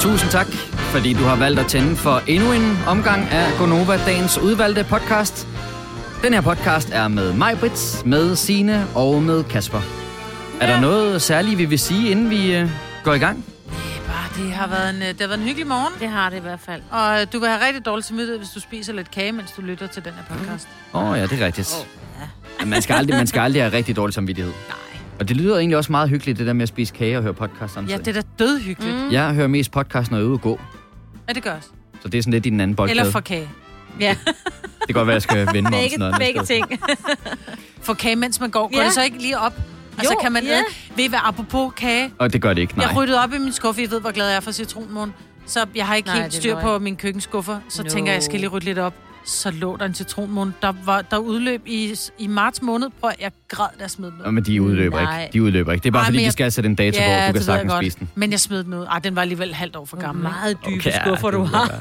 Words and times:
Tusind 0.00 0.30
tak, 0.30 0.46
fordi 0.92 1.12
du 1.12 1.22
har 1.24 1.36
valgt 1.36 1.60
at 1.60 1.66
tænde 1.66 1.96
for 1.96 2.22
endnu 2.26 2.52
en 2.52 2.78
omgang 2.86 3.22
af 3.30 3.52
Gonova, 3.58 3.96
dagens 4.06 4.38
udvalgte 4.38 4.84
podcast. 4.84 5.48
Den 6.22 6.32
her 6.34 6.40
podcast 6.40 6.90
er 6.92 7.08
med 7.08 7.32
mig, 7.32 7.58
Brits, 7.58 8.04
med 8.04 8.36
Sine 8.36 8.86
og 8.94 9.22
med 9.22 9.44
Kasper. 9.44 9.80
Er 10.60 10.66
der 10.66 10.80
noget 10.80 11.22
særligt, 11.22 11.58
vi 11.58 11.64
vil 11.64 11.78
sige, 11.78 12.10
inden 12.10 12.30
vi 12.30 12.54
øh, 12.56 12.68
går 13.04 13.14
i 13.14 13.18
gang? 13.18 13.44
Bare, 14.06 14.44
det 14.44 14.52
har, 14.52 14.66
været 14.66 14.90
en, 14.90 15.02
øh, 15.02 15.08
det 15.08 15.20
har 15.20 15.26
været 15.26 15.38
en 15.40 15.44
hyggelig 15.46 15.66
morgen, 15.66 15.94
Det 16.00 16.08
har 16.08 16.30
det 16.30 16.36
i 16.36 16.40
hvert 16.40 16.60
fald. 16.60 16.82
og 16.90 17.20
øh, 17.20 17.26
du 17.32 17.38
vil 17.38 17.48
have 17.48 17.66
rigtig 17.66 17.84
dårligt 17.86 18.06
samvittighed, 18.06 18.38
hvis 18.38 18.50
du 18.50 18.60
spiser 18.60 18.92
lidt 18.92 19.10
kage, 19.10 19.32
mens 19.32 19.50
du 19.56 19.62
lytter 19.62 19.86
til 19.86 20.04
den 20.04 20.12
her 20.12 20.36
podcast. 20.36 20.68
Åh 20.94 21.10
oh, 21.10 21.18
ja, 21.18 21.26
det 21.26 21.40
er 21.42 21.46
rigtigt. 21.46 21.76
Oh, 22.60 22.68
man, 22.68 22.82
skal 22.82 22.94
aldrig, 22.94 23.16
man 23.16 23.26
skal 23.26 23.40
aldrig 23.40 23.62
have 23.62 23.72
rigtig 23.72 23.96
dårlig 23.96 24.14
samvittighed. 24.14 24.52
Nej. 24.68 24.89
Og 25.20 25.28
det 25.28 25.36
lyder 25.36 25.58
egentlig 25.58 25.76
også 25.76 25.92
meget 25.92 26.08
hyggeligt, 26.08 26.38
det 26.38 26.46
der 26.46 26.52
med 26.52 26.62
at 26.62 26.68
spise 26.68 26.94
kage 26.94 27.16
og 27.16 27.22
høre 27.22 27.34
podcast 27.34 27.60
Ja, 27.60 27.66
samtidig. 27.66 28.04
det 28.04 28.16
er 28.16 28.20
da 28.22 28.28
dødhyggeligt. 28.38 28.96
Mm. 28.96 29.12
Jeg 29.12 29.34
hører 29.34 29.48
mest 29.48 29.70
podcast, 29.72 30.10
når 30.10 30.18
jeg 30.18 30.24
er 30.24 30.28
ude 30.28 30.34
at 30.34 30.40
gå. 30.40 30.60
Ja, 31.28 31.32
det 31.32 31.42
gør 31.42 31.54
også. 31.54 31.68
Så 32.02 32.08
det 32.08 32.18
er 32.18 32.22
sådan 32.22 32.32
lidt 32.32 32.46
i 32.46 32.50
den 32.50 32.60
anden 32.60 32.76
boldgade. 32.76 33.00
Eller 33.00 33.12
for 33.12 33.20
kage. 33.20 33.48
Ja, 34.00 34.16
Det 34.26 34.86
kan 34.86 34.94
godt 34.94 35.06
være, 35.06 35.12
at 35.12 35.14
jeg 35.14 35.22
skal 35.22 35.54
vende 35.54 35.70
mig 35.70 35.78
om 35.78 35.88
sådan 35.90 35.98
noget. 35.98 36.14
begge 36.18 36.42
ting. 36.44 36.66
For 37.82 37.94
kage, 37.94 38.16
mens 38.16 38.40
man 38.40 38.50
går. 38.50 38.68
Går 38.72 38.78
Ja. 38.80 38.84
det 38.84 38.92
så 38.92 39.02
ikke 39.02 39.18
lige 39.18 39.38
op? 39.38 39.52
Altså, 39.98 40.12
Jo, 40.14 40.18
kan 40.22 40.32
man... 40.32 40.44
ja. 40.44 40.58
Øh, 40.58 40.96
ved 40.96 41.04
I 41.04 41.08
hvad, 41.08 41.18
apropos 41.22 41.72
kage, 41.76 42.10
Og 42.18 42.32
det 42.32 42.42
gør 42.42 42.54
det 42.54 42.60
ikke, 42.62 42.78
nej. 42.78 42.86
jeg 42.86 42.96
ryddede 42.96 43.22
op 43.22 43.32
i 43.34 43.38
min 43.38 43.52
skuffe. 43.52 43.82
Jeg 43.82 43.90
ved, 43.90 44.00
hvor 44.00 44.10
glad 44.10 44.26
jeg 44.28 44.36
er 44.36 44.40
for 44.40 44.50
citronmåne. 44.52 45.12
Så 45.46 45.66
jeg 45.74 45.86
har 45.86 45.94
ikke 45.94 46.08
Nej, 46.08 46.20
helt 46.20 46.34
styr 46.34 46.60
på 46.60 46.78
min 46.78 46.96
køkkenskuffer. 46.96 47.58
Så 47.68 47.82
No. 47.82 47.88
tænker 47.88 48.12
jeg, 48.12 48.14
jeg 48.16 48.22
skal 48.22 48.40
lige 48.40 48.48
rydde 48.48 48.64
lidt 48.64 48.78
op. 48.78 48.94
Så 49.24 49.50
lå 49.50 49.76
der 49.76 49.84
en 49.84 49.94
citronmåne. 49.94 50.52
Der, 50.62 50.72
var, 50.84 51.02
der 51.02 51.16
udløb 51.18 51.62
i, 51.66 51.94
i 52.18 52.26
marts 52.26 52.62
måned. 52.62 52.88
At- 53.04 53.16
jeg 53.20 53.30
græd, 53.48 53.66
da 53.78 53.82
jeg 53.82 53.90
smed 53.90 54.10
den 54.10 54.18
ud. 54.18 54.24
Nå, 54.24 54.30
men 54.30 54.44
de 54.44 54.62
udløber 54.62 55.00
Nej. 55.02 55.22
ikke. 55.22 55.32
De 55.32 55.42
udløber 55.42 55.72
ikke. 55.72 55.82
Det 55.82 55.88
er 55.88 55.92
bare 55.92 56.00
Ej, 56.02 56.06
fordi, 56.06 56.16
men 56.16 56.20
de 56.20 56.24
jeg- 56.24 56.32
skal 56.32 56.52
sætte 56.52 56.68
en 56.70 56.74
dato 56.74 56.96
på, 56.98 57.02
du 57.04 57.08
kan 57.08 57.34
jeg 57.34 57.42
sagtens 57.42 57.72
spise 57.72 57.98
den. 57.98 58.10
Men 58.14 58.30
jeg 58.30 58.40
smed 58.40 58.64
den 58.64 58.74
ud. 58.74 58.84
Ej, 58.84 58.98
den 58.98 59.14
var 59.16 59.22
alligevel 59.22 59.54
halvt 59.54 59.76
år 59.76 59.84
for 59.84 59.96
gammel. 59.96 60.24
ikke? 60.24 60.32
Meget 60.40 60.56
dybe 60.66 60.74
Okay, 60.80 60.90
ja, 60.90 61.04
skuffer, 61.04 61.30
du 61.30 61.42
har. 61.44 61.78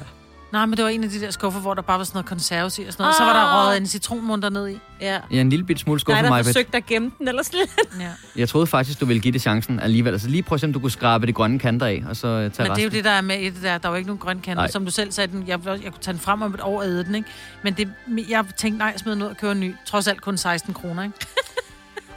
Nej, 0.52 0.66
men 0.66 0.78
det 0.78 0.84
var 0.84 0.90
en 0.90 1.04
af 1.04 1.10
de 1.10 1.20
der 1.22 1.32
skuffer, 1.32 1.60
hvor 1.62 1.74
der 1.74 1.82
bare 1.82 1.98
var 1.98 2.04
sådan 2.04 2.16
noget 2.18 2.26
konserves 2.26 2.80
i 2.80 2.84
og 2.84 2.94
sådan 2.94 3.04
noget. 3.04 3.16
Så 3.16 3.24
var 3.24 3.34
der 3.34 3.40
Ah. 3.40 3.68
røget 3.68 3.78
en 3.82 3.88
citronmund 3.88 4.42
dernede 4.42 4.72
i. 4.74 4.78
Ja. 5.02 5.20
Ja, 5.32 5.42
en 5.42 5.50
lille 5.50 5.66
bit 5.66 5.80
smule 5.80 5.96
Nej, 5.96 6.00
skuffe 6.00 6.24
der 6.24 6.44
forsøgte 6.44 6.78
at 6.78 6.86
gemme 6.86 7.12
den, 7.20 7.28
eller 7.28 7.44
slet. 7.44 7.70
Ja. 8.00 8.10
Jeg 8.36 8.50
troede 8.50 8.68
faktisk, 8.68 9.00
du 9.00 9.06
ville 9.06 9.22
give 9.22 9.32
det 9.32 9.42
chancen 9.42 9.80
alligevel. 9.80 10.14
Altså 10.14 10.28
lige 10.30 10.44
prøv 10.44 10.54
at 10.56 10.60
se, 10.60 10.68
om 10.68 10.74
du 10.74 10.80
kunne 10.80 10.92
skrabe 10.92 11.28
de 11.28 11.34
grønne 11.34 11.60
kanter 11.60 11.86
af, 11.86 12.04
og 12.10 12.16
så 12.16 12.28
øh, 12.28 12.34
tage 12.34 12.44
Men 12.44 12.52
det 12.52 12.60
er 12.60 12.66
jo 12.68 12.74
resten. 12.74 12.92
det, 12.92 13.04
der 13.04 13.12
er 13.12 13.22
med 13.22 13.40
i 13.40 13.50
det 13.50 13.64
der. 13.64 13.78
Der 13.78 13.88
er 13.88 13.92
jo 13.92 13.96
ikke 13.96 14.08
nogen 14.08 14.20
grønne 14.20 14.42
kanter. 14.42 14.64
Nej. 14.64 14.72
Som 14.72 14.86
du 14.86 14.92
selv 14.92 15.12
sagde, 15.12 15.32
den, 15.32 15.48
jeg, 15.48 15.60
jeg 15.66 15.76
kunne 15.82 15.94
tage 16.02 16.14
den 16.14 16.22
frem 16.22 16.42
om 16.42 16.54
et 16.54 16.62
år 16.62 16.80
og 16.80 16.86
æde 16.88 17.04
den, 17.04 17.16
ikke? 17.16 17.30
Men 17.64 17.74
det, 17.74 17.90
jeg 18.30 18.46
tænkte, 18.58 18.78
nej, 18.78 18.88
jeg 18.88 19.00
smider 19.00 19.16
den 19.16 19.24
ud 19.24 19.30
og 19.30 19.38
køber 19.38 19.52
en 19.54 19.60
ny. 19.60 19.76
Trods 19.86 20.08
alt 20.08 20.22
kun 20.22 20.38
16 20.38 20.74
kroner, 20.74 21.04
ikke? 21.04 21.16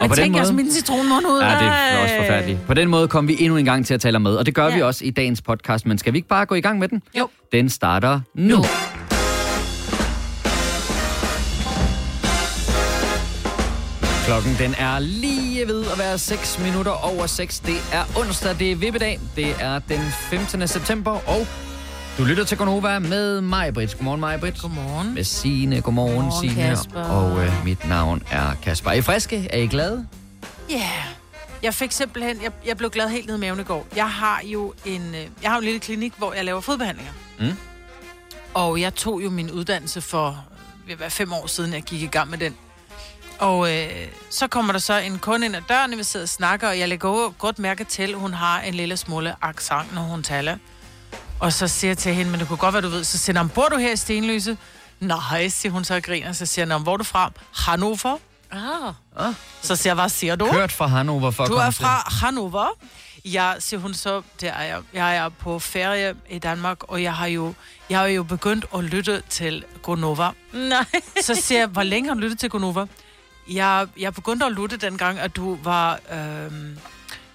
Og 0.03 0.09
på 0.09 0.15
jeg 0.15 0.17
den 0.17 0.25
tænker 0.25 0.39
altså 0.39 0.53
måde... 0.53 0.63
min 0.65 0.73
citronmund 0.73 1.27
ud. 1.27 1.41
Ja, 1.41 1.47
det 1.49 1.55
er 1.99 2.03
også 2.03 2.15
forfærdeligt. 2.17 2.59
På 2.67 2.75
den 2.75 2.89
måde 2.89 3.09
kom 3.09 3.29
vi 3.29 3.37
endnu 3.41 3.57
en 3.57 3.65
gang 3.65 3.87
til 3.87 3.95
at 3.95 4.01
tale 4.01 4.19
med, 4.19 4.35
og 4.37 4.47
det 4.47 4.55
gør 4.55 4.67
Ja. 4.69 4.75
vi 4.75 4.83
også 4.83 5.05
i 5.05 5.11
dagens 5.11 5.43
podcast. 5.43 5.87
Men 5.87 5.99
skal 5.99 6.13
vi 6.13 6.19
ikke 6.19 6.29
bare 6.29 6.47
gå 6.47 6.55
i 6.55 6.61
gang 6.61 6.79
med 6.79 6.89
den? 6.89 7.03
Jo. 7.19 7.29
Den 7.53 7.69
starter 7.69 8.21
nu. 8.35 8.57
Nu. 8.57 8.65
Klokken 14.27 14.57
den 14.59 14.75
er 14.79 14.99
lige 14.99 15.67
ved 15.69 15.85
at 15.93 15.99
være 15.99 16.19
6 16.19 16.59
minutter 16.65 16.91
over 16.91 17.27
6. 17.27 17.61
Det 17.61 17.77
er 17.93 18.05
onsdag, 18.21 18.57
det 18.59 18.73
er 18.73 18.77
vippedag. 18.77 19.21
Det 19.37 19.55
er 19.61 19.79
den 19.79 20.01
15. 20.31 20.69
september, 20.69 21.11
og 21.11 21.47
du 22.19 22.25
lytter 22.25 22.45
til 22.45 22.59
Gonova 22.59 22.99
med 22.99 23.41
mig, 23.41 23.75
Britt. 23.75 23.97
Godmorgen, 23.97 24.21
mig, 24.21 24.41
Britt. 24.41 24.61
Godmorgen. 24.61 25.15
Med 25.15 25.25
Signe. 25.25 25.81
Godmorgen, 25.81 26.15
Godmorgen, 26.15 26.51
Signe. 26.51 26.69
Kasper. 26.69 27.03
Og 27.03 27.45
øh, 27.45 27.65
mit 27.65 27.89
navn 27.89 28.23
er 28.31 28.55
Kasper. 28.63 28.91
Er 28.91 28.95
I 28.95 29.03
friske? 29.03 29.49
Er 29.51 29.59
I 29.59 29.67
glade? 29.67 30.07
Ja. 30.71 30.75
Yeah. 30.75 31.07
Jeg 31.63 31.75
fik 31.75 31.93
simpelthen, 31.93 32.43
jeg, 32.43 32.53
jeg 32.67 32.77
blev 32.77 32.91
glad 32.91 33.09
helt 33.09 33.27
ned 33.27 33.37
i 33.37 33.41
maven 33.41 33.61
i 33.61 33.63
går. 33.63 33.87
Jeg 33.97 34.11
har 34.11 34.41
jo 34.45 34.75
en, 34.85 35.15
øh, 35.15 35.27
jeg 35.43 35.51
har 35.51 35.59
en 35.59 35.65
lille 35.65 35.81
klinik, 35.81 36.13
hvor 36.19 36.33
jeg 36.33 36.45
laver 36.45 36.61
fodbehandlinger. 36.61 37.13
Mm. 37.41 37.57
Og 38.55 38.81
jeg 38.81 38.95
tog 38.95 39.25
jo 39.25 39.31
min 39.31 39.51
uddannelse 39.51 40.01
for 40.01 40.45
ved 40.87 40.93
at 40.93 41.01
være 41.01 41.11
fem 41.11 41.33
år 41.33 41.47
siden, 41.47 41.73
jeg 41.73 41.83
gik 41.83 42.03
i 42.03 42.07
gang 42.07 42.31
med 42.31 42.39
den. 42.39 42.57
Og 43.39 43.77
øh, 43.77 43.91
så 44.31 44.47
kommer 44.47 44.73
der 44.73 44.81
så 44.81 44.99
en 44.99 45.19
kunde 45.19 45.47
ind 45.47 45.57
ad 45.57 45.63
døren, 45.69 45.99
vi 45.99 46.03
sidder 46.03 46.25
og 46.25 46.29
snakker, 46.29 46.69
og 46.69 46.79
jeg 46.79 46.89
lægger 46.89 47.31
godt 47.39 47.59
mærke 47.59 47.85
til, 47.85 48.13
at 48.13 48.19
hun 48.19 48.35
har 48.35 48.61
en 48.61 48.75
lille 48.75 48.97
smule 48.97 49.35
accent, 49.43 49.95
når 49.95 50.03
hun 50.03 50.23
taler. 50.23 50.57
Og 51.43 51.53
så 51.53 51.69
siger 51.69 51.89
jeg 51.91 51.99
til 51.99 52.15
hende, 52.15 52.31
men 52.31 52.41
det 52.41 52.49
kunne 52.49 52.57
godt 52.57 52.73
være, 52.73 52.83
du 52.83 52.89
ved, 52.89 53.05
så 53.05 53.19
siger 53.19 53.39
hun, 53.39 53.49
bor 53.49 53.69
du 53.69 53.77
her 53.77 53.93
i 53.93 53.97
Stenløse? 53.97 54.59
Nej, 55.01 55.49
siger 55.49 55.73
hun 55.73 55.85
så 55.85 55.95
og 55.95 56.03
griner. 56.03 56.33
Så 56.33 56.47
siger 56.47 56.73
hun, 56.75 56.83
hvor 56.83 56.93
er 56.93 56.97
du 56.97 57.05
fra? 57.05 57.33
Hannover. 57.57 58.17
Ah. 58.53 59.35
Så 59.63 59.77
siger 59.77 59.91
jeg, 59.91 59.95
hvad 59.95 60.09
siger 60.09 60.37
du? 60.37 60.49
Kørt 60.53 60.73
fra 60.73 60.87
Hannover 60.87 61.31
for 61.31 61.43
at 61.45 61.49
Du 61.51 61.55
er 61.55 61.71
til- 61.71 61.75
fra 61.85 62.13
Hannover. 62.21 62.67
Ja, 63.25 63.53
siger 63.59 63.81
hun 63.81 63.95
så, 63.95 64.23
det 64.41 64.49
er 64.49 64.63
jeg. 64.63 64.81
Jeg 64.93 65.17
er 65.17 65.29
på 65.29 65.59
ferie 65.59 66.15
i 66.31 66.39
Danmark, 66.39 66.79
og 66.83 67.03
jeg 67.03 67.15
har 67.15 67.27
jo, 67.27 67.55
jeg 67.91 67.99
har 67.99 68.07
jo 68.07 68.23
begyndt 68.23 68.65
at 68.75 68.85
lytte 68.85 69.23
til 69.29 69.65
Gonova. 69.83 70.29
Nej. 70.53 70.85
Så 71.23 71.35
siger 71.35 71.59
jeg, 71.59 71.69
hvor 71.69 71.83
længe 71.83 72.09
har 72.09 72.15
du 72.15 72.21
lyttet 72.21 72.39
til 72.39 72.51
Gonova? 72.51 72.87
Jeg, 73.51 73.87
jeg 73.99 74.15
begyndte 74.15 74.47
at 74.47 74.53
lytte 74.53 74.77
dengang, 74.77 75.19
at 75.19 75.37
du 75.37 75.59
var, 75.63 75.99
øhm, 76.13 76.79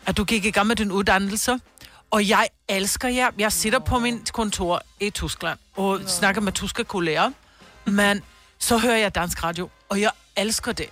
at 0.05 0.17
du 0.17 0.23
gik 0.23 0.45
i 0.45 0.51
gang 0.51 0.67
med 0.67 0.75
din 0.75 0.91
uddannelse. 0.91 1.59
Og 2.11 2.29
jeg 2.29 2.47
elsker 2.67 3.07
jer. 3.07 3.31
Jeg 3.37 3.51
sidder 3.51 3.79
på 3.79 3.99
min 3.99 4.25
kontor 4.33 4.81
i 4.99 5.09
Tyskland 5.09 5.59
og 5.75 6.01
snakker 6.07 6.41
med 6.41 6.51
tyske 6.51 6.83
kolleger. 6.83 7.31
Men 7.85 8.21
så 8.59 8.77
hører 8.77 8.97
jeg 8.97 9.15
dansk 9.15 9.43
radio, 9.43 9.69
og 9.89 10.01
jeg 10.01 10.11
elsker 10.37 10.71
det. 10.71 10.89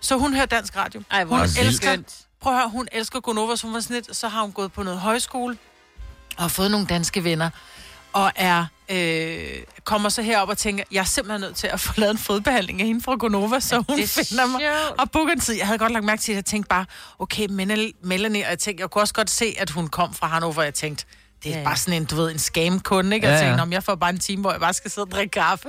Så 0.00 0.16
hun 0.16 0.34
hører 0.34 0.46
dansk 0.46 0.76
radio. 0.76 1.02
Ej, 1.10 1.24
hvor 1.24 1.36
hun 1.36 1.42
vildt. 1.44 1.58
elsker, 1.58 1.96
prøv 2.40 2.52
at 2.52 2.58
høre, 2.58 2.68
hun 2.70 2.88
elsker 2.92 3.20
Gonova, 3.20 3.56
så 3.56 3.66
hun 3.66 3.74
var 3.74 3.80
sådan 3.80 3.94
lidt, 3.94 4.16
så 4.16 4.28
har 4.28 4.42
hun 4.42 4.52
gået 4.52 4.72
på 4.72 4.82
noget 4.82 5.00
højskole, 5.00 5.58
og 6.36 6.42
har 6.42 6.48
fået 6.48 6.70
nogle 6.70 6.86
danske 6.86 7.24
venner, 7.24 7.50
og 8.12 8.32
er, 8.36 8.64
øh, 8.88 9.62
kommer 9.84 10.08
så 10.08 10.22
herop 10.22 10.48
og 10.48 10.58
tænker, 10.58 10.84
jeg 10.92 11.00
er 11.00 11.04
simpelthen 11.04 11.40
nødt 11.40 11.56
til 11.56 11.66
at 11.66 11.80
få 11.80 11.92
lavet 11.96 12.10
en 12.12 12.18
fodbehandling 12.18 12.80
af 12.80 12.86
hende 12.86 13.02
fra 13.02 13.14
Gonova, 13.16 13.60
så 13.60 13.76
hun 13.76 13.98
det 13.98 14.18
er 14.18 14.24
finder 14.24 14.46
mig 14.46 14.60
sjovt. 14.60 15.00
og 15.00 15.10
booker 15.10 15.32
en 15.32 15.40
tid. 15.40 15.54
Jeg 15.56 15.66
havde 15.66 15.78
godt 15.78 15.92
lagt 15.92 16.04
mærke 16.04 16.22
til, 16.22 16.32
at 16.32 16.36
jeg 16.36 16.44
tænkte 16.44 16.68
bare, 16.68 16.86
okay, 17.18 17.46
Mel- 17.50 17.92
Melanie, 18.02 18.44
og 18.44 18.50
jeg 18.50 18.58
tænkte, 18.58 18.80
jeg 18.82 18.90
kunne 18.90 19.02
også 19.02 19.14
godt 19.14 19.30
se, 19.30 19.54
at 19.58 19.70
hun 19.70 19.88
kom 19.88 20.14
fra 20.14 20.26
Hannover, 20.26 20.54
og 20.58 20.64
jeg 20.64 20.74
tænkte, 20.74 21.04
det 21.44 21.48
er 21.48 21.52
Ja, 21.52 21.56
ja. 21.56 21.62
ja. 21.62 21.68
bare 21.68 21.76
sådan 21.76 21.94
en, 21.94 22.04
du 22.04 22.16
ved, 22.16 22.30
en 22.32 22.38
scam-kunde, 22.38 23.16
ikke? 23.16 23.26
Og 23.26 23.30
Ja, 23.30 23.34
jeg 23.36 23.42
ja. 23.44 23.48
tænkte, 23.48 23.62
om 23.62 23.72
jeg 23.72 23.82
får 23.84 23.94
bare 23.94 24.10
en 24.10 24.18
time, 24.18 24.40
hvor 24.40 24.50
jeg 24.50 24.60
bare 24.60 24.72
skal 24.74 24.90
sidde 24.90 25.04
og 25.04 25.10
drikke 25.10 25.30
kaffe. 25.30 25.68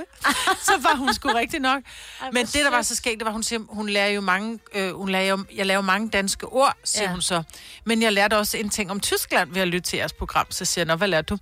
så 0.62 0.72
var 0.82 0.96
hun 0.96 1.14
sgu 1.14 1.28
rigtig 1.28 1.60
nok. 1.60 1.82
Ej, 2.22 2.28
Men 2.32 2.46
det, 2.46 2.54
der 2.54 2.70
var 2.70 2.82
så 2.82 2.96
skægt, 2.96 3.18
det 3.18 3.26
var, 3.26 3.32
hun 3.32 3.42
siger, 3.42 3.60
hun 3.68 3.88
lærer 3.88 4.08
jo 4.08 4.20
mange, 4.20 4.58
øh, 4.74 4.94
hun 4.96 5.08
lærer 5.08 5.24
jo, 5.24 5.44
jeg 5.54 5.66
laver 5.66 5.82
mange 5.82 6.08
danske 6.10 6.46
ord, 6.46 6.76
siger 6.84 7.02
Ja. 7.02 7.08
ja. 7.08 7.12
hun 7.12 7.22
så. 7.22 7.42
Men 7.84 8.02
jeg 8.02 8.12
lærte 8.12 8.38
også 8.38 8.56
en 8.56 8.70
ting 8.70 8.90
om 8.90 9.00
Tyskland 9.00 9.52
ved 9.52 9.62
at 9.62 9.68
lytte 9.68 9.90
til 9.90 9.96
jeres 9.96 10.12
program. 10.12 10.46
Så 10.50 10.64
siger 10.64 10.82
jeg, 10.82 10.86
nå, 10.86 10.96
hvad 10.96 11.08
lærte 11.08 11.26
du? 11.26 11.38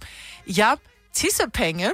Ja, 0.46 0.72
tissepenge. 1.14 1.90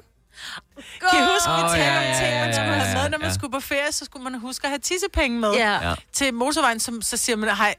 Kan 1.11 1.19
I 1.19 1.23
huske, 1.23 1.51
vi 1.51 1.63
Åh, 1.63 1.71
talte 1.71 1.85
ja, 1.85 1.99
om 1.99 2.05
ja, 2.05 2.19
ting, 2.21 2.39
man 2.41 2.49
ja, 2.49 2.53
skulle 2.53 2.73
ja, 2.73 2.79
have 2.79 3.03
med, 3.03 3.11
når 3.11 3.19
man 3.19 3.29
ja. 3.29 3.35
skulle 3.35 3.53
på 3.53 3.61
ferie, 3.61 3.93
så 3.93 4.05
skulle 4.05 4.25
man 4.25 4.41
huske 4.41 4.65
at 4.65 4.71
have 4.71 4.79
tissepenge 4.79 5.41
med 5.41 5.53
Ja. 5.53 5.89
Ja. 5.89 5.95
til 6.13 6.35
motorvejen, 6.35 6.81
som, 6.81 7.03
så 7.03 7.17
siger 7.17 7.37
man, 7.37 7.57
hej, 7.57 7.75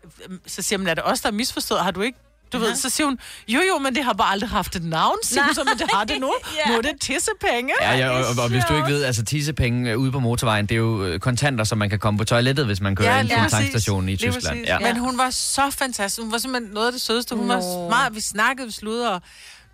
så 0.47 0.61
siger 0.61 0.79
man, 0.79 0.87
er 0.87 0.93
det 0.93 1.03
os, 1.05 1.21
der 1.21 1.27
er 1.27 1.33
misforstået? 1.33 1.81
Har 1.81 1.91
du 1.91 2.01
ikke? 2.01 2.17
Du 2.53 2.57
ved, 2.57 2.75
så 2.75 2.89
siger 2.89 3.07
hun, 3.07 3.19
jo 3.47 3.59
jo, 3.69 3.77
men 3.77 3.95
det 3.95 4.03
har 4.03 4.13
bare 4.13 4.31
aldrig 4.31 4.49
haft 4.49 4.75
et 4.75 4.83
navn, 4.83 5.17
siger 5.23 5.43
hun 5.43 5.53
så, 5.55 5.63
men 5.63 5.77
det 5.79 5.87
har 5.93 6.03
det 6.03 6.19
nu. 6.21 6.33
Ja. 6.65 6.71
Nu 6.71 6.77
er 6.77 6.81
det 6.81 6.91
tissepenge. 7.01 7.73
Ja, 7.81 7.97
ja 7.97 8.09
og, 8.09 8.17
og, 8.17 8.43
og 8.43 8.49
hvis 8.49 8.63
du 8.69 8.75
ikke 8.75 8.87
ved, 8.87 9.03
altså 9.03 9.25
tissepenge 9.25 9.91
øh, 9.91 9.97
ude 9.97 10.11
på 10.11 10.19
motorvejen, 10.19 10.65
det 10.65 10.75
er 10.75 10.79
jo 10.79 11.03
øh, 11.05 11.19
kontanter, 11.19 11.63
som 11.63 11.77
man 11.77 11.89
kan 11.89 11.99
komme 11.99 12.17
på 12.17 12.23
toilettet, 12.23 12.65
hvis 12.65 12.81
man 12.81 12.95
kører 12.95 13.15
Ja, 13.15 13.21
ind 13.21 13.29
på 13.29 13.43
en 13.43 13.49
tankstation 13.49 14.09
i 14.09 14.17
Tyskland. 14.17 14.59
Ja. 14.65 14.79
Men 14.79 14.97
hun 14.97 15.17
var 15.17 15.29
så 15.29 15.69
fantastisk. 15.71 16.21
Hun 16.21 16.31
var 16.31 16.37
simpelthen 16.37 16.73
noget 16.73 16.87
af 16.87 16.93
det 16.93 17.01
sødeste. 17.01 17.35
Hun 17.35 17.47
Nå. 17.47 17.53
var 17.53 17.89
meget, 17.89 18.15
vi 18.15 18.21
snakkede, 18.21 18.67
vi 18.67 18.73
sludrede, 18.73 19.13
og 19.13 19.21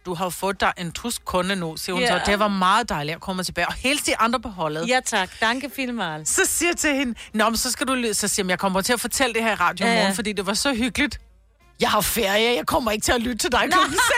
du 0.06 0.14
har 0.14 0.30
fået 0.30 0.62
dig 0.62 0.74
en 0.78 0.92
tysk 0.92 1.26
kunde 1.26 1.56
nu, 1.56 1.78
siger 1.78 1.94
hun 1.94 2.04
Ja. 2.04 2.20
så. 2.20 2.32
Det 2.32 2.40
var 2.40 2.48
meget 2.48 2.90
dejligt 2.90 3.16
at 3.16 3.22
komme 3.22 3.44
tilbage. 3.44 3.68
Og 3.68 3.74
helt 3.74 4.06
de 4.06 4.18
andre 4.18 4.40
på 4.40 4.50
holdet. 4.50 4.88
Ja, 4.90 5.00
tak. 5.06 5.30
Danke 5.42 5.72
vielmals. 5.78 6.30
Så 6.30 6.42
siger 6.46 6.70
jeg 6.70 6.78
til 6.78 6.96
hende, 6.96 7.16
Nå, 7.34 7.50
men 7.50 7.58
så 7.58 7.72
skal 7.72 7.88
du 7.88 7.94
lyde. 7.94 8.14
Så 8.14 8.28
siger 8.28 8.46
jeg, 8.46 8.50
jeg 8.50 8.60
kommer 8.60 8.82
til 8.82 8.94
at 8.94 9.02
fortælle 9.02 9.34
det 9.34 9.44
her 9.44 9.52
i 9.52 9.56
radio 9.56 9.86
i 9.86 9.90
Ja, 9.90 9.94
ja. 9.96 10.00
morgen, 10.02 10.16
fordi 10.16 10.34
det 10.34 10.46
var 10.46 10.54
så 10.54 10.74
hyggeligt. 10.74 11.20
Jeg 11.80 11.90
har 11.90 12.02
ferie, 12.02 12.56
jeg 12.58 12.66
kommer 12.66 12.92
ikke 12.92 13.04
til 13.04 13.12
at 13.12 13.22
lytte 13.22 13.38
til 13.38 13.52
dig 13.52 13.62
klokken 13.72 13.94
6. 13.94 14.04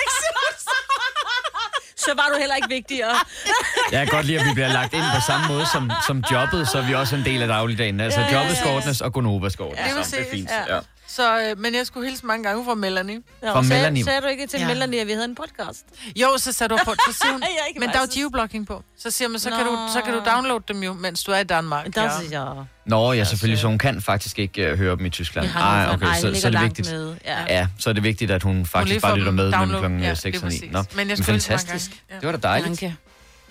Så 2.06 2.13
var 2.16 2.30
du 2.33 2.40
heller 2.40 2.56
ikke 2.56 2.68
vigtigere. 2.69 3.16
Jeg 3.92 4.07
kan 4.07 4.16
godt 4.16 4.25
lide, 4.25 4.40
at 4.40 4.45
vi 4.45 4.54
bliver 4.54 4.68
lagt 4.74 4.94
ind 4.94 5.04
på 5.16 5.22
samme 5.28 5.48
måde 5.48 5.66
som, 5.66 5.92
som 6.07 6.24
jobbet, 6.31 6.68
så 6.68 6.78
er 6.78 6.88
vi 6.88 6.94
også 6.94 7.16
en 7.16 7.25
del 7.25 7.42
af 7.42 7.48
dagligdagen. 7.48 8.00
Altså 8.00 8.19
Ja, 8.19 8.25
ja, 8.25 8.31
ja. 8.33 8.40
jobbet 8.40 8.57
skal 8.57 8.69
ordnes, 8.72 9.01
og 9.01 9.13
Gonova 9.13 9.50
skal 9.50 9.66
ordnes. 9.66 10.13
Ja, 10.13 10.18
det 10.18 10.28
er 10.28 10.31
fint. 10.31 10.50
Ja. 10.50 10.75
Ja. 10.75 10.80
Så, 11.07 11.39
øh, 11.42 11.59
men 11.59 11.75
jeg 11.75 11.86
skulle 11.88 12.09
hilse 12.09 12.25
mange 12.25 12.44
gange 12.44 12.65
fra 12.65 12.75
Melanie. 12.75 13.15
Nå, 13.15 13.21
Fra 13.51 13.63
sagde, 13.63 13.81
Melanie. 13.81 14.04
Sagde 14.04 14.21
du 14.21 14.27
ikke 14.27 14.48
til 14.48 14.59
Ja. 14.59 14.68
Melanie, 14.68 15.01
at 15.01 15.07
vi 15.07 15.12
havde 15.12 15.25
en 15.25 15.36
podcast? 15.36 15.86
Jo, 16.15 16.27
så 16.38 16.51
satte 16.51 16.75
du 16.75 16.80
på, 16.86 16.92
så 17.07 17.18
siger 17.21 17.31
hun, 17.31 17.44
men 17.80 17.89
der 17.89 17.95
er 17.95 18.01
jo 18.01 18.07
geoblocking 18.21 18.68
på. 18.68 18.83
Så 19.00 19.12
siger 19.12 19.27
man, 19.27 19.39
så 19.39 19.50
kan, 19.50 19.59
Nå. 19.65 19.71
du, 19.71 19.77
så 19.94 20.01
kan 20.01 20.13
du 20.13 20.21
downloade 20.25 20.63
dem 20.68 20.83
jo, 20.83 20.94
mens 20.94 21.24
du 21.24 21.31
er 21.31 21.39
i 21.39 21.44
Danmark. 21.44 21.95
Der 21.95 22.04
ja. 22.04 22.09
synes 22.19 22.31
jeg... 22.31 22.48
Nå, 22.86 23.13
ja, 23.13 23.24
selvfølgelig, 23.24 23.59
så 23.59 23.68
hun 23.68 23.77
kan 23.77 24.01
faktisk 24.01 24.39
ikke 24.39 24.71
uh, 24.71 24.77
høre 24.77 24.95
dem 24.98 25.06
i 25.06 25.09
Tyskland. 25.09 25.45
Jeg 25.48 25.54
har 25.54 25.86
Ej, 25.88 25.94
okay, 25.94 26.06
Ej, 26.06 26.19
så, 26.19 26.36
så 26.42 26.48
er 26.48 26.51
det 26.51 26.62
vigtigt. 26.62 26.92
Med. 26.92 27.15
Ja. 27.25 27.38
Ja, 27.50 27.68
så 27.80 27.89
er 27.89 27.94
det 27.94 28.04
vigtigt, 28.04 28.31
at 28.31 28.44
hun 28.44 28.65
faktisk 28.65 29.01
får 29.01 29.07
bare 29.07 29.18
lytter 29.18 29.31
med 29.31 29.44
mellem 29.44 29.59
download. 29.59 29.80
klokken 29.81 30.00
Ja, 30.00 30.13
6 30.13 30.24
lige 30.24 30.38
og 30.45 30.50
9. 30.51 30.57
præcis. 30.59 30.71
Nå, 30.71 30.83
Men 30.95 31.00
jeg 31.00 31.07
men 31.07 31.18
skulle 31.18 31.31
hilse 31.31 31.50
mange 31.50 31.59
fantastisk. 31.59 31.92
gange. 31.92 32.04
Ja. 32.09 32.15
Det 32.15 32.25
var 32.25 32.31
da 32.31 32.48
dejligt. 32.48 32.81
Danke. 32.81 32.95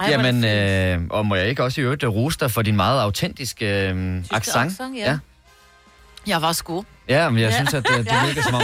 Ej, 0.00 0.06
Jamen, 0.10 0.44
øh, 0.44 1.06
og 1.10 1.26
må 1.26 1.34
jeg 1.34 1.48
ikke 1.48 1.64
også 1.64 1.80
i 1.80 1.84
øvrigt 1.84 2.02
øh, 2.02 2.08
rose 2.10 2.38
dig 2.40 2.50
for 2.50 2.62
din 2.62 2.76
meget 2.76 3.00
autentiske 3.00 3.66
øh, 3.90 4.22
accent? 4.30 4.72
accent, 4.72 4.96
ja. 4.96 5.18
Jeg 6.26 6.42
var 6.42 6.52
sgu. 6.52 6.84
Ja, 7.08 7.28
men 7.28 7.38
jeg 7.42 7.50
Ja. 7.50 7.56
synes, 7.56 7.74
at 7.74 7.82
det, 7.88 7.96
det 8.10 8.26
virker 8.26 8.42
som 8.42 8.54
om... 8.54 8.62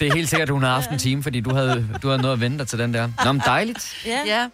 Det 0.00 0.08
er 0.08 0.14
helt 0.14 0.28
sikkert, 0.28 0.48
at 0.48 0.52
hun 0.52 0.62
har 0.62 0.74
haft 0.74 0.90
en 0.90 0.98
time, 0.98 1.22
fordi 1.22 1.40
du 1.40 1.54
havde, 1.54 1.88
du 2.02 2.08
havde 2.08 2.22
noget 2.22 2.34
at 2.34 2.40
vente 2.40 2.58
dig 2.58 2.68
til 2.68 2.78
den 2.78 2.94
der. 2.94 3.08
Nå, 3.24 3.32
men 3.32 3.42
dejligt. 3.44 3.96
Ja. 4.06 4.20
Ja. 4.26 4.48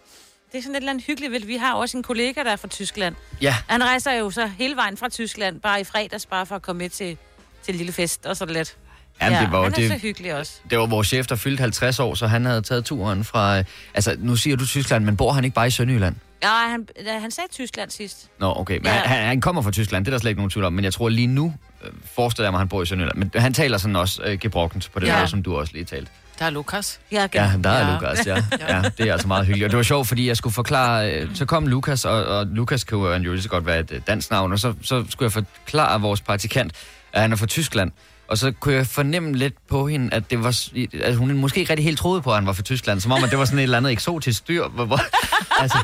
Det 0.51 0.57
er 0.57 0.61
sådan 0.61 0.71
et 0.71 0.77
eller 0.77 0.89
andet 0.91 1.05
hyggeligt. 1.05 1.31
vel? 1.33 1.47
Vi 1.47 1.55
har 1.55 1.73
også 1.73 1.97
en 1.97 2.03
kollega, 2.03 2.43
der 2.43 2.51
er 2.51 2.55
fra 2.55 2.67
Tyskland. 2.67 3.15
Ja, 3.41 3.55
Han 3.67 3.83
rejser 3.83 4.11
jo 4.13 4.31
så 4.31 4.47
hele 4.47 4.75
vejen 4.75 4.97
fra 4.97 5.09
Tyskland, 5.09 5.59
bare 5.61 5.81
i 5.81 5.83
fredags, 5.83 6.25
bare 6.25 6.45
for 6.45 6.55
at 6.55 6.61
komme 6.61 6.77
med 6.79 6.89
til, 6.89 7.17
til 7.63 7.71
en 7.71 7.77
lille 7.77 7.93
fest 7.93 8.25
og 8.25 8.37
så 8.37 8.45
lidt. 8.45 8.75
Jamen, 9.21 9.39
det 9.43 9.51
var 9.51 9.63
han 9.63 9.71
er 9.71 9.75
det- 9.75 9.91
så 9.91 9.97
hyggelig 9.97 10.35
også. 10.35 10.53
det 10.69 10.77
var 10.79 10.85
vores 10.85 11.07
chef, 11.07 11.27
der 11.27 11.35
fyldte 11.35 11.61
50 11.61 11.99
år, 11.99 12.15
så 12.15 12.27
han 12.27 12.45
havde 12.45 12.61
taget 12.61 12.85
turen 12.85 13.23
fra... 13.23 13.63
Altså, 13.93 14.15
nu 14.19 14.35
siger 14.35 14.55
du 14.55 14.65
Tyskland, 14.65 15.05
men 15.05 15.17
bor 15.17 15.31
han 15.31 15.43
ikke 15.43 15.53
bare 15.55 15.67
i 15.67 15.71
Sønderjylland? 15.71 16.15
Ja, 16.43 16.49
han, 16.69 16.87
han 17.07 17.31
sagde 17.31 17.47
Tyskland 17.53 17.89
sidst. 17.89 18.27
Nå, 18.39 18.53
okay. 18.57 18.77
Men 18.77 18.85
Ja. 18.85 18.91
han, 18.91 19.27
han 19.27 19.41
kommer 19.41 19.61
fra 19.61 19.71
Tyskland, 19.71 20.05
det 20.05 20.11
er 20.11 20.13
der 20.13 20.19
slet 20.19 20.29
ikke 20.31 20.39
nogen 20.39 20.49
tvivl 20.49 20.65
om. 20.65 20.73
Men 20.73 20.83
jeg 20.85 20.93
tror 20.93 21.09
lige 21.09 21.27
nu, 21.27 21.53
øh, 21.83 21.91
forestiller 22.15 22.45
jeg 22.47 22.51
mig, 22.51 22.57
at 22.57 22.61
han 22.61 22.69
bor 22.69 22.81
i 22.81 22.85
Sønderjylland. 22.85 23.17
Men 23.33 23.41
han 23.41 23.53
taler 23.53 23.77
sådan 23.77 23.95
også 23.95 24.21
øh, 24.23 24.39
gebrokkent 24.39 24.89
på 24.93 24.99
det 24.99 25.07
Ja. 25.07 25.17
måde, 25.17 25.27
som 25.27 25.43
du 25.43 25.55
også 25.57 25.73
lige 25.73 25.85
talte. 25.85 26.11
Der 26.39 26.45
er 26.45 26.49
Lukas. 26.49 26.99
Ja, 27.11 27.27
Ja, 27.33 27.51
der 27.63 27.69
er 27.69 27.87
Ja. 27.87 27.93
Lukas, 27.93 28.27
ja. 28.27 28.35
ja. 28.69 28.81
Det 28.97 29.07
er 29.07 29.11
altså 29.13 29.27
meget 29.27 29.45
hyggeligt. 29.45 29.65
Og 29.65 29.71
det 29.71 29.77
var 29.77 29.83
sjovt, 29.83 30.07
fordi 30.07 30.27
jeg 30.27 30.37
skulle 30.37 30.53
forklare... 30.53 31.11
øh, 31.13 31.35
Så 31.35 31.45
kom 31.45 31.67
Lukas, 31.67 32.05
og, 32.05 32.25
og 32.25 32.45
Lukas 32.47 32.83
kan 32.83 32.97
jo 32.97 33.13
jo 33.13 33.31
lige 33.31 33.41
så 33.41 33.49
godt 33.49 33.65
være 33.65 33.79
et 33.79 33.91
øh, 33.91 34.01
dansk 34.07 34.31
navn, 34.31 34.51
og 34.51 34.59
så, 34.59 34.73
så 34.81 35.05
skulle 35.09 35.25
jeg 35.25 35.31
forklare 35.31 36.01
vores 36.01 36.21
praktikant, 36.21 36.73
at 37.13 37.21
han 37.21 37.31
er 37.31 37.35
fra 37.35 37.45
Tyskland. 37.45 37.91
Og 38.29 38.37
så 38.37 38.51
kunne 38.51 38.75
jeg 38.75 38.87
fornemme 38.87 39.33
lidt 39.33 39.53
på 39.67 39.87
hende, 39.87 40.13
at, 40.15 40.31
det 40.31 40.43
var, 40.43 40.59
at 41.03 41.15
hun 41.15 41.31
måske 41.37 41.59
ikke 41.59 41.69
rigtig 41.69 41.83
helt 41.85 41.97
troede 41.97 42.21
på, 42.21 42.29
at 42.29 42.35
han 42.35 42.45
var 42.47 42.53
fra 42.53 42.63
Tyskland. 42.63 42.99
Som 43.01 43.11
om, 43.11 43.23
at 43.23 43.29
det 43.31 43.39
var 43.39 43.45
sådan 43.45 43.59
et 43.59 43.63
eller 43.63 43.77
andet 43.77 43.91
eksotisk 43.91 44.47
dyr. 44.47 44.67
Hvor, 44.67 44.85
hvor, 44.85 44.99
altså, 45.61 45.77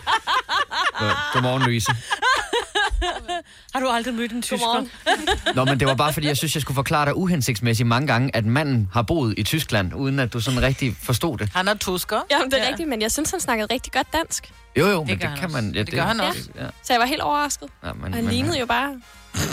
Godmorgen, 1.33 1.61
Louise. 1.63 1.91
Har 3.73 3.79
du 3.79 3.87
aldrig 3.89 4.13
mødt 4.13 4.31
en 4.31 4.41
tysker? 4.41 4.85
Nå, 5.55 5.65
men 5.65 5.79
det 5.79 5.87
var 5.87 5.93
bare, 5.95 6.13
fordi 6.13 6.27
jeg 6.27 6.37
synes, 6.37 6.55
jeg 6.55 6.61
skulle 6.61 6.75
forklare 6.75 7.05
dig 7.05 7.17
uhensigtsmæssigt 7.17 7.87
mange 7.87 8.07
gange, 8.07 8.35
at 8.35 8.45
manden 8.45 8.89
har 8.93 9.01
boet 9.01 9.33
i 9.37 9.43
Tyskland, 9.43 9.93
uden 9.95 10.19
at 10.19 10.33
du 10.33 10.39
sådan 10.39 10.61
rigtig 10.61 10.95
forstod 11.03 11.37
det. 11.37 11.49
Han 11.55 11.67
er 11.67 11.73
tusker. 11.73 12.21
Jamen, 12.31 12.51
det 12.51 12.59
er 12.59 12.63
Ja. 12.63 12.69
rigtigt, 12.69 12.89
men 12.89 13.01
jeg 13.01 13.11
synes, 13.11 13.31
han 13.31 13.39
snakkede 13.39 13.73
rigtig 13.73 13.93
godt 13.93 14.07
dansk. 14.13 14.51
Jo, 14.77 14.87
jo, 14.87 15.03
men 15.03 15.07
gør 15.19 15.27
det, 15.29 15.37
kan 15.39 15.45
også. 15.45 15.61
man... 15.61 15.73
Ja, 15.75 15.79
Det 15.83 15.93
gør 15.93 16.01
han 16.01 16.19
også. 16.19 16.39
Ja, 16.55 16.65
Så 16.83 16.93
jeg 16.93 16.99
var 16.99 17.05
helt 17.05 17.21
overrasket. 17.21 17.67
ja, 17.83 17.93
men, 17.93 18.03
Og 18.03 18.13
han 18.13 18.23
men- 18.23 18.33
lignede 18.33 18.59
jo 18.59 18.65
bare 18.65 19.01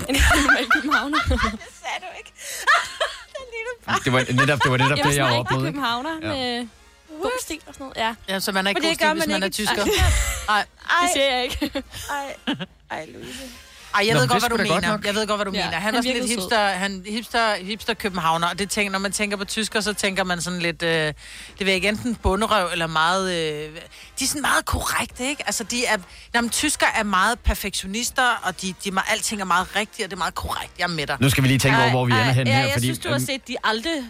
en 0.08 0.14
normal 0.14 0.66
københavner. 0.70 1.18
sagde 1.82 2.00
du 2.00 2.06
ikke. 2.18 2.32
Det 4.04 4.12
var 4.12 4.18
netop 4.32 4.58
det, 4.64 4.70
var 4.70 4.76
netop 4.76 4.98
Jeg 4.98 5.04
det 5.06 5.16
jeg 5.16 5.24
opnået. 5.24 5.60
ikke? 5.66 5.72
københavner 5.72 6.10
Ja. 6.22 6.28
med 6.28 6.68
god 7.22 7.30
stil 7.42 7.60
og 7.66 7.74
sådan 7.74 7.84
noget. 7.84 7.96
Ja, 7.96 8.14
Ja, 8.34 8.40
så 8.40 8.52
man 8.52 8.66
er 8.66 8.70
ikke 8.70 8.80
god 8.80 8.88
det 8.88 8.96
stil, 8.96 9.06
gør 9.06 9.14
hvis 9.14 9.26
man 9.26 9.32
man 9.34 9.42
er 9.42 9.46
ikke. 9.46 9.54
tysker. 9.54 9.84
Ej. 10.48 10.64
det 11.02 11.10
siger 11.12 11.34
jeg 11.34 11.42
ikke. 11.44 11.82
Ej, 12.10 12.34
ej, 12.90 13.06
Louise. 13.06 13.42
Ej, 13.94 14.06
jeg 14.06 14.14
Nå, 14.14 14.20
ved 14.20 14.28
godt, 14.28 14.42
hvad 14.42 14.50
du 14.50 14.56
er 14.56 14.80
mener. 14.80 14.98
Jeg 15.04 15.14
ved 15.14 15.26
godt, 15.26 15.38
hvad 15.38 15.44
du 15.46 15.52
Ja, 15.54 15.64
mener. 15.64 15.78
Han, 15.78 15.82
han 15.82 15.94
er 15.94 16.02
sådan 16.02 16.16
lidt 16.16 16.28
sød. 16.28 16.36
hipster, 16.36 16.68
han, 16.68 17.02
hipster, 17.08 17.54
hipster 17.54 17.94
københavner, 17.94 18.48
og 18.48 18.58
det 18.58 18.70
tænker, 18.70 18.92
når 18.92 18.98
man 18.98 19.12
tænker 19.12 19.36
på 19.36 19.44
tysker, 19.44 19.80
så 19.80 19.92
tænker 19.94 20.24
man 20.24 20.40
sådan 20.40 20.58
lidt, 20.58 20.82
øh, 20.82 20.90
det 21.58 21.66
vil 21.66 21.68
ikke 21.68 21.88
enten 21.88 22.14
bunderøv 22.14 22.68
eller 22.72 22.86
meget, 22.86 23.32
øh, 23.32 23.68
de 24.18 24.24
er 24.24 24.28
sådan 24.28 24.42
meget 24.42 24.64
korrekte, 24.64 25.26
ikke? 25.28 25.42
Altså, 25.46 25.64
de 25.64 25.86
er, 25.86 25.96
jamen, 26.34 26.50
tysker 26.50 26.86
er 26.94 27.02
meget 27.02 27.38
perfektionister, 27.38 28.40
og 28.42 28.62
de, 28.62 28.74
de, 28.84 28.92
alting 29.10 29.40
er 29.40 29.44
meget 29.44 29.76
rigtigt, 29.76 30.04
og 30.04 30.10
det 30.10 30.16
er 30.16 30.18
meget 30.18 30.34
korrekt. 30.34 30.72
Jeg 30.78 30.84
er 30.84 30.88
med 30.88 31.06
dig. 31.06 31.16
Nu 31.20 31.30
skal 31.30 31.42
vi 31.42 31.48
lige 31.48 31.58
tænke 31.58 31.78
over, 31.78 31.90
hvor 31.90 32.04
vi 32.04 32.12
ender 32.12 32.24
hen 32.24 32.46
ja, 32.46 32.52
her. 32.52 32.60
jeg 32.60 32.72
fordi, 32.72 32.86
synes, 32.86 32.98
du 32.98 33.08
har 33.08 33.16
øhm, 33.16 33.26
set 33.26 33.48
de 33.48 33.56
aldrig. 33.64 34.02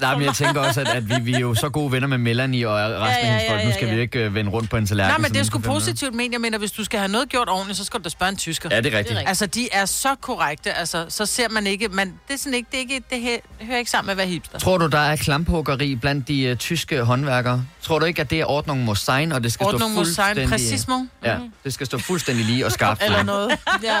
Nej, 0.00 0.14
men 0.14 0.24
jeg 0.26 0.34
tænker 0.34 0.60
også, 0.60 0.80
at, 0.80 0.88
at 0.88 1.08
vi, 1.08 1.14
vi 1.20 1.32
er 1.32 1.38
jo 1.38 1.54
så 1.54 1.68
gode 1.68 1.92
venner 1.92 2.08
med 2.08 2.18
Melanie 2.18 2.68
og 2.68 2.74
resten 2.76 3.00
Ja, 3.00 3.06
af 3.06 3.22
ja, 3.22 3.26
hendes 3.26 3.42
folk. 3.48 3.60
ja, 3.60 3.64
Nu 3.64 3.70
ja, 3.70 3.76
skal 3.76 3.88
ja. 3.88 3.94
vi 3.94 4.00
ikke 4.00 4.26
uh, 4.26 4.34
vende 4.34 4.50
rundt 4.50 4.70
på 4.70 4.76
en 4.76 4.86
tallerken. 4.86 5.10
Nej, 5.10 5.18
men 5.18 5.32
det 5.32 5.40
er 5.40 5.44
sgu 5.44 5.58
af. 5.58 5.64
positivt 5.64 6.14
ment. 6.14 6.32
Jeg 6.32 6.40
mener, 6.40 6.58
hvis 6.58 6.72
du 6.72 6.84
skal 6.84 6.98
have 6.98 7.08
noget 7.12 7.28
gjort 7.28 7.48
ordentligt, 7.48 7.78
så 7.78 7.84
skal 7.84 8.00
du 8.00 8.04
da 8.04 8.08
spørge 8.08 8.30
en 8.30 8.36
tysker. 8.36 8.68
Ja, 8.72 8.80
det 8.80 8.94
er 8.94 8.98
rigtigt. 8.98 9.18
Altså, 9.26 9.46
de 9.46 9.68
er 9.72 9.84
så 9.84 10.14
korrekte. 10.20 10.72
Altså, 10.72 11.06
så 11.08 11.26
ser 11.26 11.48
man 11.48 11.66
ikke... 11.66 11.88
Man, 11.88 12.06
det 12.28 12.34
er 12.34 12.38
sådan 12.38 12.54
ikke... 12.54 12.68
Det, 12.70 12.76
er 12.76 12.80
ikke, 12.80 13.02
det, 13.10 13.20
her, 13.20 13.36
hører 13.62 13.78
ikke 13.78 13.90
sammen 13.90 14.06
med 14.06 14.14
være 14.14 14.26
hipster. 14.26 14.58
Tror 14.58 14.78
du, 14.78 14.86
der 14.86 14.98
er 14.98 15.16
klamphuggeri 15.16 15.94
blandt 15.94 16.28
de 16.28 16.50
uh, 16.50 16.56
tyske 16.56 17.02
håndværkere? 17.02 17.64
Tror 17.82 17.98
du 17.98 18.04
ikke, 18.06 18.20
at 18.20 18.30
det 18.30 18.40
er 18.40 18.44
Ordnung 18.44 18.84
muss 18.84 19.00
sein, 19.00 19.32
og 19.32 19.42
det 19.42 19.52
skal 19.52 19.66
Ordnung 19.66 19.92
stå 19.92 19.98
muss 20.00 20.08
sein, 20.08 20.26
fuldstændig... 20.26 20.50
præcismo. 20.50 20.98
Ja, 21.24 21.38
det 21.64 21.74
skal 21.74 21.86
stå 21.86 21.98
fuldstændig 21.98 22.44
lige 22.44 22.66
og 22.66 22.72
skarpt. 22.72 23.02
Eller 23.02 23.22
noget. 23.22 23.58
Ja. 23.82 23.96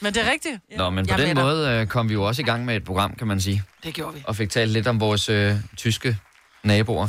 Men 0.00 0.14
det 0.14 0.26
er 0.26 0.30
rigtigt. 0.30 0.54
Nå, 0.76 0.90
men 0.90 1.06
på 1.06 1.14
Jeg 1.18 1.26
den 1.26 1.36
måde 1.36 1.80
uh, 1.82 1.88
kom 1.88 2.08
vi 2.08 2.14
jo 2.14 2.22
også 2.22 2.42
i 2.42 2.44
gang 2.44 2.64
med 2.64 2.76
et 2.76 2.84
program, 2.84 3.14
kan 3.18 3.26
man 3.26 3.40
sige. 3.40 3.62
Det 3.84 3.94
gjorde 3.94 4.14
vi. 4.14 4.22
Og 4.26 4.36
fik 4.36 4.50
talt 4.50 4.70
lidt 4.70 4.86
om 4.86 5.00
vores 5.00 5.28
uh, 5.28 5.52
tyske 5.76 6.16
naboer. 6.64 7.06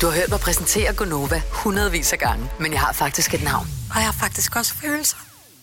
Du 0.00 0.06
har 0.06 0.14
hørt 0.14 0.30
mig 0.30 0.40
præsentere 0.40 0.94
Gonova 0.94 1.42
hundredvis 1.50 2.12
af 2.12 2.18
gange, 2.18 2.48
men 2.60 2.72
jeg 2.72 2.80
har 2.80 2.92
faktisk 2.92 3.34
et 3.34 3.42
navn. 3.44 3.66
Og 3.90 3.96
jeg 3.96 4.04
har 4.04 4.12
faktisk 4.20 4.56
også 4.56 4.74
følelser. 4.74 5.16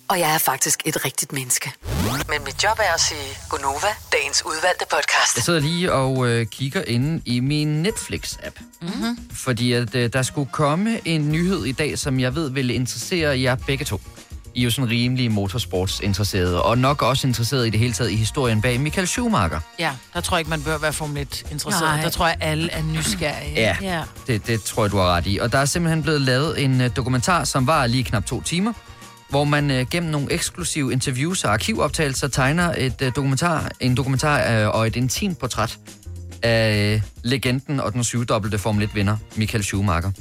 Og 0.08 0.20
jeg 0.20 0.34
er 0.34 0.38
faktisk 0.38 0.82
et 0.86 1.06
rigtigt 1.06 1.34
menneske. 1.34 1.72
Men 2.30 2.44
mit 2.46 2.64
job 2.64 2.80
er 2.80 2.94
at 2.94 3.00
sige 3.02 3.38
Gonova, 3.50 3.88
dagens 4.12 4.46
udvalgte 4.46 4.86
podcast. 4.92 5.36
Jeg 5.36 5.44
sidder 5.44 5.60
lige 5.60 5.94
og 5.94 6.28
øh, 6.28 6.46
kigger 6.46 6.84
inde 6.88 7.22
i 7.26 7.40
min 7.40 7.86
Netflix-app. 7.86 8.62
Mm-hmm. 8.82 9.18
Fordi 9.34 9.74
at, 9.74 9.96
øh, 9.96 10.14
der 10.14 10.22
skulle 10.22 10.50
komme 10.52 11.08
en 11.08 11.32
nyhed 11.32 11.66
i 11.66 11.72
dag, 11.72 12.00
som 12.00 12.20
jeg 12.20 12.36
ved 12.36 12.50
vil 12.52 12.70
interessere 12.70 13.40
jer 13.42 13.56
begge 13.56 13.86
to. 13.86 14.02
I 14.60 14.62
er 14.62 14.66
jo 14.66 14.72
sådan 14.72 14.90
rimelig 14.90 15.32
motorsportsinteresserede, 15.32 16.64
og 16.64 16.78
nok 16.78 17.02
også 17.02 17.28
interesseret 17.28 17.68
i 17.68 17.70
det 17.70 17.80
hele 17.80 17.94
taget 17.94 18.12
i 18.12 18.16
historien 18.16 18.62
bag 18.62 18.80
Michael 18.80 19.08
Schumacher. 19.08 19.60
Ja, 19.80 19.92
der 20.14 20.22
tror 20.22 20.38
jeg 20.38 20.40
ikke, 20.42 20.50
man 20.50 20.62
bør 20.62 20.78
være 20.78 20.94
Formel 20.94 21.22
1 21.22 21.44
interesseret. 21.52 21.90
Nej. 21.96 22.02
Der 22.02 22.10
tror 22.10 22.28
jeg, 22.28 22.38
alle 22.42 22.72
er 22.72 22.84
nysgerrige. 22.84 23.54
Ja, 23.56 23.76
Ja. 23.82 24.04
det, 24.28 24.48
det 24.48 24.64
tror 24.64 24.84
jeg, 24.84 24.92
du 24.92 24.98
har 24.98 25.06
ret 25.16 25.24
i. 25.28 25.38
Og 25.42 25.52
der 25.52 25.58
er 25.58 25.66
simpelthen 25.66 26.04
blevet 26.04 26.22
lavet 26.22 26.64
en 26.64 26.82
øh, 26.82 26.90
dokumentar, 26.96 27.44
som 27.44 27.68
var 27.68 27.88
lige 27.88 28.04
knap 28.04 28.26
to 28.26 28.42
timer, 28.42 28.74
hvor 29.30 29.44
man 29.44 29.72
øh, 29.72 29.86
gennem 29.92 30.12
nogle 30.12 30.32
eksklusive 30.34 30.92
interviews 30.94 31.44
og 31.44 31.54
arkivoptagelser 31.54 32.28
tegner 32.28 32.74
et 32.78 33.02
øh, 33.02 33.12
dokumentar, 33.16 33.72
en 33.80 33.98
dokumentar 33.98 34.60
øh, 34.62 34.68
og 34.76 34.88
et 34.88 34.96
intimt 34.96 35.40
portræt 35.40 35.78
af 36.44 36.94
øh, 36.96 37.02
legenden 37.24 37.80
og 37.80 37.94
den 37.94 38.04
syvdobbelte 38.04 38.58
Formel 38.58 38.90
1-vinder, 38.94 39.16
Michael 39.36 39.64
Schumacher. 39.64 40.12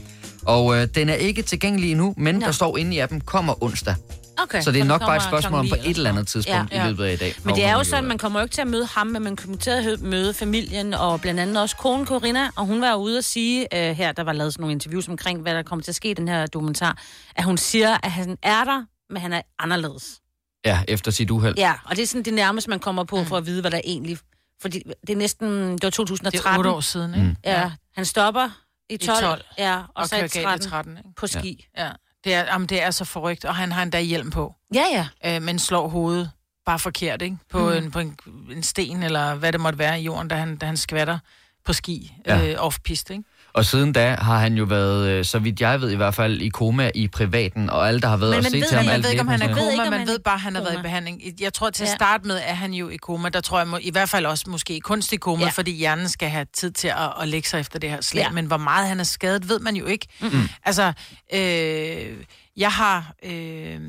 Og 0.44 0.76
øh, 0.76 0.88
den 0.94 1.08
er 1.08 1.14
ikke 1.14 1.42
tilgængelig 1.42 1.90
endnu, 1.90 2.14
men 2.16 2.34
Nå. 2.34 2.46
der 2.46 2.52
står 2.52 2.76
inde 2.76 2.96
i 2.96 2.98
appen, 2.98 3.20
kommer 3.20 3.62
onsdag. 3.62 3.94
Okay, 4.42 4.62
Så 4.62 4.72
det 4.72 4.80
er 4.80 4.84
nok 4.84 5.00
bare 5.00 5.16
et 5.16 5.22
spørgsmål 5.22 5.60
om 5.60 5.68
på 5.68 5.74
et 5.84 5.96
eller 5.96 6.10
andet 6.10 6.28
tidspunkt 6.28 6.72
noget. 6.72 6.84
i 6.84 6.88
løbet 6.88 7.04
af 7.04 7.12
i 7.12 7.16
dag. 7.16 7.34
Men 7.44 7.54
det 7.54 7.64
er 7.64 7.72
jo 7.72 7.84
sådan, 7.84 8.04
man 8.04 8.18
kommer 8.18 8.40
jo 8.40 8.44
ikke 8.44 8.54
til 8.54 8.60
at 8.60 8.66
møde 8.66 8.86
ham, 8.86 9.06
men 9.06 9.22
man 9.22 9.36
kommer 9.36 9.56
til 9.56 9.70
at 9.70 10.00
møde 10.00 10.34
familien, 10.34 10.94
og 10.94 11.20
blandt 11.20 11.40
andet 11.40 11.60
også 11.60 11.76
konen 11.76 12.06
Corinna, 12.06 12.50
og 12.56 12.66
hun 12.66 12.80
var 12.80 12.94
ude 12.94 13.18
at 13.18 13.24
sige, 13.24 13.66
uh, 13.74 13.78
her 13.78 14.12
der 14.12 14.22
var 14.22 14.32
lavet 14.32 14.52
sådan 14.52 14.62
nogle 14.62 14.72
interviews 14.72 15.08
omkring, 15.08 15.42
hvad 15.42 15.54
der 15.54 15.62
kommer 15.62 15.82
til 15.82 15.90
at 15.90 15.94
ske 15.96 16.10
i 16.10 16.14
den 16.14 16.28
her 16.28 16.46
dokumentar, 16.46 16.98
at 17.36 17.44
hun 17.44 17.56
siger, 17.56 17.96
at 18.02 18.10
han 18.12 18.36
er 18.42 18.64
der, 18.64 18.84
men 19.12 19.22
han 19.22 19.32
er 19.32 19.42
anderledes. 19.58 20.20
Ja, 20.64 20.80
efter 20.88 21.10
sit 21.10 21.30
uheld. 21.30 21.54
Ja, 21.58 21.72
og 21.84 21.96
det 21.96 22.02
er 22.02 22.06
sådan 22.06 22.22
det 22.22 22.34
nærmeste, 22.34 22.70
man 22.70 22.78
kommer 22.80 23.04
på 23.04 23.24
for 23.24 23.36
at 23.36 23.46
vide, 23.46 23.60
hvad 23.60 23.70
der 23.70 23.80
egentlig... 23.84 24.18
Fordi 24.62 24.82
det 25.06 25.12
er 25.12 25.16
næsten... 25.16 25.72
Det 25.72 25.82
var 25.82 25.90
2013. 25.90 26.38
Det 26.38 26.46
er 26.46 26.58
otte 26.58 26.70
år 26.70 26.80
siden, 26.80 27.14
ikke? 27.14 27.26
Mm. 27.26 27.36
Ja, 27.44 27.70
han 27.96 28.04
stopper 28.04 28.50
i 28.90 28.96
12. 28.96 29.20
12. 29.20 29.44
Ja, 29.58 29.76
og, 29.78 29.84
Og 29.94 30.08
så 30.08 30.16
i 30.16 30.18
kører 30.18 30.28
galt 30.28 30.62
13, 30.62 30.66
i 30.66 30.70
13, 30.70 30.96
ikke? 30.98 31.08
på 31.16 31.26
ski. 31.26 31.66
Ja. 31.78 31.90
Det 32.24 32.34
er, 32.34 32.44
jamen, 32.44 32.66
det 32.68 32.82
er 32.82 32.90
så 32.90 33.04
forrygt, 33.04 33.44
og 33.44 33.54
han 33.56 33.72
har 33.72 33.82
endda 33.82 34.00
hjelm 34.00 34.30
på, 34.30 34.54
Ja, 34.74 34.84
ja. 34.92 35.36
øh, 35.36 35.42
men 35.42 35.58
slår 35.58 35.88
hovedet 35.88 36.30
bare 36.66 36.78
forkert, 36.78 37.22
ikke? 37.22 37.36
På, 37.50 37.58
mm. 37.58 37.72
en, 37.76 37.90
på 37.90 37.98
en, 37.98 38.18
en 38.50 38.62
sten, 38.62 39.02
eller 39.02 39.34
hvad 39.34 39.52
det 39.52 39.60
måtte 39.60 39.78
være 39.78 40.00
i 40.00 40.04
jorden, 40.04 40.28
da 40.28 40.34
han, 40.36 40.56
da 40.56 40.66
han 40.66 40.76
skvatter 40.76 41.18
på 41.64 41.72
ski, 41.72 42.12
Ja. 42.26 42.46
øh, 42.52 42.66
off-pist, 42.66 43.10
ikke? 43.10 43.22
Og 43.52 43.64
siden 43.64 43.92
da 43.92 44.14
har 44.14 44.38
han 44.38 44.54
jo 44.54 44.64
været, 44.64 45.08
øh, 45.08 45.24
så 45.24 45.38
vidt 45.38 45.60
jeg 45.60 45.80
ved 45.80 45.90
i 45.90 45.96
hvert 45.96 46.14
fald, 46.14 46.40
i 46.40 46.48
koma 46.48 46.90
i 46.94 47.08
privaten, 47.08 47.70
og 47.70 47.88
alle, 47.88 48.00
der 48.00 48.08
har 48.08 48.16
været 48.16 48.30
Men 48.30 48.36
og 48.38 48.42
man 48.42 48.50
set 48.52 48.64
til 48.68 48.76
ham, 48.76 48.84
Men 48.84 48.94
alt 48.94 49.04
ved 49.04 49.10
ikke, 49.10 49.20
om 49.20 49.28
han 49.28 49.42
er 49.42 49.54
koma, 49.54 49.90
man 49.90 50.06
ved 50.06 50.18
bare, 50.18 50.34
at 50.34 50.40
han 50.40 50.54
har 50.54 50.62
været 50.62 50.78
i 50.78 50.82
behandling. 50.82 51.22
Jeg 51.40 51.54
tror 51.54 51.70
til 51.70 51.82
at 51.84 51.88
Ja. 51.88 51.94
starte 51.94 52.26
med, 52.26 52.40
er 52.44 52.54
han 52.54 52.74
jo 52.74 52.88
i 52.88 52.96
koma. 52.96 53.28
Der 53.28 53.40
tror 53.40 53.58
jeg 53.58 53.68
må, 53.68 53.78
i 53.82 53.90
hvert 53.90 54.08
fald 54.08 54.26
også 54.26 54.44
måske 54.50 54.76
i 54.76 54.78
kunstig 54.78 55.20
koma, 55.20 55.44
Ja. 55.44 55.50
fordi 55.50 55.72
hjernen 55.72 56.08
skal 56.08 56.28
have 56.28 56.46
tid 56.54 56.70
til 56.70 56.88
at, 56.88 57.12
at 57.22 57.28
lægge 57.28 57.48
sig 57.48 57.60
efter 57.60 57.78
det 57.78 57.90
her 57.90 58.00
slag. 58.00 58.22
Ja. 58.22 58.30
Men 58.30 58.46
hvor 58.46 58.56
meget 58.56 58.88
han 58.88 59.00
er 59.00 59.04
skadet, 59.04 59.48
ved 59.48 59.58
man 59.60 59.76
jo 59.76 59.86
ikke. 59.86 60.06
Mm-hmm. 60.20 60.48
Altså, 60.64 60.92
øh, 61.34 62.16
jeg 62.56 62.72
har... 62.72 63.12
Øh, 63.24 63.80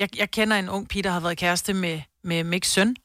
jeg, 0.00 0.08
jeg 0.18 0.30
kender 0.30 0.56
en 0.56 0.68
ung 0.68 0.88
pige, 0.88 1.02
der 1.02 1.10
har 1.10 1.20
været 1.20 1.38
kæreste 1.38 1.74
med, 1.74 2.00
med 2.24 2.44
Micks 2.44 2.68
søn. 2.70 2.96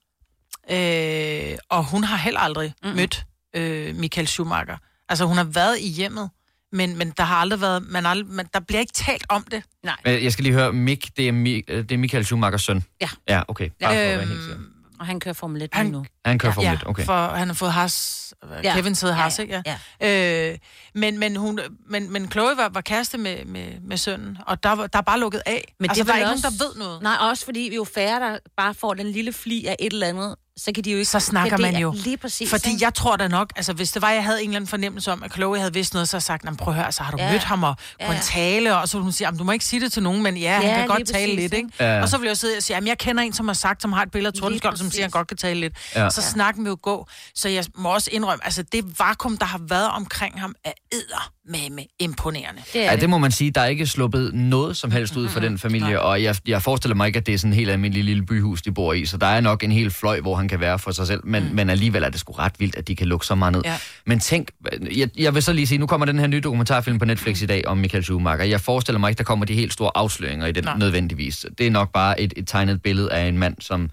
Øh, 0.72 1.58
og 1.70 1.84
hun 1.84 2.04
har 2.04 2.18
heller 2.18 2.40
aldrig 2.40 2.74
mm. 2.84 2.90
mødt 2.90 3.26
øh, 3.56 3.96
Michael 3.96 4.28
Schumacher. 4.28 4.78
Altså, 5.14 5.26
hun 5.26 5.38
har 5.38 5.44
været 5.44 5.80
i 5.80 5.88
hjemmet, 5.90 6.30
men, 6.72 6.98
men 6.98 7.14
der 7.18 7.24
har 7.24 7.36
aldrig 7.36 7.62
været... 7.62 7.84
Man 7.90 8.06
aldrig, 8.06 8.28
man, 8.28 8.48
der 8.54 8.60
bliver 8.60 8.80
ikke 8.80 8.94
talt 8.94 9.26
om 9.30 9.44
det. 9.52 9.64
Nej. 9.84 9.96
Men 10.06 10.24
Jeg 10.24 10.32
skal 10.32 10.44
lige 10.44 10.54
høre, 10.54 10.74
Mick, 10.74 11.18
det 11.18 11.28
er, 11.28 11.32
Mi- 11.32 11.74
øh, 11.74 11.84
det 11.84 11.92
er 11.92 11.98
Michael 11.98 12.26
Schumachers 12.26 12.62
søn? 12.62 12.84
Ja. 13.02 13.10
Ja, 13.30 13.42
okay. 13.48 13.70
Bare 13.82 13.94
for 13.94 14.00
at 14.00 14.08
være 14.08 14.20
helt 14.20 14.32
Øhm, 14.32 14.42
sikker. 14.42 14.60
Og 15.00 15.06
han 15.06 15.20
kører 15.20 15.34
Formel 15.34 15.62
1 15.62 15.70
Han- 15.74 15.86
nu. 15.86 16.06
Han 16.26 16.40
kører 16.40 16.52
ja, 16.52 16.56
Formel 16.56 16.68
ja, 16.68 16.74
1, 16.74 16.88
okay. 16.88 17.06
for 17.06 17.28
han 17.28 17.48
har 17.48 17.54
fået 17.56 17.74
has. 17.74 18.20
Ja. 18.52 18.60
Ja. 18.64 18.74
Kevin 18.76 18.96
sidder 18.96 19.14
has, 19.14 19.40
Ja, 19.40 19.44
ikke? 19.44 19.64
ja. 19.66 19.78
Ja. 20.02 20.52
Øh, 20.52 20.58
men, 20.96 21.20
men, 21.20 21.36
hun, 21.36 21.60
men, 21.90 22.12
men 22.14 22.32
Chloe 22.32 22.58
var, 22.58 22.70
var 22.70 22.82
kæreste 22.82 23.18
med, 23.18 23.46
med, 23.46 23.68
med 23.82 23.98
sønnen, 23.98 24.38
og 24.48 24.64
der, 24.64 24.70
var, 24.72 24.88
der 24.88 25.00
er 25.00 25.04
bare 25.04 25.20
lukket 25.20 25.42
af. 25.46 25.74
Men 25.80 25.90
altså, 25.90 26.04
det 26.04 26.08
der 26.08 26.14
er 26.14 26.18
ikke 26.18 26.30
også- 26.30 26.48
nogen, 26.48 26.60
der 26.60 26.66
ved 26.66 26.76
noget. 26.86 27.02
Nej, 27.04 27.16
også 27.20 27.46
fordi 27.46 27.60
vi 27.60 27.76
jo 27.76 27.84
færre, 27.96 28.20
der 28.20 28.38
bare 28.58 28.74
får 28.74 28.94
den 28.94 29.08
lille 29.12 29.34
fli 29.34 29.66
af 29.66 29.76
et 29.80 29.94
eller 29.94 30.08
andet, 30.08 30.36
så 30.58 30.72
kan 30.76 30.84
de 30.84 30.92
jo 30.92 30.98
ikke... 30.98 31.10
så 31.12 31.20
snakker 31.20 31.58
ja, 31.60 31.72
man 31.72 31.82
jo. 31.82 31.94
Lige 31.98 32.18
præcis. 32.18 32.50
Fordi 32.50 32.70
ikke? 32.72 32.84
jeg 32.86 32.94
tror 32.94 33.16
da 33.16 33.28
nok, 33.28 33.54
altså 33.56 33.74
hvis 33.74 33.92
det 33.92 34.02
var, 34.02 34.10
jeg 34.12 34.24
havde 34.24 34.44
en 34.44 34.50
eller 34.50 34.56
anden 34.56 34.68
fornemmelse 34.68 35.12
om, 35.12 35.24
at 35.24 35.34
Chloe 35.34 35.58
havde 35.60 35.74
vidst 35.74 35.94
noget, 35.94 36.10
så 36.10 36.14
havde 36.16 36.18
jeg 36.22 36.24
sagt, 36.24 36.44
"Nå, 36.44 36.52
men 36.52 36.58
prøv 36.58 36.74
at 36.74 36.80
høre, 36.80 36.92
så 36.92 37.04
har 37.04 37.12
du 37.12 37.18
Ja. 37.18 37.26
ja. 37.26 37.32
mødt 37.32 37.44
ham 37.44 37.64
og 37.64 37.76
på 37.78 37.84
Ja. 38.00 38.16
en 38.16 38.22
tale, 38.22 38.78
og 38.78 38.90
så 38.90 38.98
ville 38.98 39.04
hun 39.04 39.12
sige, 39.12 39.28
"Jamen, 39.28 39.38
du 39.38 39.44
må 39.44 39.52
ikke 39.52 39.66
sige 39.66 39.80
det 39.80 39.92
til 39.94 40.04
nogen, 40.04 40.24
men 40.24 40.38
ja, 40.38 40.54
han 40.56 40.64
Ja, 40.64 40.76
kan 40.76 40.88
godt 40.88 41.00
lige 41.00 41.06
tale 41.06 41.26
præcis, 41.26 41.40
lidt, 41.40 41.54
ikke? 41.54 41.70
Ja. 41.80 42.02
Og 42.02 42.10
så 42.10 42.18
vil 42.18 42.26
jeg 42.26 42.30
jo 42.30 42.36
sidde 42.36 42.58
og 42.58 42.64
sige, 42.64 42.82
jeg 42.86 42.98
kender 42.98 43.24
en, 43.24 43.34
som 43.34 43.48
har 43.48 43.54
sagt, 43.54 43.82
som 43.82 43.94
har 43.94 44.04
et 44.04 44.12
billede 44.12 44.28
af 44.36 44.42
Tordenskjold, 44.42 44.78
som 44.78 44.86
præcis. 44.86 44.96
siger, 44.96 45.04
han 45.06 45.12
godt 45.12 45.28
kan 45.28 45.38
tale 45.38 45.60
lidt. 45.60 45.74
Ja. 45.96 46.04
Ja. 46.04 46.10
Så 46.10 46.22
snakken 46.22 46.64
vil 46.64 46.70
jo 46.70 46.78
gå. 46.82 47.08
Så 47.36 47.50
jeg 47.50 47.66
må 47.76 47.90
også 47.94 48.10
indrømme, 48.14 48.46
altså 48.46 48.64
det 48.64 49.00
vakuum, 49.00 49.38
der 49.38 49.46
har 49.46 49.62
været 49.68 49.90
omkring 49.90 50.40
ham, 50.42 50.56
er 50.66 50.72
æder 50.94 51.32
med, 51.46 51.70
med 51.70 51.84
imponerende. 52.00 52.62
det 52.74 52.80
Ja, 52.80 52.92
det. 52.92 53.02
det 53.02 53.10
må 53.10 53.18
man 53.18 53.32
sige. 53.32 53.52
Der 53.52 53.62
er 53.62 53.66
ikke 53.66 53.86
sluppet 53.86 54.34
noget 54.34 54.78
som 54.78 54.92
helst 54.92 55.16
ud 55.16 55.30
for 55.30 55.40
den 55.40 55.58
familie, 55.58 56.02
og 56.02 56.24
jeg, 56.24 56.36
jeg 56.48 56.62
forestiller 56.62 56.96
mig 56.96 57.08
ikke, 57.08 57.18
at 57.18 57.26
det 57.26 57.34
er 57.34 57.38
sådan 57.38 57.52
en 57.52 57.56
helt 57.56 57.70
almindelig 57.70 58.04
lille 58.04 58.26
byhus, 58.26 58.62
de 58.62 58.72
bor 58.72 58.94
i, 58.94 59.06
så 59.06 59.18
der 59.18 59.28
er 59.28 59.42
nok 59.42 59.64
en 59.64 59.72
hel 59.72 59.92
fløj, 59.92 60.20
hvor 60.20 60.36
han 60.36 60.48
kan 60.48 60.60
være 60.60 60.80
for 60.80 60.92
sig 60.92 61.08
selv, 61.08 61.22
men, 61.24 61.44
mm. 61.44 61.56
men 61.56 61.70
alligevel 61.70 62.04
er 62.04 62.10
det 62.10 62.20
sgu 62.20 62.34
ret 62.34 62.54
vildt, 62.60 62.76
at 62.76 62.88
de 62.88 62.96
kan 62.96 63.08
lukke 63.08 63.26
så 63.26 63.36
meget 63.36 63.52
ned. 63.54 63.62
Ja. 63.66 63.78
Men 64.06 64.20
tænk, 64.20 64.52
jeg, 64.96 65.10
jeg 65.18 65.34
vil 65.36 65.44
så 65.44 65.54
lige 65.54 65.68
sige, 65.68 65.78
nu 65.78 65.88
kommer 65.88 66.06
den 66.06 66.20
her 66.20 66.28
nye 66.28 66.42
dokumentarfilm 66.42 67.00
på 67.00 67.06
Netflix 67.06 67.42
i 67.42 67.46
dag 67.46 67.68
om 67.68 67.78
Michael 67.78 68.04
Schumacher. 68.04 68.46
Jeg 68.46 68.62
forestiller 68.62 69.00
mig 69.00 69.10
ikke, 69.10 69.18
der 69.18 69.24
kommer 69.24 69.46
de 69.46 69.54
helt 69.54 69.74
store 69.74 69.92
afsløringer 69.96 70.48
i 70.48 70.52
den 70.52 70.64
Nej. 70.64 70.78
nødvendigvis. 70.78 71.46
Det 71.58 71.68
er 71.68 71.72
nok 71.72 71.92
bare 71.92 72.22
et, 72.22 72.34
et 72.38 72.48
tegnet 72.48 72.82
billede 72.82 73.12
af 73.12 73.28
en 73.28 73.38
mand, 73.38 73.56
som 73.60 73.90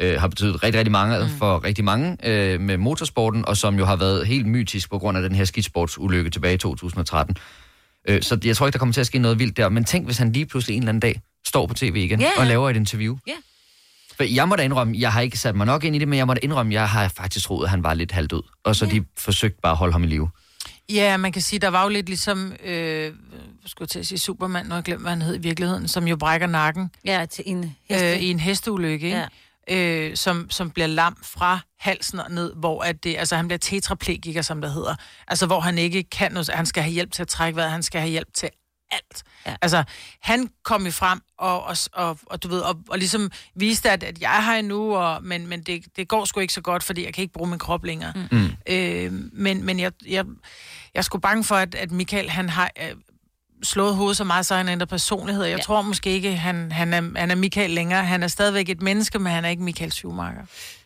øh, 0.00 0.20
har 0.20 0.28
betydet 0.28 0.62
rigtig, 0.62 0.78
rigtig 0.78 0.92
mange 0.92 1.18
mm. 1.18 1.28
for 1.38 1.64
rigtig 1.64 1.84
mange 1.84 2.16
øh, 2.24 2.60
med 2.60 2.76
motorsporten, 2.76 3.48
og 3.48 3.56
som 3.56 3.78
jo 3.78 3.84
har 3.84 3.96
været 3.96 4.26
helt 4.26 4.46
mytisk 4.46 4.90
på 4.90 4.98
grund 4.98 5.16
af 5.18 5.22
den 5.22 5.34
her 5.34 5.44
skisportsulykke 5.44 6.30
tilbage 6.30 6.54
i 6.54 6.58
2013. 6.58 7.36
Øh, 8.08 8.22
så 8.22 8.38
jeg 8.44 8.56
tror 8.56 8.66
ikke, 8.66 8.72
der 8.72 8.78
kommer 8.78 8.92
til 8.92 9.00
at 9.00 9.06
ske 9.06 9.18
noget 9.18 9.38
vildt 9.38 9.56
der. 9.56 9.68
Men 9.68 9.84
tænk, 9.84 10.04
hvis 10.04 10.18
han 10.18 10.32
lige 10.32 10.46
pludselig 10.46 10.76
en 10.76 10.82
eller 10.82 10.88
anden 10.88 11.00
dag 11.00 11.20
står 11.46 11.66
på 11.66 11.74
tv 11.74 11.96
igen 11.96 12.20
ja. 12.20 12.28
og 12.38 12.46
laver 12.46 12.70
et 12.70 12.76
interview. 12.76 13.16
Ja. 13.26 13.32
For 14.16 14.24
jeg 14.24 14.48
må 14.48 14.56
da 14.56 14.62
indrømme, 14.62 14.94
jeg 14.98 15.12
har 15.12 15.20
ikke 15.20 15.38
sat 15.38 15.54
mig 15.54 15.66
nok 15.66 15.84
ind 15.84 15.96
i 15.96 15.98
det, 15.98 16.08
men 16.08 16.18
jeg 16.18 16.26
må 16.26 16.34
da 16.34 16.40
indrømme, 16.42 16.72
jeg 16.74 16.88
har 16.88 17.08
faktisk 17.08 17.44
troet, 17.44 17.64
at 17.64 17.70
han 17.70 17.82
var 17.82 17.94
lidt 17.94 18.12
halvdød. 18.12 18.42
Og 18.64 18.76
så 18.76 18.84
ja. 18.86 18.90
de 18.90 19.04
forsøgte 19.18 19.58
bare 19.62 19.72
at 19.72 19.76
holde 19.78 19.92
ham 19.92 20.04
i 20.04 20.06
live. 20.06 20.28
Ja, 20.92 21.16
man 21.16 21.32
kan 21.32 21.42
sige, 21.42 21.60
der 21.60 21.68
var 21.68 21.82
jo 21.82 21.88
lidt 21.88 22.06
ligesom, 22.06 22.52
øh, 22.64 22.72
hvad 22.74 23.12
skulle 23.66 23.82
jeg 23.86 23.88
til 23.88 23.98
at 23.98 24.06
sige, 24.06 24.18
Superman, 24.18 24.66
har 24.66 24.74
jeg 24.74 24.84
glemt, 24.84 25.00
hvad 25.02 25.10
han 25.10 25.22
hed 25.22 25.34
i 25.34 25.38
virkeligheden, 25.38 25.88
som 25.88 26.08
jo 26.08 26.16
brækker 26.16 26.46
nakken 26.46 26.90
Ja, 27.04 27.26
til 27.30 27.44
en 27.46 27.74
heste. 27.88 28.12
øh, 28.12 28.18
i 28.18 28.30
en 28.30 28.40
hesteulykke, 28.40 29.06
ikke? 29.06 29.18
Ja. 29.18 29.26
Øh, 29.70 30.16
som, 30.16 30.50
som 30.50 30.70
bliver 30.70 30.86
lam 30.86 31.16
fra 31.22 31.60
halsen 31.78 32.20
og 32.20 32.30
ned, 32.30 32.52
hvor 32.54 32.82
at 32.82 33.04
det, 33.04 33.16
altså 33.16 33.36
han 33.36 33.48
bliver 33.48 33.58
tetraplegiker, 33.58 34.42
som 34.42 34.60
der 34.60 34.68
hedder. 34.68 34.94
Altså 35.28 35.46
hvor 35.46 35.60
han 35.60 35.78
ikke 35.78 36.02
kan 36.02 36.32
noget, 36.32 36.48
han 36.48 36.66
skal 36.66 36.82
have 36.82 36.92
hjælp 36.92 37.12
til 37.12 37.22
at 37.22 37.28
trække 37.28 37.56
vejret, 37.56 37.70
han 37.70 37.82
skal 37.82 38.00
have 38.00 38.10
hjælp 38.10 38.34
til 38.34 38.50
alt. 38.90 39.22
Ja. 39.46 39.56
Altså, 39.62 39.84
han 40.20 40.48
kom 40.64 40.84
jo 40.84 40.90
frem 40.92 41.20
og, 41.38 41.64
og, 41.64 41.76
og, 41.92 42.18
og 42.26 42.42
du 42.42 42.48
ved, 42.48 42.60
og, 42.60 42.76
og 42.88 42.98
ligesom 42.98 43.30
viste, 43.56 43.90
at, 43.90 44.02
at 44.02 44.20
jeg 44.20 44.36
er 44.36 44.40
her 44.40 44.54
endnu, 44.54 44.96
og, 44.96 45.24
men, 45.24 45.46
men 45.46 45.62
det, 45.62 45.84
det 45.96 46.08
går 46.08 46.24
sgu 46.24 46.40
ikke 46.40 46.52
så 46.52 46.60
godt, 46.60 46.82
fordi 46.82 47.04
jeg 47.04 47.14
kan 47.14 47.22
ikke 47.22 47.32
bruge 47.32 47.50
min 47.50 47.58
krop 47.58 47.84
længere. 47.84 48.12
Mm. 48.30 48.50
Øh, 48.68 49.12
men 49.32 49.64
men 49.64 49.80
jeg, 49.80 49.92
jeg, 50.06 50.24
jeg 50.94 51.00
er 51.00 51.02
sgu 51.02 51.18
bange 51.18 51.44
for, 51.44 51.56
at, 51.56 51.74
at 51.74 51.90
Michael, 51.90 52.30
han 52.30 52.48
har 52.48 52.70
øh, 52.82 52.94
slået 53.64 53.96
hovedet 53.96 54.16
så 54.16 54.24
meget, 54.24 54.46
så 54.46 54.54
han 54.54 54.68
ændrer 54.68 54.86
personlighed. 54.86 55.44
Jeg 55.44 55.56
Ja. 55.58 55.62
tror 55.62 55.82
måske 55.82 56.10
ikke, 56.10 56.36
han, 56.36 56.72
han, 56.72 56.94
er, 56.94 57.02
han 57.16 57.30
er 57.30 57.34
Michael 57.34 57.70
længere. 57.70 58.04
Han 58.04 58.22
er 58.22 58.28
stadigvæk 58.28 58.68
et 58.68 58.82
menneske, 58.82 59.18
men 59.18 59.32
han 59.32 59.44
er 59.44 59.48
ikke 59.48 59.62
Michael 59.62 59.92
Schumacher. 59.92 60.42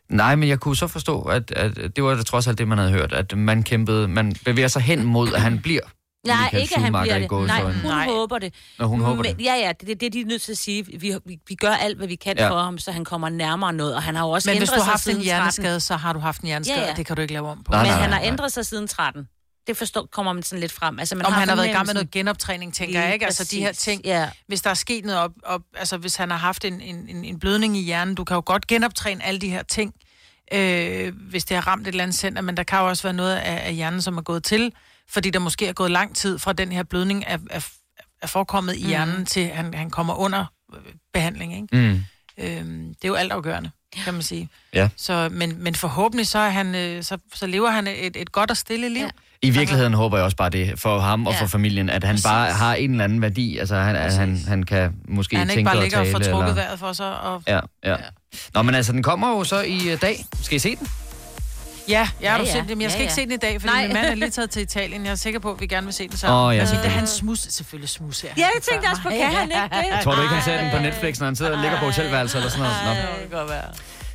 Nej, 0.08 0.34
men 0.36 0.48
jeg 0.48 0.60
kunne 0.60 0.76
så 0.76 0.86
forstå, 0.86 1.22
at, 1.22 1.50
at 1.50 1.96
det 1.96 2.04
var 2.04 2.14
da 2.14 2.22
trods 2.22 2.46
alt 2.46 2.58
det, 2.58 2.68
man 2.68 2.78
havde 2.78 2.90
hørt, 2.90 3.12
at 3.12 3.36
man 3.36 3.62
kæmpede, 3.62 4.08
man 4.08 4.36
bevæger 4.44 4.68
sig 4.68 4.82
hen 4.82 5.04
mod, 5.04 5.32
at 5.32 5.40
han 5.42 5.58
bliver 5.62 5.80
Nej, 6.26 6.36
Michael 6.42 6.62
ikke 6.62 6.74
at 6.76 6.82
han 6.82 6.92
bliver 6.92 7.16
i 7.16 7.22
det. 7.22 7.30
Nej, 7.30 7.62
hun 7.62 7.74
Nej. 7.84 8.06
håber 8.06 8.38
det. 8.38 8.54
Når 8.78 8.86
hun 8.86 9.00
håber 9.00 9.22
Men, 9.22 9.36
det. 9.36 9.44
Ja, 9.44 9.54
ja, 9.54 9.72
det 9.80 9.90
er 9.90 9.94
det, 9.94 10.12
de 10.12 10.20
er 10.20 10.24
nødt 10.24 10.42
til 10.42 10.52
at 10.52 10.58
sige. 10.58 10.86
Vi, 10.86 11.14
vi, 11.26 11.38
vi 11.48 11.54
gør 11.54 11.70
alt, 11.70 11.96
hvad 11.98 12.06
vi 12.08 12.14
kan 12.14 12.34
Ja. 12.38 12.50
for 12.50 12.58
ham, 12.58 12.78
så 12.78 12.92
han 12.92 13.04
kommer 13.04 13.28
nærmere 13.28 13.72
noget. 13.72 13.94
Og 13.94 14.02
han 14.02 14.14
har 14.16 14.24
jo 14.26 14.30
også 14.30 14.48
Men 14.48 14.56
ændret 14.56 14.60
hvis 14.60 14.68
du 14.68 14.74
har 14.74 14.84
sig 14.84 14.90
haft 14.90 15.00
en 15.06 15.12
siden 15.12 15.16
13. 15.16 15.24
hjerneskade, 15.24 15.80
så 15.80 15.96
har 15.96 16.12
du 16.12 16.18
haft 16.18 16.40
en 16.40 16.46
hjerneskade, 16.46 16.74
Ja, 16.76 16.80
ja, 16.80 16.86
ja. 16.86 16.92
ja. 16.92 16.96
det 16.96 17.06
kan 17.06 17.16
du 17.16 17.22
ikke 17.22 17.34
lave 17.34 17.48
om 17.48 17.62
på. 17.64 17.72
Nej, 17.72 17.82
Men 17.82 17.90
nej, 17.92 18.00
han 18.00 18.12
har 18.12 18.18
nej. 18.20 18.28
ændret 18.28 18.52
sig 18.52 18.66
siden 18.66 18.88
13. 18.88 19.28
Det 19.68 19.76
forstår, 19.76 20.08
kommer 20.12 20.32
man 20.32 20.42
sådan 20.42 20.60
lidt 20.60 20.72
frem. 20.72 20.98
Altså, 20.98 21.14
man 21.14 21.26
Om 21.26 21.32
han 21.32 21.48
har 21.48 21.56
været 21.56 21.68
i 21.68 21.70
gang 21.70 21.86
med 21.86 21.94
noget 21.94 22.10
genoptræning, 22.10 22.74
tænker 22.74 23.02
jeg, 23.02 23.12
ikke? 23.14 23.26
Altså 23.26 23.44
de 23.44 23.60
her 23.60 23.68
Præcis, 23.68 23.82
ting. 23.82 24.04
Ja. 24.04 24.30
Hvis 24.46 24.62
der 24.62 24.70
er 24.70 24.74
sket 24.74 25.04
noget 25.04 25.20
op, 25.20 25.32
op 25.42 25.60
altså 25.74 25.96
hvis 25.96 26.16
han 26.16 26.30
har 26.30 26.38
haft 26.38 26.64
en, 26.64 26.80
en, 26.80 27.08
en, 27.08 27.24
en 27.24 27.38
blødning 27.38 27.76
i 27.76 27.80
hjernen, 27.80 28.14
du 28.14 28.24
kan 28.24 28.34
jo 28.34 28.42
godt 28.46 28.66
genoptræne 28.66 29.24
alle 29.24 29.40
de 29.40 29.50
her 29.50 29.62
ting, 29.62 29.94
øh, 30.52 31.12
hvis 31.30 31.44
det 31.44 31.54
har 31.54 31.66
ramt 31.66 31.82
et 31.82 31.88
eller 31.88 32.02
andet 32.02 32.16
center, 32.16 32.42
men 32.42 32.56
der 32.56 32.62
kan 32.62 32.78
jo 32.78 32.88
også 32.88 33.02
være 33.02 33.12
noget 33.12 33.36
af, 33.36 33.66
af 33.66 33.74
hjernen, 33.74 34.02
som 34.02 34.18
er 34.18 34.22
gået 34.22 34.44
til, 34.44 34.72
fordi 35.08 35.30
der 35.30 35.38
måske 35.38 35.66
er 35.66 35.72
gået 35.72 35.90
lang 35.90 36.16
tid 36.16 36.38
fra 36.38 36.52
den 36.52 36.72
her 36.72 36.82
blødning 36.82 37.24
er, 37.26 37.38
er, 37.50 37.68
er 38.22 38.26
forekommet 38.26 38.76
i 38.76 38.86
hjernen, 38.86 39.26
til 39.26 39.48
han, 39.48 39.74
han 39.74 39.90
kommer 39.90 40.14
under 40.14 40.44
øh, 40.74 40.80
behandling, 41.12 41.54
ikke? 41.54 41.88
Mm. 41.88 42.04
Øhm, 42.38 42.94
det 42.94 43.04
er 43.04 43.08
jo 43.08 43.14
altafgørende, 43.14 43.70
kan 44.04 44.14
man 44.14 44.22
sige. 44.22 44.48
Ja. 44.74 44.88
Så, 44.96 45.28
men, 45.32 45.62
men 45.64 45.74
forhåbentlig 45.74 46.26
så, 46.26 46.38
er 46.38 46.50
han, 46.50 46.74
øh, 46.74 47.02
så, 47.02 47.18
så 47.34 47.46
lever 47.46 47.70
han 47.70 47.86
et, 47.86 48.16
et 48.16 48.32
godt 48.32 48.50
og 48.50 48.56
stille 48.56 48.88
liv. 48.88 49.00
Ja. 49.00 49.04
Ja. 49.04 49.10
I 49.42 49.50
virkeligheden 49.50 49.94
håber 49.94 50.16
jeg 50.16 50.24
også 50.24 50.36
bare 50.36 50.50
det 50.50 50.78
for 50.80 50.98
ham 50.98 51.26
og 51.26 51.32
Ja. 51.32 51.40
for 51.42 51.46
familien, 51.46 51.90
at 51.90 52.04
han 52.04 52.12
Præcis. 52.14 52.24
bare 52.26 52.52
har 52.52 52.74
en 52.74 52.90
eller 52.90 53.04
anden 53.04 53.22
værdi. 53.22 53.58
Altså, 53.58 53.76
han, 53.76 53.96
at 53.96 54.16
han, 54.16 54.38
han 54.48 54.62
kan 54.62 54.94
måske 55.08 55.36
Han 55.36 55.50
ikke 55.50 55.58
tænke 55.58 55.68
bare 55.68 55.76
og 55.78 55.82
ligger 55.82 55.98
og 55.98 56.04
tale. 56.06 56.12
får 56.12 56.18
trukket 56.30 56.48
eller... 56.50 56.54
vejret 56.62 56.78
for 56.78 56.92
sig. 56.92 57.20
Og... 57.20 57.42
Ja, 57.46 57.60
ja. 57.84 57.96
Nå, 58.54 58.62
men 58.62 58.74
altså, 58.74 58.92
den 58.92 59.02
kommer 59.02 59.28
jo 59.28 59.44
så 59.44 59.60
i 59.60 59.92
uh, 59.92 60.00
dag. 60.00 60.24
Skal 60.42 60.56
I 60.56 60.58
se 60.58 60.76
den? 60.76 60.88
Ja, 61.88 62.08
jeg 62.22 62.30
har 62.32 62.38
Ja, 62.38 62.44
ja, 62.44 62.48
ja. 62.48 62.52
set 62.52 62.68
den. 62.68 62.78
Men 62.78 62.82
jeg 62.82 62.90
skal 62.90 63.00
Ja, 63.00 63.02
ikke 63.02 63.12
ja. 63.12 63.22
se 63.22 63.24
den 63.24 63.32
i 63.32 63.36
dag, 63.36 63.60
fordi 63.60 63.72
Nej. 63.74 63.82
min 63.86 63.92
mand 63.94 64.06
er 64.06 64.14
lige 64.14 64.30
taget 64.30 64.50
til 64.50 64.62
Italien. 64.68 65.04
Jeg 65.04 65.10
er 65.12 65.14
sikker 65.16 65.40
på, 65.40 65.50
at 65.52 65.60
vi 65.60 65.66
gerne 65.66 65.84
vil 65.86 65.94
se 65.94 66.08
den 66.08 66.16
sammen. 66.16 66.48
Åh, 66.48 66.54
ja, 66.54 66.60
altså, 66.60 66.74
det 66.74 66.78
er 66.78 66.82
selvfølgelig. 66.82 66.98
hans 66.98 67.10
smus. 67.10 67.38
Selvfølgelig 67.38 67.88
smus 67.88 68.20
her. 68.20 68.28
Ja, 68.36 68.46
det 68.56 68.62
tænkte 68.62 68.84
jeg 68.84 68.90
også 68.90 69.02
på. 69.02 69.08
Kan 69.08 69.20
han 69.22 69.42
ikke 69.50 69.96
det? 69.96 70.04
Tror 70.04 70.14
du 70.14 70.22
ikke, 70.22 70.34
han 70.34 70.44
ser 70.44 70.60
den 70.62 70.70
på 70.70 70.78
Netflix, 70.82 71.18
når 71.18 71.26
han 71.26 71.36
sidder 71.36 71.52
og 71.52 71.58
ligger 71.62 71.78
på 71.78 71.84
hotelværelset 71.84 72.36
eller 72.36 72.50
sådan 72.50 72.62
noget? 72.62 72.76
Nå. 72.84 72.90
Det 73.22 73.30
kan 73.30 73.38
godt 73.38 73.50
være. 73.50 73.64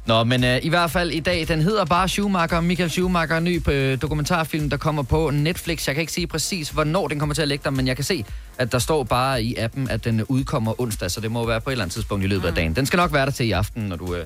Nå, 0.05 0.23
men 0.23 0.43
øh, 0.43 0.59
i 0.63 0.69
hvert 0.69 0.91
fald 0.91 1.11
i 1.11 1.19
dag, 1.19 1.45
den 1.47 1.61
hedder 1.61 1.85
bare 1.85 2.09
Schumacher, 2.09 2.61
Michael 2.61 2.89
Schumacher, 2.89 3.37
en 3.37 3.43
ny 3.43 3.69
øh, 3.69 4.01
dokumentarfilm, 4.01 4.69
der 4.69 4.77
kommer 4.77 5.03
på 5.03 5.29
Netflix. 5.29 5.87
Jeg 5.87 5.95
kan 5.95 6.01
ikke 6.01 6.13
sige 6.13 6.27
præcis, 6.27 6.69
hvornår 6.69 7.07
den 7.07 7.19
kommer 7.19 7.35
til 7.35 7.41
at 7.41 7.47
ligge 7.47 7.63
der, 7.63 7.69
men 7.69 7.87
jeg 7.87 7.95
kan 7.95 8.05
se, 8.05 8.25
at 8.57 8.71
der 8.71 8.79
står 8.79 9.03
bare 9.03 9.43
i 9.43 9.55
appen, 9.57 9.89
at 9.89 10.03
den 10.05 10.23
udkommer 10.23 10.81
onsdag, 10.81 11.11
så 11.11 11.21
det 11.21 11.31
må 11.31 11.45
være 11.47 11.61
på 11.61 11.69
et 11.69 11.71
eller 11.71 11.83
andet 11.83 11.93
tidspunkt 11.93 12.25
i 12.25 12.27
løbet 12.27 12.47
af 12.47 12.55
dagen. 12.55 12.75
Den 12.75 12.85
skal 12.85 12.97
nok 12.97 13.13
være 13.13 13.25
der 13.25 13.31
til 13.31 13.45
i 13.47 13.51
aften, 13.51 13.83
når 13.83 13.95
du... 13.95 14.15
Øh... 14.15 14.25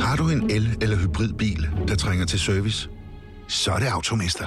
Har 0.00 0.16
du 0.16 0.28
en 0.28 0.50
el- 0.50 0.76
eller 0.82 0.96
hybridbil, 0.96 1.68
der 1.88 1.94
trænger 1.94 2.26
til 2.26 2.40
service? 2.40 2.88
Så 3.48 3.70
er 3.72 3.78
det 3.78 3.86
Automester. 3.86 4.46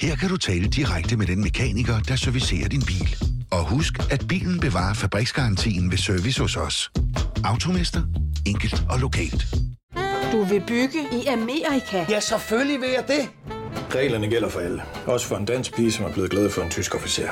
Her 0.00 0.16
kan 0.16 0.28
du 0.28 0.36
tale 0.36 0.68
direkte 0.68 1.16
med 1.16 1.26
den 1.26 1.42
mekaniker, 1.42 2.00
der 2.00 2.16
servicerer 2.16 2.68
din 2.68 2.82
bil. 2.82 3.16
Og 3.50 3.64
husk, 3.68 3.92
at 4.10 4.24
bilen 4.28 4.60
bevarer 4.60 4.94
fabriksgarantien 4.94 5.90
ved 5.90 5.98
service 5.98 6.40
hos 6.40 6.56
os. 6.56 6.90
Automester. 7.44 8.02
Enkelt 8.46 8.84
og 8.90 8.98
lokalt. 8.98 9.46
Du 10.32 10.44
vil 10.44 10.62
bygge 10.66 10.98
i 11.12 11.26
Amerika? 11.26 12.04
Ja, 12.08 12.20
selvfølgelig 12.20 12.80
vil 12.80 12.88
jeg 12.88 13.04
det. 13.08 13.28
Reglerne 13.94 14.28
gælder 14.28 14.48
for 14.48 14.60
alle. 14.60 14.82
Også 15.06 15.26
for 15.26 15.36
en 15.36 15.44
dansk 15.44 15.74
pige, 15.76 15.92
som 15.92 16.04
er 16.04 16.12
blevet 16.12 16.30
glad 16.30 16.50
for 16.50 16.62
en 16.62 16.70
tysk 16.70 16.94
officer. 16.94 17.28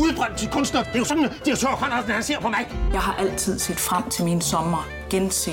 Udbrændt 0.00 0.36
til 0.38 0.48
kunstner. 0.48 0.82
Det 0.82 0.94
er 0.94 0.98
jo 0.98 1.04
sådan, 1.04 1.24
at 1.24 1.32
de 1.44 1.50
har 1.50 1.56
tørt, 1.56 1.78
han 2.08 2.22
ser 2.22 2.40
på 2.40 2.48
mig. 2.48 2.66
Jeg 2.92 3.00
har 3.00 3.14
altid 3.14 3.58
set 3.58 3.76
frem 3.76 4.10
til 4.10 4.24
min 4.24 4.40
sommer. 4.40 4.88
Gense 5.10 5.52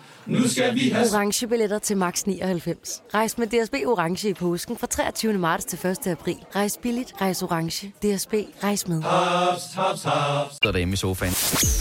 Nu 0.25 0.47
skal 0.47 0.75
vi 0.75 0.89
have... 0.89 1.07
Orange 1.13 1.47
billetter 1.47 1.79
til 1.79 1.97
max 1.97 2.23
99. 2.23 3.01
Rejs 3.13 3.37
med 3.37 3.47
DSB 3.47 3.73
Orange 3.73 4.29
i 4.29 4.33
påsken 4.33 4.77
fra 4.77 4.87
23. 4.87 5.33
marts 5.33 5.65
til 5.65 5.87
1. 5.87 6.07
april. 6.07 6.37
Rejs 6.55 6.79
billigt, 6.81 7.13
rejs 7.21 7.43
orange. 7.43 7.87
DSB, 7.87 8.33
rejs 8.63 8.87
med. 8.87 9.01
Haps. 9.01 9.61
sidder 9.63 10.71
derhjemme 10.71 10.93
i 10.93 10.97
sofaen. 10.97 11.33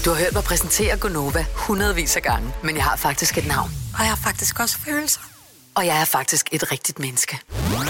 Du 0.05 0.11
har 0.11 0.19
hørt 0.19 0.33
mig 0.33 0.43
præsentere 0.43 0.99
Gonova 0.99 1.45
hundredvis 1.55 2.17
af 2.17 2.23
gange, 2.23 2.49
men 2.65 2.77
jeg 2.77 2.85
har 2.85 2.97
faktisk 2.97 3.39
et 3.39 3.47
navn. 3.47 3.71
Og 3.95 4.01
jeg 4.01 4.09
har 4.09 4.17
faktisk 4.17 4.61
også 4.61 4.79
følelser. 4.79 5.40
Og 5.75 5.87
jeg 5.87 6.01
er 6.01 6.05
faktisk 6.05 6.49
et 6.53 6.73
rigtigt 6.73 6.99
menneske. 6.99 7.39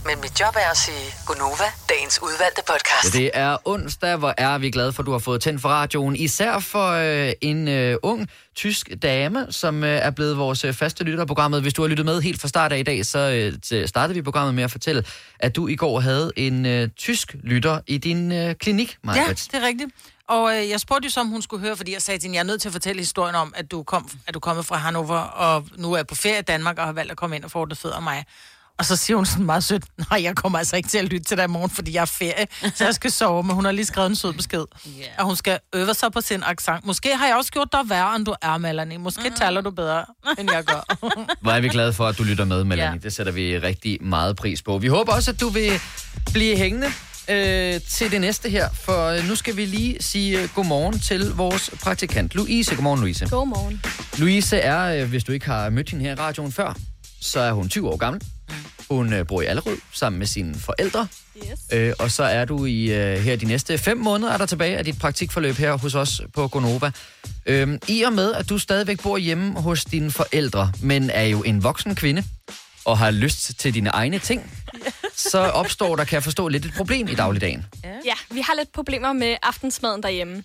Men 0.07 0.21
mit 0.23 0.41
job 0.41 0.55
er 0.57 0.71
at 0.71 0.77
sige 0.77 1.15
Gonova, 1.27 1.65
dagens 1.89 2.19
udvalgte 2.23 2.63
podcast. 2.67 3.15
Det 3.15 3.31
er 3.35 3.57
onsdag, 3.65 4.17
hvor 4.17 4.35
er 4.39 4.59
vi 4.59 4.71
glade 4.71 4.93
for, 4.93 5.03
at 5.03 5.07
du 5.07 5.13
har 5.13 5.19
fået 5.19 5.43
tændt 5.43 5.63
for 5.63 5.69
radioen. 5.69 6.17
Især 6.17 6.59
for 6.59 6.89
øh, 6.91 7.33
en 7.41 7.69
øh, 7.69 7.97
ung 8.03 8.29
tysk 8.57 8.91
dame, 9.03 9.47
som 9.51 9.85
øh, 9.85 9.91
er 9.91 10.11
blevet 10.11 10.39
vores 10.39 10.65
øh, 10.65 10.75
faste 10.75 11.05
lytter 11.05 11.21
af 11.21 11.27
programmet. 11.27 11.63
Hvis 11.63 11.75
du 11.75 11.83
har 11.83 11.89
lyttet 11.89 12.07
med 12.07 12.21
helt 12.23 12.41
fra 12.41 12.49
start 12.49 12.73
af 12.73 12.79
i 12.79 12.83
dag, 12.83 13.07
så 13.07 13.19
øh, 13.73 13.89
startede 13.89 14.15
vi 14.15 14.23
programmet 14.23 14.55
med 14.55 14.65
at 14.65 14.71
fortælle, 14.71 15.05
at 15.39 15.57
du 15.57 15.69
i 15.69 15.77
går 15.77 16.01
havde 16.01 16.33
en 16.37 16.67
øh, 16.67 16.89
tysk 16.97 17.37
lytter 17.43 17.81
i 17.87 17.99
din 17.99 18.33
øh, 18.33 18.55
klinik, 18.55 18.89
Ja, 18.91 18.97
Maja. 19.07 19.29
det 19.29 19.55
er 19.55 19.67
rigtigt. 19.67 19.91
Og 20.31 20.57
øh, 20.57 20.69
jeg 20.69 20.81
spurgte 20.81 21.07
jo 21.07 21.11
så, 21.11 21.21
om 21.21 21.29
hun 21.29 21.43
skulle 21.43 21.61
høre, 21.67 21.77
fordi 21.77 21.93
jeg 21.93 22.03
sagde 22.03 22.19
til 22.19 22.27
hende, 22.27 22.37
jeg 22.37 22.43
er 22.43 22.47
nødt 22.47 22.61
til 22.61 22.69
at 22.69 22.73
fortælle 22.73 23.01
historien 23.01 23.35
om, 23.35 23.53
at 23.57 23.71
du, 23.71 23.83
kom, 23.83 24.09
at 24.27 24.35
du 24.35 24.39
er 24.39 24.41
kommet 24.41 24.67
fra 24.67 24.77
Hannover, 24.77 25.19
og 25.19 25.67
nu 25.77 25.93
er 25.93 26.03
på 26.03 26.15
ferie 26.15 26.39
i 26.39 26.43
Danmark, 26.43 26.79
og 26.79 26.85
har 26.85 26.93
valgt 26.93 27.11
at 27.11 27.17
komme 27.17 27.37
ind 27.37 27.45
og 27.45 27.51
få 27.51 27.65
det 27.65 27.79
fed 27.79 27.91
af 27.91 28.03
mig. 28.03 28.25
Og 28.79 28.85
så 28.87 28.97
siger 28.97 29.17
hun 29.17 29.27
sådan 29.27 29.47
meget 29.47 29.65
sødt, 29.65 29.85
nej, 30.11 30.23
jeg 30.23 30.37
kommer 30.37 30.59
altså 30.59 30.77
ikke 30.77 30.89
til 30.89 30.99
at 30.99 31.05
lytte 31.05 31.25
til 31.25 31.37
dig 31.37 31.45
i 31.45 31.47
morgen, 31.47 31.71
fordi 31.71 31.95
jeg 31.95 32.01
er 32.01 32.05
ferie, 32.05 32.47
så 32.75 32.85
jeg 32.85 32.95
skal 32.95 33.13
sove. 33.13 33.43
Men 33.43 33.55
hun 33.55 33.65
har 33.65 33.73
lige 33.73 33.85
skrevet 33.85 34.11
en 34.11 34.17
sød 34.17 34.33
besked, 34.33 34.65
yeah. 34.99 35.09
og 35.19 35.25
hun 35.25 35.37
skal 35.37 35.59
øve 35.75 35.95
sig 35.95 36.13
på 36.13 36.21
sin 36.21 36.43
accent. 36.47 36.87
Måske 36.87 37.17
har 37.17 37.27
jeg 37.27 37.37
også 37.37 37.53
gjort 37.53 37.69
dig 37.73 37.81
værre, 37.89 38.17
end 38.17 38.27
du 38.27 38.35
er, 38.43 38.59
Melanie. 38.59 38.99
Måske 38.99 39.29
mm. 39.29 39.35
taler 39.35 39.61
du 39.61 39.71
bedre, 39.71 40.05
end 40.39 40.51
jeg 40.53 40.65
gør. 40.65 40.97
Hvor 41.43 41.53
er 41.53 41.61
vi 41.61 41.69
glade 41.69 41.93
for, 41.93 42.07
at 42.07 42.19
du 42.19 42.23
lytter 42.23 42.45
med, 42.45 42.65
Melanie. 42.65 42.93
Ja. 42.93 42.99
Det 42.99 43.13
sætter 43.13 43.33
vi 43.33 43.59
rigtig 43.59 44.05
meget 44.05 44.37
pris 44.37 44.63
på. 44.63 44.79
Vi 44.79 44.89
håber 44.89 45.13
også, 45.13 45.31
at 45.31 45.41
du 45.41 45.49
vil 45.49 45.81
blive 46.33 46.57
hængende 46.57 46.93
øh, 47.31 47.81
til 47.89 48.11
det 48.11 48.21
næste 48.21 48.51
her, 48.51 48.69
for 48.75 49.07
øh, 49.07 49.29
nu 49.29 49.35
skal 49.35 49.57
vi 49.57 49.65
lige 49.65 49.97
sige 50.01 50.43
øh, 50.43 50.49
godmorgen 50.55 50.99
til 50.99 51.31
vores 51.31 51.71
praktikant, 51.83 52.35
Louise. 52.35 52.75
Godmorgen, 52.75 53.01
Louise. 53.01 53.27
Godmorgen. 53.31 53.83
Louise 54.19 54.57
er, 54.57 55.03
øh, 55.03 55.09
hvis 55.09 55.25
du 55.25 55.33
ikke 55.33 55.47
har 55.47 55.71
mødt 55.71 55.91
hende 55.91 56.05
her 56.05 56.13
i 56.13 56.15
radioen 56.15 56.53
før, 56.53 56.75
så 57.21 57.41
er 57.41 57.53
hun 57.53 57.69
20 57.69 57.89
år 57.89 57.97
gammel. 57.97 58.23
Hun 58.91 59.13
øh, 59.13 59.27
bor 59.27 59.43
i 59.43 59.45
Allerød 59.45 59.77
sammen 59.93 60.19
med 60.19 60.27
sine 60.27 60.55
forældre. 60.55 61.09
Yes. 61.37 61.61
Øh, 61.73 61.93
og 61.99 62.11
så 62.11 62.23
er 62.23 62.45
du 62.45 62.65
i 62.65 62.93
øh, 62.93 63.19
her 63.19 63.37
de 63.37 63.47
næste 63.47 63.79
fem 63.79 63.97
måneder 63.97 64.33
er 64.33 64.37
der 64.37 64.47
tilbage 64.47 64.77
af 64.77 64.85
dit 64.85 64.99
praktikforløb 64.99 65.55
her 65.55 65.79
hos 65.79 65.95
os 65.95 66.21
på 66.35 66.49
Gonova. 66.49 66.91
Øhm, 67.47 67.79
I 67.89 68.03
og 68.03 68.13
med, 68.13 68.33
at 68.33 68.49
du 68.49 68.59
stadigvæk 68.59 69.03
bor 69.03 69.19
hjemme 69.19 69.61
hos 69.61 69.85
dine 69.85 70.11
forældre, 70.11 70.73
men 70.83 71.11
er 71.11 71.25
jo 71.25 71.43
en 71.43 71.63
voksen 71.63 71.95
kvinde 71.95 72.25
og 72.85 72.99
har 72.99 73.11
lyst 73.11 73.59
til 73.59 73.75
dine 73.75 73.91
egne 73.91 74.19
ting, 74.19 74.51
så 75.21 75.39
opstår 75.39 75.97
der, 75.97 76.05
kan 76.05 76.15
jeg 76.15 76.23
forstå, 76.23 76.49
lidt 76.49 76.67
et 76.67 76.73
problem 76.77 77.09
i 77.09 77.15
dagligdagen. 77.15 77.67
Ja, 77.85 78.15
vi 78.31 78.41
har 78.41 78.55
lidt 78.55 78.73
problemer 78.73 79.13
med 79.13 79.37
aftensmaden 79.43 80.03
derhjemme. 80.03 80.45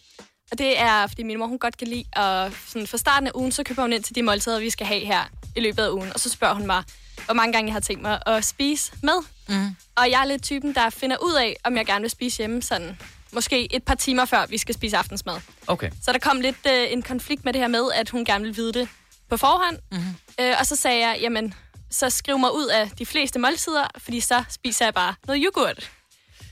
Og 0.52 0.58
det 0.58 0.80
er, 0.80 1.08
fordi 1.08 1.24
min 1.24 1.40
mor 1.40 1.48
hun 1.48 1.60
godt 1.60 1.78
kan 1.78 1.88
lide, 1.88 2.04
at 2.14 2.52
sådan 2.68 2.88
fra 2.88 2.98
starten 2.98 3.28
af 3.28 3.32
ugen, 3.36 3.52
så 3.52 3.64
køber 3.64 3.82
hun 3.82 3.94
ind 3.94 4.04
til 4.04 4.16
de 4.16 4.24
måltider, 4.24 4.60
vi 4.60 4.70
skal 4.70 4.88
have 4.88 5.06
her 5.06 5.24
i 5.56 5.60
løbet 5.60 5.84
af 5.84 5.90
ugen. 5.90 6.14
Og 6.14 6.20
så 6.20 6.30
spørger 6.30 6.54
hun 6.54 6.66
mig, 6.66 6.84
hvor 7.26 7.34
mange 7.34 7.54
gange 7.54 7.68
jeg 7.68 7.74
har 7.74 7.80
tænkt 7.80 8.02
mig 8.02 8.20
at 8.26 8.46
spise 8.46 8.92
med. 9.04 9.18
Mm. 9.48 9.76
Og 9.96 10.12
jeg 10.12 10.22
er 10.22 10.26
lidt 10.26 10.44
typen, 10.44 10.76
der 10.76 10.90
finder 10.90 11.18
ud 11.18 11.34
af, 11.34 11.56
om 11.64 11.78
jeg 11.78 11.86
gerne 11.86 12.02
vil 12.02 12.10
spise 12.10 12.38
hjemme 12.38 12.62
sådan 12.62 12.98
måske 13.32 13.76
et 13.76 13.84
par 13.84 13.96
timer 13.96 14.26
før 14.26 14.46
vi 14.46 14.58
skal 14.58 14.76
spise 14.76 14.98
aftensmad. 14.98 15.36
Okay. 15.68 15.92
Så 16.02 16.12
der 16.12 16.20
kom 16.20 16.42
lidt 16.42 16.58
øh, 16.68 16.92
en 16.92 17.02
konflikt 17.02 17.46
med 17.46 17.54
det 17.54 17.62
her 17.62 17.68
med, 17.68 17.92
at 17.96 18.10
hun 18.10 18.26
gerne 18.26 18.42
ville 18.42 18.56
vide 18.56 18.74
det 18.74 18.90
på 19.30 19.38
forhånd. 19.38 19.78
Mm-hmm. 19.92 20.16
Øh, 20.40 20.56
og 20.60 20.66
så 20.66 20.76
sagde 20.76 21.08
jeg, 21.08 21.18
jamen, 21.22 21.54
så 21.96 22.10
skriv 22.10 22.40
mig 22.40 22.54
ud 22.56 22.68
af 22.68 22.90
de 23.00 23.06
fleste 23.06 23.40
måltider, 23.40 23.88
fordi 23.98 24.20
så 24.20 24.44
spiser 24.50 24.86
jeg 24.86 24.94
bare 24.94 25.14
noget 25.28 25.46
yoghurt. 25.46 25.92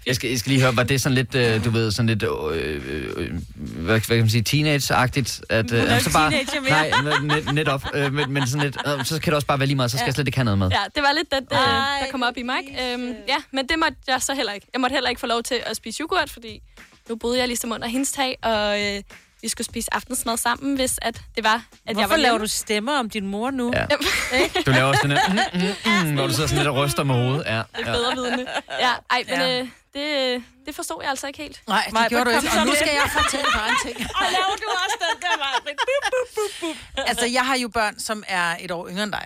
Jeg 0.06 0.16
skal, 0.16 0.30
jeg 0.30 0.40
skal 0.40 0.50
lige 0.52 0.62
høre, 0.62 0.76
var 0.76 0.84
det 0.84 1.02
sådan 1.02 1.16
lidt, 1.16 1.36
øh, 1.36 1.66
du 1.66 1.70
ved, 1.70 1.92
sådan 1.92 2.08
lidt, 2.10 2.24
øh, 2.24 2.82
øh, 3.18 3.32
hvad, 3.56 3.86
hvad 3.86 4.00
kan 4.00 4.18
man 4.18 4.30
sige, 4.30 4.44
teenage-agtigt? 4.44 5.42
At, 5.50 5.72
er 5.72 5.96
øh, 5.96 6.02
teenager 6.02 6.62
mere. 6.62 7.04
Nej, 7.04 7.20
net, 7.42 7.54
netop, 7.54 7.84
øh, 7.94 8.14
men, 8.14 8.32
men 8.34 8.48
sådan 8.48 8.64
lidt, 8.64 8.78
øh, 8.88 9.06
så 9.06 9.20
kan 9.22 9.32
det 9.32 9.36
også 9.36 9.48
bare 9.48 9.60
være 9.60 9.68
lige 9.68 9.76
meget, 9.76 9.92
så 9.92 9.98
skal 9.98 10.04
Ja. 10.04 10.08
jeg 10.08 10.14
slet 10.14 10.28
ikke 10.28 10.38
have 10.38 10.46
noget 10.46 10.58
med. 10.58 10.70
Ja, 10.70 10.84
det 10.96 11.04
var 11.04 11.12
lidt 11.14 11.32
det, 11.32 11.38
øh, 11.52 11.58
der 11.58 12.12
kom 12.12 12.24
op 12.24 12.38
i 12.38 12.44
mig. 12.44 12.60
Øhm, 12.82 13.16
ja, 13.28 13.36
men 13.52 13.68
det 13.68 13.80
måtte 13.80 13.96
jeg 14.08 14.22
så 14.22 14.34
heller 14.34 14.52
ikke. 14.54 14.68
Jeg 14.74 14.82
måtte 14.82 14.94
heller 14.94 15.10
ikke 15.10 15.20
få 15.20 15.28
lov 15.28 15.44
til 15.44 15.62
at 15.66 15.76
spise 15.76 16.02
yoghurt, 16.04 16.30
fordi 16.30 16.62
nu 17.10 17.16
boede 17.16 17.40
jeg 17.40 17.48
ligesom 17.48 17.72
under 17.72 17.88
hendes 17.88 18.12
tag, 18.12 18.38
og 18.44 18.82
øh, 18.82 19.02
vi 19.44 19.50
skulle 19.50 19.66
spise 19.66 19.94
aftensmad 19.94 20.38
sammen, 20.38 20.76
hvis 20.76 21.00
at 21.02 21.22
det 21.36 21.44
var, 21.44 21.54
at 21.56 21.62
jeg 21.86 21.94
Hvorfor 21.94 22.08
var 22.10 22.16
laver 22.18 22.34
hjemme. 22.34 22.46
du 22.46 22.50
stemmer 22.52 23.00
om 23.00 23.10
din 23.10 23.28
mor 23.28 23.52
nu? 23.52 23.72
Ja. 23.76 23.86
Du 24.66 24.72
laver 24.72 24.84
også 24.88 25.00
sådan 25.02 25.18
lidt, 25.36 25.54
mm, 25.54 25.62
mm, 25.92 26.08
mm, 26.08 26.14
når 26.14 26.28
du 26.28 26.34
sidder 26.34 26.48
sådan 26.48 26.58
lidt 26.64 26.68
og 26.68 26.76
ryster 26.76 27.04
med 27.04 27.16
hovedet. 27.16 27.44
Ja, 27.46 27.58
Det 27.78 27.88
er 27.88 27.94
bedre 27.94 28.16
vidne. 28.16 28.46
Ja, 28.80 28.92
ej, 29.10 29.24
men 29.30 29.40
Ja. 29.40 29.60
øh, 29.62 29.68
det, 29.94 30.44
det 30.66 30.76
forstod 30.76 30.98
jeg 31.02 31.10
altså 31.10 31.28
ikke 31.28 31.40
helt. 31.42 31.62
Nej, 31.68 31.84
det 32.00 32.10
gjorde 32.10 32.26
du 32.26 32.30
ikke. 32.30 32.50
Og 32.60 32.66
nu 32.66 32.74
skal 32.76 32.90
jeg 32.94 33.10
fortælle 33.14 33.46
dig 33.54 33.66
en 33.70 33.76
ting. 33.88 34.08
Og 34.20 34.26
laver 34.32 34.56
du 34.64 34.68
også 34.86 34.98
den 35.00 35.22
der, 35.22 35.38
Maja? 35.38 37.04
Altså, 37.08 37.26
jeg 37.26 37.46
har 37.46 37.58
jo 37.58 37.68
børn, 37.68 38.00
som 38.00 38.24
er 38.28 38.56
et 38.60 38.72
år 38.72 38.90
yngre 38.90 39.04
end 39.04 39.12
dig. 39.12 39.26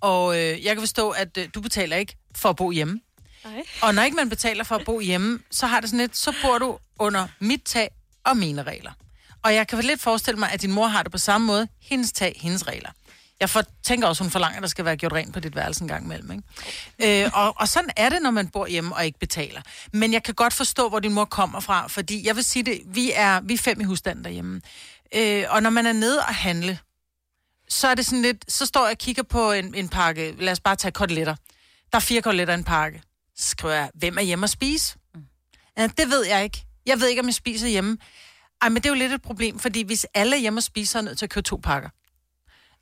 Og 0.00 0.34
øh, 0.38 0.64
jeg 0.64 0.74
kan 0.74 0.80
forstå, 0.82 1.10
at 1.10 1.36
øh, 1.38 1.48
du 1.54 1.60
betaler 1.60 1.96
ikke 1.96 2.16
for 2.36 2.48
at 2.48 2.56
bo 2.56 2.70
hjemme. 2.70 3.00
Nej. 3.44 3.62
Og 3.82 3.94
når 3.94 4.02
ikke 4.02 4.16
man 4.16 4.28
betaler 4.28 4.64
for 4.64 4.74
at 4.74 4.84
bo 4.84 5.00
hjemme, 5.00 5.38
så 5.50 5.66
har 5.66 5.80
det 5.80 5.88
sådan 5.90 6.00
lidt, 6.00 6.16
så 6.16 6.34
bor 6.42 6.58
du 6.58 6.78
under 6.98 7.28
mit 7.38 7.62
tag 7.64 7.88
og 8.24 8.36
mine 8.36 8.62
regler. 8.62 8.90
Og 9.44 9.54
jeg 9.54 9.68
kan 9.68 9.84
lidt 9.84 10.00
forestille 10.00 10.38
mig, 10.38 10.50
at 10.52 10.62
din 10.62 10.72
mor 10.72 10.86
har 10.86 11.02
det 11.02 11.12
på 11.12 11.18
samme 11.18 11.46
måde. 11.46 11.68
Hendes 11.80 12.12
tag, 12.12 12.38
hendes 12.42 12.68
regler. 12.68 12.90
Jeg 13.40 13.50
for, 13.50 13.62
tænker 13.82 14.08
også, 14.08 14.24
hun 14.24 14.30
forlanger, 14.30 14.56
at 14.56 14.62
der 14.62 14.68
skal 14.68 14.84
være 14.84 14.96
gjort 14.96 15.12
rent 15.12 15.34
på 15.34 15.40
dit 15.40 15.56
værelse 15.56 15.82
en 15.82 15.88
gang 15.88 16.04
imellem. 16.04 16.30
Ikke? 16.32 17.24
Øh, 17.24 17.30
og, 17.34 17.54
og 17.56 17.68
sådan 17.68 17.90
er 17.96 18.08
det, 18.08 18.22
når 18.22 18.30
man 18.30 18.48
bor 18.48 18.66
hjemme 18.66 18.94
og 18.94 19.06
ikke 19.06 19.18
betaler. 19.18 19.60
Men 19.92 20.12
jeg 20.12 20.22
kan 20.22 20.34
godt 20.34 20.52
forstå, 20.52 20.88
hvor 20.88 21.00
din 21.00 21.12
mor 21.12 21.24
kommer 21.24 21.60
fra, 21.60 21.86
fordi 21.86 22.26
jeg 22.26 22.36
vil 22.36 22.44
sige 22.44 22.62
det, 22.62 22.80
vi 22.86 23.12
er, 23.14 23.40
vi 23.40 23.54
er 23.54 23.58
fem 23.58 23.80
i 23.80 23.84
husstanden 23.84 24.24
derhjemme. 24.24 24.60
Øh, 25.14 25.44
og 25.48 25.62
når 25.62 25.70
man 25.70 25.86
er 25.86 25.92
nede 25.92 26.18
og 26.18 26.34
handle, 26.34 26.78
så 27.68 27.88
er 27.88 27.94
det 27.94 28.06
sådan 28.06 28.22
lidt, 28.22 28.52
så 28.52 28.66
står 28.66 28.84
jeg 28.84 28.90
og 28.90 28.98
kigger 28.98 29.22
på 29.22 29.52
en, 29.52 29.74
en 29.74 29.88
pakke, 29.88 30.34
lad 30.38 30.52
os 30.52 30.60
bare 30.60 30.76
tage 30.76 30.92
koteletter. 30.92 31.34
Der 31.92 31.96
er 31.96 32.00
fire 32.00 32.22
koteletter 32.22 32.54
i 32.54 32.58
en 32.58 32.64
pakke. 32.64 33.02
Så 33.36 33.48
skriver 33.48 33.74
jeg, 33.74 33.90
hvem 33.94 34.18
er 34.18 34.22
hjemme 34.22 34.44
at 34.44 34.50
spise? 34.50 34.96
Ja, 35.78 35.86
det 35.86 36.10
ved 36.10 36.26
jeg 36.26 36.44
ikke. 36.44 36.64
Jeg 36.86 37.00
ved 37.00 37.08
ikke, 37.08 37.20
om 37.20 37.26
jeg 37.26 37.34
spiser 37.34 37.68
hjemme. 37.68 37.98
Ej, 38.62 38.68
men 38.68 38.76
det 38.76 38.86
er 38.86 38.90
jo 38.90 38.94
lidt 38.94 39.12
et 39.12 39.22
problem, 39.22 39.58
fordi 39.58 39.82
hvis 39.82 40.06
alle 40.14 40.38
hjemme 40.38 40.58
og 40.58 40.62
spiser, 40.62 40.98
er 40.98 41.02
nødt 41.02 41.18
til 41.18 41.26
at 41.26 41.30
købe 41.30 41.44
to 41.44 41.56
pakker. 41.56 41.88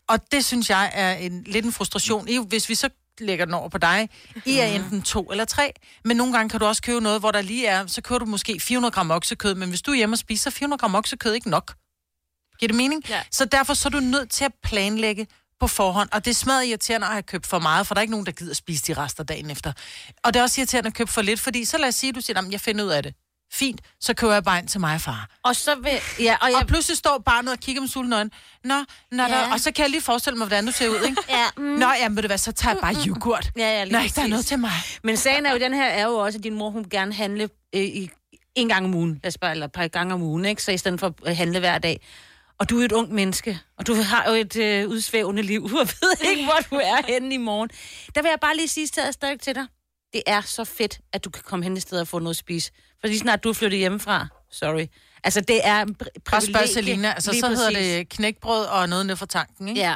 Og 0.09 0.33
det 0.33 0.45
synes 0.45 0.71
jeg 0.71 0.91
er 0.95 1.13
en, 1.13 1.45
lidt 1.47 1.65
en 1.65 1.73
frustration. 1.73 2.29
I, 2.29 2.39
hvis 2.49 2.69
vi 2.69 2.75
så 2.75 2.89
lægger 3.19 3.45
den 3.45 3.55
over 3.55 3.69
på 3.69 3.79
dig, 3.79 4.09
I 4.47 4.59
er 4.59 4.67
enten 4.67 5.03
to 5.03 5.31
eller 5.31 5.45
tre, 5.45 5.73
men 6.05 6.17
nogle 6.17 6.33
gange 6.33 6.51
kan 6.51 6.61
du 6.61 6.67
også 6.67 6.83
købe 6.83 7.01
noget, 7.01 7.21
hvor 7.21 7.31
der 7.31 7.43
lige 7.43 7.67
er, 7.67 7.87
så 7.87 8.03
køber 8.03 8.19
du 8.19 8.25
måske 8.25 8.61
400 8.61 8.93
gram 8.93 9.11
oksekød, 9.11 9.55
men 9.55 9.69
hvis 9.69 9.83
du 9.83 9.91
er 9.91 9.97
hjemme 9.97 10.15
og 10.15 10.19
spiser, 10.19 10.51
så 10.51 10.55
er 10.55 10.59
400 10.59 10.81
gram 10.81 10.95
oksekød 10.95 11.33
ikke 11.33 11.51
nok. 11.51 11.75
Giver 12.59 12.69
det 12.69 12.77
mening? 12.77 13.09
Ja. 13.09 13.23
Så 13.31 13.45
derfor 13.45 13.75
så 13.75 13.89
er 13.89 13.91
du 13.91 14.01
nødt 14.01 14.31
til 14.31 14.45
at 14.45 14.53
planlægge 14.63 15.27
på 15.61 15.67
forhånd, 15.67 16.09
og 16.13 16.25
det 16.25 16.31
er 16.31 16.35
smadret 16.35 16.67
irriterende 16.67 17.07
at 17.07 17.13
have 17.13 17.23
købt 17.23 17.47
for 17.47 17.59
meget, 17.59 17.87
for 17.87 17.95
der 17.95 17.99
er 17.99 18.03
ikke 18.03 18.11
nogen, 18.11 18.27
der 18.27 18.33
gider 18.33 18.55
spise 18.55 18.83
de 18.87 18.95
rester 19.03 19.25
dagen 19.25 19.51
efter. 19.51 19.73
Og 20.25 20.35
det 20.35 20.41
er 20.41 20.43
også 20.45 20.61
irriterende 20.61 20.89
at 20.89 20.95
købe 20.95 21.11
for 21.11 21.23
lidt, 21.23 21.41
fordi 21.41 21.65
så 21.65 21.79
lad 21.79 21.89
os 21.89 21.95
sige, 21.95 22.09
at 22.09 22.15
du 22.15 22.21
siger, 22.21 22.39
"Jamen, 22.39 22.53
jeg 22.53 22.61
finder 22.61 22.85
ud 22.85 22.91
af 22.91 23.03
det. 23.03 23.15
Fint, 23.53 23.81
så 24.01 24.15
køber 24.15 24.33
jeg 24.33 24.45
bare 24.45 24.59
ind 24.59 24.69
til 24.69 24.81
mig 24.81 24.95
og 24.95 25.01
far. 25.01 25.29
Og 25.43 25.57
så 25.57 25.75
vil... 25.75 25.93
Ja, 26.25 26.37
og 26.43 26.51
jeg... 26.51 26.57
Og 26.57 26.67
pludselig 26.67 26.99
står 26.99 27.19
barnet 27.19 27.53
og 27.53 27.59
kigger 27.59 27.83
med 27.83 27.89
sulten 27.89 28.13
øjne. 28.13 28.31
Nå, 28.65 28.75
nå 29.13 29.23
Ja. 29.23 29.29
der, 29.29 29.53
og 29.53 29.61
så 29.61 29.73
kan 29.73 29.83
jeg 29.83 29.91
lige 29.91 30.01
forestille 30.03 30.39
mig, 30.39 30.47
hvordan 30.47 30.67
du 30.67 30.73
ser 30.73 30.89
ud, 30.89 31.01
ikke? 31.09 31.23
Ja, 31.39 31.47
mm. 31.57 31.63
Nå, 31.63 31.87
jamen, 32.01 32.17
ved 32.17 32.23
du 32.23 32.27
hvad, 32.27 32.39
så 32.39 32.53
tager 32.53 32.75
jeg 32.75 32.81
bare 32.83 32.95
yoghurt. 33.07 33.51
Ja, 33.57 33.63
ja, 33.63 33.85
lige 33.85 33.93
Nej, 33.93 34.11
der 34.17 34.23
er 34.23 34.27
noget 34.27 34.47
til 34.47 34.59
mig. 34.59 34.73
Men 35.03 35.17
sagen 35.17 35.47
er 35.47 35.53
jo, 35.53 35.59
den 35.59 35.75
her 35.75 35.85
er 35.87 36.05
jo 36.05 36.15
også, 36.17 36.39
at 36.39 36.45
din 36.45 36.55
mor, 36.55 36.71
hun 36.71 36.85
gerne 36.91 37.13
handle 37.15 37.49
øh, 37.75 37.81
i, 37.83 38.11
en 38.55 38.69
gang 38.69 38.85
om 38.85 38.95
ugen, 38.95 39.21
lad 39.23 39.29
os 39.29 39.39
bare, 39.39 39.51
eller 39.51 39.67
et 39.67 39.73
par 39.73 39.89
gange 39.89 40.15
om 40.15 40.23
ugen, 40.23 40.45
ikke? 40.45 40.63
Så 40.63 40.73
i 40.73 40.79
stedet 40.79 41.01
for 41.01 41.15
at 41.27 41.37
handle 41.37 41.59
hver 41.59 41.79
dag. 41.79 42.01
Og 42.59 42.71
du 42.71 42.81
er 42.81 42.85
et 42.85 42.93
ung 42.93 43.13
menneske, 43.15 43.59
og 43.79 43.87
du 43.87 43.95
har 43.95 44.25
jo 44.29 44.35
et 44.35 44.57
øh, 44.57 44.89
udsvævende 44.89 45.43
liv, 45.43 45.65
og 45.81 45.89
ved 46.01 46.31
ikke, 46.31 46.45
hvor 46.45 46.59
du 46.71 46.83
er 46.85 47.07
henne 47.13 47.35
i 47.35 47.39
morgen. 47.39 47.71
Der 48.15 48.23
vil 48.23 48.29
jeg 48.29 48.39
bare 48.41 48.57
lige 48.57 48.69
sige 48.69 48.87
stadig, 48.87 49.41
til 49.41 49.55
dig. 49.55 49.67
Det 50.13 50.23
er 50.27 50.41
så 50.41 50.65
fedt, 50.65 51.01
at 51.13 51.25
du 51.25 51.31
kan 51.31 51.43
komme 51.47 51.65
hen 51.65 51.77
i 51.77 51.81
stedet 51.81 52.01
og 52.01 52.09
få 52.09 52.19
noget 52.19 52.35
at 52.35 52.39
spise. 52.39 52.73
For 53.01 53.09
lige 53.09 53.19
snart 53.19 53.45
du 53.45 53.49
er 53.49 53.53
flyttet 53.53 53.79
hjemmefra, 53.79 54.27
sorry. 54.51 54.87
Altså, 55.25 55.41
det 55.41 55.61
er 55.65 55.83
en 55.83 55.95
privilegie. 56.25 56.55
spørg 56.55 56.69
Selina, 56.69 57.13
altså 57.13 57.33
så 57.41 57.49
hedder 57.49 57.71
præcis. 57.71 57.93
det 57.93 58.09
knækbrød 58.09 58.65
og 58.65 58.89
noget 58.89 59.07
ned 59.07 59.17
fra 59.17 59.27
tanken, 59.27 59.69
ikke? 59.69 59.81
Ja. 59.81 59.95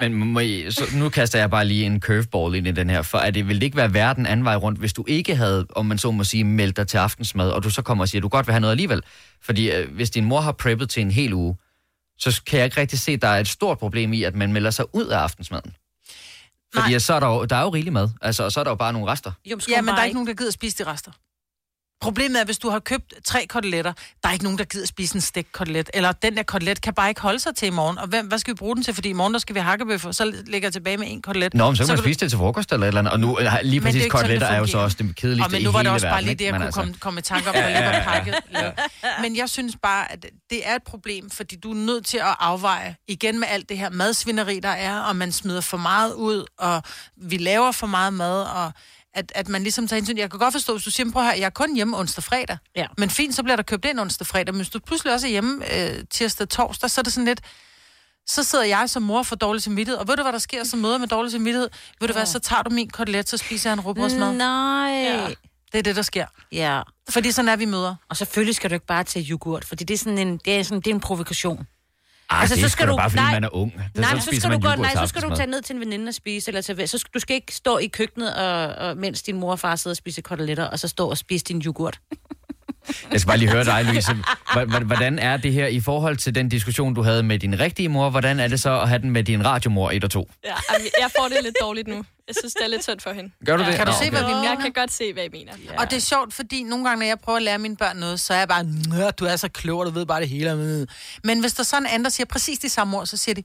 Men 0.00 0.14
må 0.14 0.40
I, 0.40 0.70
så 0.70 0.84
nu 0.94 1.08
kaster 1.08 1.38
jeg 1.38 1.50
bare 1.50 1.64
lige 1.64 1.86
en 1.86 2.00
curveball 2.00 2.54
ind 2.54 2.66
i 2.66 2.72
den 2.72 2.90
her, 2.90 3.02
for 3.02 3.18
at 3.18 3.34
det 3.34 3.48
ville 3.48 3.64
ikke 3.64 3.76
være 3.76 3.94
værre 3.94 4.14
den 4.14 4.26
anden 4.26 4.44
vej 4.44 4.56
rundt, 4.56 4.78
hvis 4.78 4.92
du 4.92 5.04
ikke 5.08 5.36
havde, 5.36 5.66
om 5.70 5.86
man 5.86 5.98
så 5.98 6.10
må 6.10 6.24
sige, 6.24 6.44
meldt 6.44 6.76
dig 6.76 6.88
til 6.88 6.98
aftensmad, 6.98 7.50
og 7.50 7.64
du 7.64 7.70
så 7.70 7.82
kommer 7.82 8.04
og 8.04 8.08
siger, 8.08 8.20
at 8.20 8.22
du 8.22 8.28
godt 8.28 8.46
vil 8.46 8.52
have 8.52 8.60
noget 8.60 8.72
alligevel. 8.72 9.02
Fordi 9.42 9.70
øh, 9.70 9.94
hvis 9.94 10.10
din 10.10 10.24
mor 10.24 10.40
har 10.40 10.52
preppet 10.52 10.90
til 10.90 11.00
en 11.00 11.10
hel 11.10 11.32
uge, 11.32 11.56
så 12.18 12.42
kan 12.46 12.58
jeg 12.58 12.64
ikke 12.64 12.80
rigtig 12.80 12.98
se, 12.98 13.12
at 13.12 13.22
der 13.22 13.28
er 13.28 13.40
et 13.40 13.48
stort 13.48 13.78
problem 13.78 14.12
i, 14.12 14.22
at 14.22 14.34
man 14.34 14.52
melder 14.52 14.70
sig 14.70 14.94
ud 14.94 15.06
af 15.06 15.18
aftensmaden. 15.18 15.74
Fordi 16.74 16.90
Nej. 16.90 16.98
så 16.98 17.14
er 17.14 17.20
der, 17.20 17.26
jo, 17.26 17.44
der 17.44 17.56
er 17.56 17.62
jo 17.62 17.68
rigelig 17.68 17.92
mad, 17.92 18.08
altså, 18.22 18.44
og 18.44 18.52
så 18.52 18.60
er 18.60 18.64
der 18.64 18.70
jo 18.70 18.74
bare 18.74 18.92
nogle 18.92 19.08
rester. 19.12 19.32
Jo, 19.44 19.58
Ja, 19.68 19.80
men 19.80 19.94
der 19.94 20.00
er 20.00 20.04
ikke 20.04 20.14
nogen, 20.14 20.26
der 20.26 20.34
gider 20.34 20.50
spise 20.50 20.84
de 20.84 20.90
rester. 20.90 21.10
Problemet 22.00 22.40
er, 22.40 22.44
hvis 22.44 22.58
du 22.58 22.70
har 22.70 22.78
købt 22.78 23.14
tre 23.24 23.46
koteletter, 23.48 23.92
der 24.22 24.28
er 24.28 24.32
ikke 24.32 24.44
nogen, 24.44 24.58
der 24.58 24.64
gider 24.64 24.86
spise 24.86 25.14
en 25.14 25.20
stegt 25.20 25.52
kotelet. 25.52 25.90
Eller 25.94 26.12
den 26.12 26.36
der 26.36 26.42
kotelet 26.42 26.80
kan 26.80 26.94
bare 26.94 27.08
ikke 27.08 27.20
holde 27.20 27.38
sig 27.40 27.56
til 27.56 27.66
i 27.66 27.70
morgen. 27.70 27.98
Og 27.98 28.06
hvem, 28.08 28.26
hvad 28.26 28.38
skal 28.38 28.54
vi 28.54 28.56
bruge 28.56 28.76
den 28.76 28.84
til? 28.84 28.94
Fordi 28.94 29.08
i 29.08 29.12
morgen, 29.12 29.32
der 29.32 29.38
skal 29.40 29.54
vi 29.54 29.60
have 29.60 29.70
hakkebøffer, 29.70 30.12
så 30.12 30.24
ligger 30.46 30.66
jeg 30.66 30.72
tilbage 30.72 30.96
med 30.96 31.06
en 31.10 31.22
kotelet. 31.22 31.54
Nå, 31.54 31.66
men 31.66 31.76
så 31.76 31.82
kan 31.82 31.88
man 31.88 31.96
du- 31.96 32.02
spise 32.02 32.20
det 32.20 32.30
til 32.30 32.38
frokost 32.38 32.72
eller 32.72 32.84
et 32.86 32.88
eller 32.88 32.98
andet. 33.00 33.12
Og 33.12 33.20
nu, 33.20 33.38
lige 33.62 33.76
er 33.80 33.82
præcis 33.82 34.02
sådan, 34.02 34.10
koteletter 34.10 34.46
er 34.46 34.58
jo 34.58 34.66
så 34.66 34.78
også 34.78 34.96
det 35.00 35.16
kedeligste 35.16 35.46
Og 35.46 35.52
men 35.52 35.62
nu 35.62 35.70
var 35.72 35.82
det 35.82 35.92
også 35.92 36.06
bare 36.08 36.22
lige 36.22 36.34
det, 36.34 36.44
jeg 36.44 36.52
kunne 36.52 36.64
altså- 36.64 36.80
komme, 36.80 36.94
komme 36.94 37.18
i 37.18 37.22
tanke 37.22 37.48
om, 37.48 37.54
Ja, 37.54 37.68
ja, 37.96 38.02
pakket. 38.04 38.34
Ja. 38.52 38.70
Men 39.22 39.36
jeg 39.36 39.50
synes 39.50 39.76
bare, 39.82 40.12
at 40.12 40.26
det 40.50 40.68
er 40.68 40.74
et 40.74 40.82
problem, 40.82 41.30
fordi 41.30 41.56
du 41.56 41.70
er 41.70 41.74
nødt 41.74 42.06
til 42.06 42.18
at 42.18 42.36
afveje 42.40 42.96
igen 43.08 43.38
med 43.40 43.48
alt 43.50 43.68
det 43.68 43.78
her 43.78 43.90
madsvineri, 43.90 44.60
der 44.60 44.68
er, 44.68 45.00
og 45.00 45.16
man 45.16 45.32
smider 45.32 45.60
for 45.60 45.76
meget 45.76 46.12
ud, 46.14 46.44
og 46.58 46.82
vi 47.16 47.36
laver 47.36 47.72
for 47.72 47.86
meget 47.86 48.12
mad, 48.12 48.42
og 48.42 48.72
at, 49.16 49.32
at 49.34 49.48
man 49.48 49.62
ligesom 49.62 49.88
tager 49.88 49.98
hensyn. 49.98 50.18
Jeg 50.18 50.30
kan 50.30 50.38
godt 50.38 50.54
forstå, 50.54 50.72
hvis 50.72 50.84
du 50.84 50.90
siger, 50.90 51.12
prøv 51.12 51.22
at 51.22 51.28
høre, 51.28 51.38
jeg 51.38 51.46
er 51.46 51.50
kun 51.50 51.74
hjemme 51.74 51.98
onsdag 51.98 52.24
fredag. 52.24 52.58
Ja. 52.76 52.86
Men 52.98 53.10
fint, 53.10 53.34
så 53.34 53.42
bliver 53.42 53.56
der 53.56 53.62
købt 53.62 53.84
ind 53.84 54.00
onsdag 54.00 54.26
fredag. 54.26 54.54
Men 54.54 54.58
hvis 54.58 54.68
du 54.68 54.78
pludselig 54.78 55.12
også 55.12 55.26
er 55.26 55.30
hjemme 55.30 55.78
øh, 55.78 56.04
tirsdag 56.10 56.48
torsdag, 56.48 56.90
så 56.90 57.00
er 57.00 57.02
det 57.02 57.12
sådan 57.12 57.24
lidt, 57.24 57.40
så 58.26 58.42
sidder 58.42 58.64
jeg 58.64 58.90
som 58.90 59.02
mor 59.02 59.22
for 59.22 59.36
dårlig 59.36 59.62
samvittighed. 59.62 59.98
Og 59.98 60.08
ved 60.08 60.16
du, 60.16 60.22
hvad 60.22 60.32
der 60.32 60.38
sker 60.38 60.64
som 60.64 60.78
møder 60.78 60.98
med 60.98 61.08
dårlig 61.08 61.32
samvittighed? 61.32 61.68
Ved 62.00 62.08
du 62.08 62.14
hvad, 62.14 62.26
så 62.26 62.38
tager 62.38 62.62
du 62.62 62.70
min 62.70 62.90
kotelet, 62.90 63.28
så 63.28 63.36
spiser 63.36 63.70
jeg 63.70 63.74
en 63.74 63.80
rugbrødsmad. 63.80 64.32
Nej. 64.32 64.90
Ja. 64.90 65.28
Det 65.72 65.78
er 65.78 65.82
det, 65.82 65.96
der 65.96 66.02
sker. 66.02 66.26
Ja. 66.52 66.82
Fordi 67.08 67.32
sådan 67.32 67.48
er 67.48 67.56
vi 67.56 67.64
møder. 67.64 67.94
Og 68.08 68.16
selvfølgelig 68.16 68.54
skal 68.54 68.70
du 68.70 68.74
ikke 68.74 68.86
bare 68.86 69.04
tage 69.04 69.26
yoghurt, 69.30 69.64
fordi 69.64 69.84
det 69.84 69.94
er 69.94 69.98
sådan 69.98 70.18
en, 70.18 70.40
det 70.44 70.56
er 70.56 70.62
sådan, 70.62 70.80
det 70.80 70.90
er 70.90 70.94
en 70.94 71.00
provokation. 71.00 71.66
Ej, 72.30 72.40
altså, 72.40 72.54
det 72.54 72.62
så 72.64 72.68
skal 72.68 72.88
du 72.88 72.96
bare, 72.96 73.10
fordi 73.10 73.22
man 73.22 73.44
er 73.44 73.54
ung. 73.54 73.72
Det, 73.72 74.00
nej, 74.00 74.18
så 74.18 74.24
så, 74.24 74.40
skal 74.40 74.52
du 74.52 74.58
godt, 74.58 74.80
nej, 74.80 74.94
så 74.94 75.06
skal 75.06 75.22
du 75.22 75.36
tage 75.36 75.46
ned 75.46 75.62
til 75.62 75.74
en 75.74 75.80
veninde 75.80 76.08
og 76.08 76.14
spise, 76.14 76.50
eller 76.50 76.60
til, 76.60 76.88
så 76.88 76.98
skal, 76.98 77.10
du 77.14 77.18
skal 77.18 77.34
ikke 77.34 77.54
stå 77.54 77.78
i 77.78 77.86
køkkenet, 77.86 78.34
og, 78.34 78.66
og, 78.66 78.96
mens 78.96 79.22
din 79.22 79.36
mor 79.36 79.50
og 79.50 79.58
far 79.58 79.76
sidder 79.76 79.92
og 79.92 79.96
spiser 79.96 80.22
koteletter, 80.22 80.64
og 80.64 80.78
så 80.78 80.88
stå 80.88 81.10
og 81.10 81.18
spise 81.18 81.44
din 81.44 81.62
yoghurt. 81.66 82.00
Jeg 83.12 83.20
skal 83.20 83.26
bare 83.26 83.36
lige 83.38 83.50
høre 83.50 83.64
dig, 83.64 83.84
Louise. 83.84 84.16
Hvordan 84.86 85.18
er 85.18 85.36
det 85.36 85.52
her 85.52 85.66
i 85.66 85.80
forhold 85.80 86.16
til 86.16 86.34
den 86.34 86.48
diskussion, 86.48 86.94
du 86.94 87.02
havde 87.02 87.22
med 87.22 87.38
din 87.38 87.60
rigtige 87.60 87.88
mor? 87.88 88.10
Hvordan 88.10 88.40
er 88.40 88.48
det 88.48 88.60
så 88.60 88.80
at 88.80 88.88
have 88.88 88.98
den 89.02 89.10
med 89.10 89.24
din 89.24 89.46
radiomor 89.46 89.90
1 89.90 90.04
og 90.04 90.10
2? 90.10 90.30
Ja, 90.44 90.54
jeg 91.00 91.10
får 91.18 91.28
det 91.28 91.38
lidt 91.42 91.56
dårligt 91.60 91.88
nu. 91.88 92.04
Jeg 92.28 92.34
synes, 92.40 92.54
det 92.54 92.64
er 92.64 92.68
lidt 92.68 92.82
synd 92.82 93.00
for 93.00 93.12
hende. 93.12 93.30
Gør 93.46 93.56
du 93.56 93.64
det? 93.64 93.74
Kan 93.74 93.86
du 93.86 93.92
Nå, 93.92 93.98
se, 94.04 94.10
hvad 94.10 94.20
vi 94.20 94.26
mener? 94.26 94.42
Jeg 94.48 94.58
kan 94.62 94.72
godt 94.72 94.92
se, 94.92 95.12
hvad 95.12 95.24
I 95.24 95.28
mener. 95.28 95.52
Ja. 95.72 95.80
Og 95.80 95.90
det 95.90 95.96
er 95.96 96.00
sjovt, 96.00 96.34
fordi 96.34 96.62
nogle 96.62 96.84
gange, 96.88 96.98
når 97.00 97.06
jeg 97.06 97.18
prøver 97.20 97.36
at 97.36 97.42
lære 97.42 97.58
mine 97.58 97.76
børn 97.76 97.96
noget, 97.96 98.20
så 98.20 98.34
er 98.34 98.38
jeg 98.38 98.48
bare, 98.48 98.64
"Nå, 98.64 99.10
du 99.10 99.24
er 99.24 99.36
så 99.36 99.48
klog, 99.48 99.80
og 99.80 99.86
du 99.86 99.90
ved 99.90 100.06
bare 100.06 100.20
det 100.20 100.28
hele. 100.28 100.86
Men 101.24 101.40
hvis 101.40 101.52
der 101.52 101.62
så 101.62 101.76
er 101.76 101.80
en 101.80 101.86
anden, 101.86 102.04
der 102.04 102.10
siger 102.10 102.26
præcis 102.26 102.58
de 102.58 102.68
samme 102.68 102.96
ord, 102.98 103.06
så 103.06 103.16
siger 103.16 103.34
de, 103.34 103.42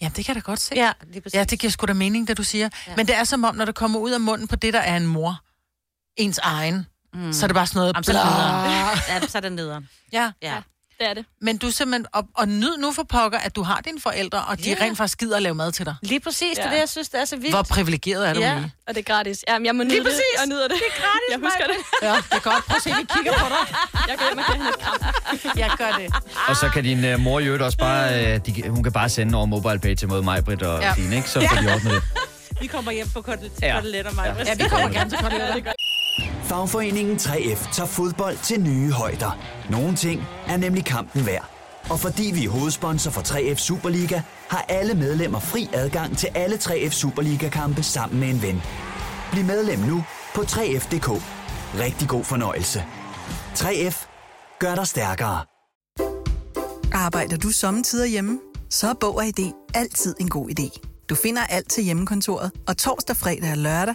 ja, 0.00 0.10
det 0.16 0.24
kan 0.24 0.34
jeg 0.34 0.34
da 0.34 0.40
godt 0.46 0.60
se. 0.60 0.74
Ja, 0.74 0.92
ja 1.34 1.44
det 1.44 1.58
giver 1.58 1.70
sgu 1.70 1.86
da 1.86 1.92
mening, 1.92 2.28
det 2.28 2.36
du 2.38 2.42
siger. 2.42 2.68
Ja. 2.86 2.92
Men 2.96 3.06
det 3.06 3.16
er 3.16 3.24
som 3.24 3.44
om, 3.44 3.54
når 3.54 3.64
det 3.64 3.74
kommer 3.74 3.98
ud 3.98 4.10
af 4.10 4.20
munden 4.20 4.48
på 4.48 4.56
det, 4.56 4.72
der 4.74 4.80
er 4.80 4.96
en 4.96 5.06
mor, 5.06 5.40
ens 6.16 6.38
egen, 6.38 6.86
mm. 7.14 7.32
så 7.32 7.44
er 7.44 7.48
det 7.48 7.54
bare 7.54 7.66
sådan 7.66 7.78
noget, 7.80 7.92
Jamen, 7.94 8.04
så 8.04 8.12
er 8.12 8.94
det. 9.18 9.22
Ja, 9.22 9.28
så 9.28 9.38
er 9.38 9.42
det 9.42 9.52
nederen. 9.52 9.88
Ja. 10.12 10.30
Ja. 10.42 10.56
Det 10.98 11.08
er 11.10 11.14
det. 11.14 11.24
Men 11.40 11.58
du 11.58 11.66
er 11.66 11.70
simpelthen, 11.70 12.06
og, 12.12 12.24
og 12.36 12.48
nyd 12.48 12.76
nu 12.78 12.92
for 12.92 13.02
pokker, 13.02 13.38
at 13.38 13.56
du 13.56 13.62
har 13.62 13.80
dine 13.80 14.00
forældre, 14.00 14.44
og 14.44 14.58
de 14.58 14.70
Ja. 14.70 14.76
rent 14.84 14.96
faktisk 14.98 15.18
gider 15.18 15.36
at 15.36 15.42
lave 15.42 15.54
mad 15.54 15.72
til 15.72 15.86
dig. 15.86 15.94
Lige 16.02 16.20
præcis, 16.20 16.56
det 16.56 16.64
er 16.64 16.68
Ja. 16.68 16.74
det, 16.74 16.80
jeg 16.80 16.88
synes, 16.88 17.08
det 17.08 17.20
er 17.20 17.24
så 17.24 17.36
vildt. 17.36 17.50
Hvor 17.54 17.62
privilegeret 17.62 18.28
er 18.28 18.34
du 18.34 18.40
Ja. 18.40 18.54
lige? 18.54 18.72
Og 18.88 18.94
det 18.94 19.00
er 19.08 19.14
gratis. 19.14 19.44
Jamen, 19.48 19.66
jeg 19.66 19.74
må 19.76 19.82
nyde 19.82 19.88
Lige 19.94 19.98
det. 20.00 20.06
præcis. 20.06 20.20
Jeg 20.38 20.46
nyder 20.46 20.62
det. 20.68 20.70
Det 20.76 20.82
er 20.96 21.00
gratis, 21.02 21.28
Jeg 21.30 21.38
husker 21.38 21.66
Maja. 21.68 21.78
det. 22.12 22.14
Ja, 22.14 22.22
det 22.36 22.44
er 22.44 22.50
godt. 22.50 22.64
Prøv 22.66 22.76
at 22.76 22.82
se, 22.82 22.90
vi 22.90 23.06
kigger 23.16 23.32
på 23.32 23.46
dig. 23.48 23.64
Jeg 24.08 24.16
hende 24.52 24.68
et 24.68 24.78
kram. 24.78 24.98
Jeg 25.62 25.70
gør 25.78 25.90
det. 25.98 26.14
Og 26.48 26.56
så 26.56 26.68
kan 26.68 26.84
din 26.84 27.14
uh, 27.14 27.20
mor 27.20 27.40
i 27.40 27.44
øvrigt 27.44 27.62
også 27.62 27.78
bare... 27.78 28.34
Uh, 28.36 28.40
de, 28.46 28.68
hun 28.68 28.82
kan 28.82 28.92
bare 28.92 29.08
sende 29.08 29.36
over 29.36 29.46
MobilePay 29.46 29.94
til 29.94 30.08
mod 30.08 30.22
mig, 30.22 30.44
Britt 30.44 30.62
og 30.62 30.80
Ja. 30.80 30.86
ja. 30.86 30.92
Fine, 30.92 31.16
ikke? 31.16 31.30
Så 31.30 31.40
får 31.48 31.56
de 31.62 31.72
ordnet 31.74 31.92
det. 31.92 32.02
Vi 32.60 32.66
kommer 32.66 32.92
hjem 32.92 33.08
på 33.14 33.20
kotel- 33.22 33.50
Ja. 33.62 33.74
koteletter, 33.80 34.12
mig. 34.12 34.34
Ja, 34.46 34.54
vi 34.54 34.68
kommer 34.68 34.88
gerne 34.88 35.10
til 35.10 35.18
koteletter. 35.18 35.72
Fagforeningen 36.50 37.16
3F 37.16 37.72
tager 37.72 37.86
fodbold 37.86 38.36
til 38.42 38.60
nye 38.60 38.92
højder. 38.92 39.38
Nogle 39.70 39.96
ting 39.96 40.22
er 40.46 40.56
nemlig 40.56 40.84
kampen 40.84 41.26
værd. 41.26 41.50
Og 41.90 42.00
fordi 42.00 42.30
vi 42.34 42.44
er 42.44 42.50
hovedsponsor 42.50 43.10
for 43.10 43.20
3F 43.20 43.54
Superliga, 43.54 44.22
har 44.48 44.64
alle 44.68 44.94
medlemmer 44.94 45.38
fri 45.40 45.68
adgang 45.72 46.18
til 46.18 46.28
alle 46.34 46.56
3F 46.56 46.90
Superliga-kampe 46.90 47.82
sammen 47.82 48.20
med 48.20 48.28
en 48.28 48.42
ven. 48.42 48.62
Bliv 49.32 49.44
medlem 49.44 49.78
nu 49.78 50.04
på 50.34 50.40
3F.dk. 50.40 51.08
Rigtig 51.74 52.08
god 52.08 52.24
fornøjelse. 52.24 52.84
3F 53.54 54.06
gør 54.58 54.74
dig 54.74 54.86
stærkere. 54.86 55.40
Arbejder 56.92 57.36
du 57.36 57.50
sommetider 57.50 58.06
hjemme? 58.06 58.40
Så 58.70 58.88
er 58.88 58.94
Bog 59.00 59.16
og 59.16 59.26
ID 59.26 59.52
altid 59.74 60.14
en 60.20 60.28
god 60.28 60.50
idé. 60.50 60.80
Du 61.08 61.14
finder 61.14 61.42
alt 61.42 61.70
til 61.70 61.84
hjemmekontoret, 61.84 62.52
og 62.68 62.76
torsdag, 62.76 63.16
fredag 63.16 63.50
og 63.50 63.58
lørdag 63.58 63.94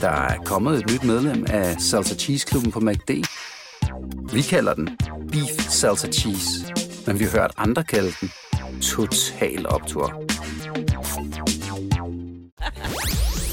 Der 0.00 0.08
er 0.10 0.38
kommet 0.44 0.78
et 0.78 0.90
nyt 0.92 1.04
medlem 1.04 1.46
af 1.48 1.76
Salsa 1.80 2.14
Cheese 2.14 2.46
Klubben 2.46 2.72
på 2.72 2.80
MACD. 2.80 3.10
Vi 4.32 4.42
kalder 4.42 4.74
den 4.74 4.88
Beef 5.32 5.68
Salsa 5.70 6.08
Cheese, 6.08 6.48
men 7.06 7.18
vi 7.18 7.24
har 7.24 7.30
hørt 7.30 7.50
andre 7.56 7.84
kalde 7.84 8.12
den 8.20 8.30
Total 8.82 9.66
Optor. 9.68 10.22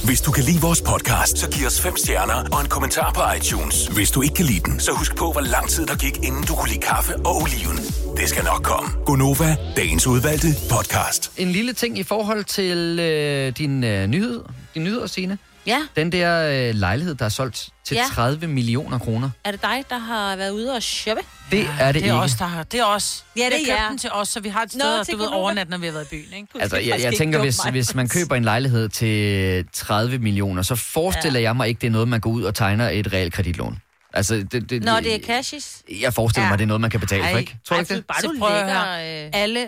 Hvis 0.06 0.21
du 0.21 0.32
kan 0.32 0.43
lide 0.43 0.62
vores 0.62 0.82
podcast, 0.82 1.38
så 1.38 1.49
giv 1.51 1.67
os 1.67 1.82
fem 1.82 1.97
stjerner 1.97 2.49
og 2.51 2.62
en 2.62 2.67
kommentar 2.69 3.13
på 3.13 3.21
iTunes. 3.38 3.88
Hvis 3.88 4.12
du 4.12 4.21
ikke 4.21 4.36
kan 4.36 4.45
lide 4.45 4.60
den, 4.60 4.79
så 4.79 4.91
husk 4.91 5.15
på, 5.15 5.32
hvor 5.32 5.41
lang 5.41 5.69
tid 5.69 5.86
der 5.86 5.95
gik, 5.95 6.17
inden 6.17 6.43
du 6.43 6.56
kunne 6.56 6.69
lide 6.69 6.82
kaffe 6.82 7.15
og 7.15 7.36
oliven. 7.41 7.77
Det 8.17 8.29
skal 8.29 8.43
nok 8.43 8.63
komme. 8.63 8.89
Gonova, 9.06 9.56
dagens 9.75 10.08
udvalgte 10.08 10.47
podcast. 10.71 11.32
En 11.38 11.47
lille 11.51 11.73
ting 11.73 11.97
i 11.99 12.03
forhold 12.03 12.43
til 12.43 12.99
øh, 12.99 13.58
din 13.58 13.84
øh, 13.84 14.08
nyhed, 14.08 14.41
din 14.73 14.84
nyheder, 14.84 15.08
Signe. 15.08 15.38
Ja, 15.65 15.80
Den 15.95 16.12
der 16.12 16.69
øh, 16.69 16.76
lejlighed, 16.76 17.15
der 17.15 17.26
er 17.26 17.30
solgt 17.30 17.69
til 17.84 17.95
Ja. 17.95 18.04
30 18.13 18.47
millioner 18.47 18.99
kroner. 18.99 19.30
er 19.43 19.52
det 19.52 19.62
dig, 19.62 19.84
der 19.89 19.97
har 19.97 20.36
været 20.36 20.52
ude 20.52 20.76
og 20.76 20.84
shoppe? 20.84 21.23
Det 21.52 21.60
er 21.80 21.86
det, 21.91 21.93
Det 21.95 22.02
er 22.10 22.13
ikke. 22.13 22.13
os, 22.13 22.32
der 22.36 22.45
har. 22.45 22.63
Det 22.63 22.80
er 22.80 22.86
os. 22.86 23.26
Ja, 23.38 23.49
det 23.49 23.71
er 23.71 23.88
den 23.89 23.97
til 23.97 24.10
os, 24.12 24.28
så 24.30 24.39
vi 24.39 24.49
har 24.49 24.63
et 24.63 24.71
sted, 24.71 24.97
Nå, 24.97 25.04
til 25.04 25.13
du 25.13 25.17
ved, 25.19 25.28
overnat, 25.28 25.69
når 25.69 25.78
vi 25.78 25.86
har 25.86 25.93
været 25.93 26.06
i 26.06 26.10
byen, 26.10 26.34
ikke? 26.34 26.47
Altså, 26.60 26.78
jeg, 26.78 26.88
jeg 26.88 26.99
ikke 26.99 27.17
tænker, 27.17 27.39
hvis, 27.41 27.60
hvis 27.71 27.95
man 27.95 28.10
køber 28.10 28.36
en 28.36 28.43
lejlighed 28.43 28.89
til 28.89 29.65
30 29.73 30.17
millioner, 30.17 30.62
så 30.62 30.76
forestiller 30.76 31.39
ja. 31.39 31.43
jeg 31.49 31.56
mig 31.56 31.67
ikke, 31.67 31.82
det 31.82 31.88
er 31.88 31.91
noget, 31.91 32.08
man 32.08 32.19
går 32.19 32.30
ud 32.30 32.43
og 32.43 32.56
tegner 32.56 32.89
et 32.89 33.13
realkreditlån. 33.13 33.80
Altså, 34.13 34.36
det, 34.52 34.69
det, 34.69 34.84
Når 34.84 34.99
det 34.99 35.15
er 35.15 35.19
cashes? 35.19 35.84
Jeg 36.02 36.13
forestiller 36.13 36.45
Ja. 36.45 36.52
mig, 36.52 36.58
det 36.60 36.63
er 36.63 36.67
noget, 36.67 36.82
man 36.82 36.89
kan 36.89 36.99
betale 36.99 37.23
for, 37.32 37.38
ikke? 37.38 37.58
Tror 37.67 37.76
Ej, 37.76 37.80
ikke 37.80 37.93
det? 37.95 38.06
Bare 38.08 38.21
Så 38.21 38.28
du 38.28 38.39
prøv 38.39 38.56
at 38.56 38.71
høre. 38.73 39.23
Øh... 39.26 39.30
Alle, 39.34 39.60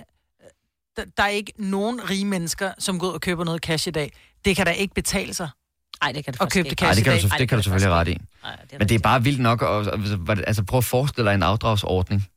der, 0.97 1.03
der 1.17 1.23
er 1.23 1.27
ikke 1.27 1.51
nogen 1.57 2.09
rige 2.09 2.25
mennesker, 2.25 2.71
som 2.79 2.99
går 2.99 3.07
ud 3.07 3.13
og 3.13 3.21
køber 3.21 3.43
noget 3.43 3.61
cash 3.61 3.87
i 3.87 3.91
dag. 3.91 4.11
Det 4.45 4.55
kan 4.55 4.65
da 4.65 4.71
ikke 4.71 4.93
betale 4.93 5.33
sig. 5.33 5.49
Ej, 6.01 6.11
det 6.11 6.25
kan 6.25 6.33
det 6.33 6.41
Og 6.41 6.45
faktisk 6.45 6.53
købe 6.53 6.63
det 6.63 6.71
ikke. 6.71 6.79
cash 6.79 6.87
Nej, 6.89 6.93
det 6.95 7.21
kan, 7.21 7.29
du, 7.29 7.37
det 7.39 7.49
kan 7.49 7.57
du 7.57 7.63
selvfølgelig 7.63 7.93
ret 7.93 8.07
i. 8.07 8.17
Ej, 8.43 8.55
det 8.71 8.79
Men 8.79 8.89
det 8.89 8.95
er 8.95 8.99
bare 8.99 9.23
vildt 9.23 9.39
nok. 9.39 9.61
at- 9.61 9.87
at- 10.29 10.43
Altså, 10.47 10.63
prøv 10.63 10.77
at 10.77 10.83
forestille 10.83 11.29
dig 11.29 11.35
en 11.35 11.43
afdragsordning 11.43 12.27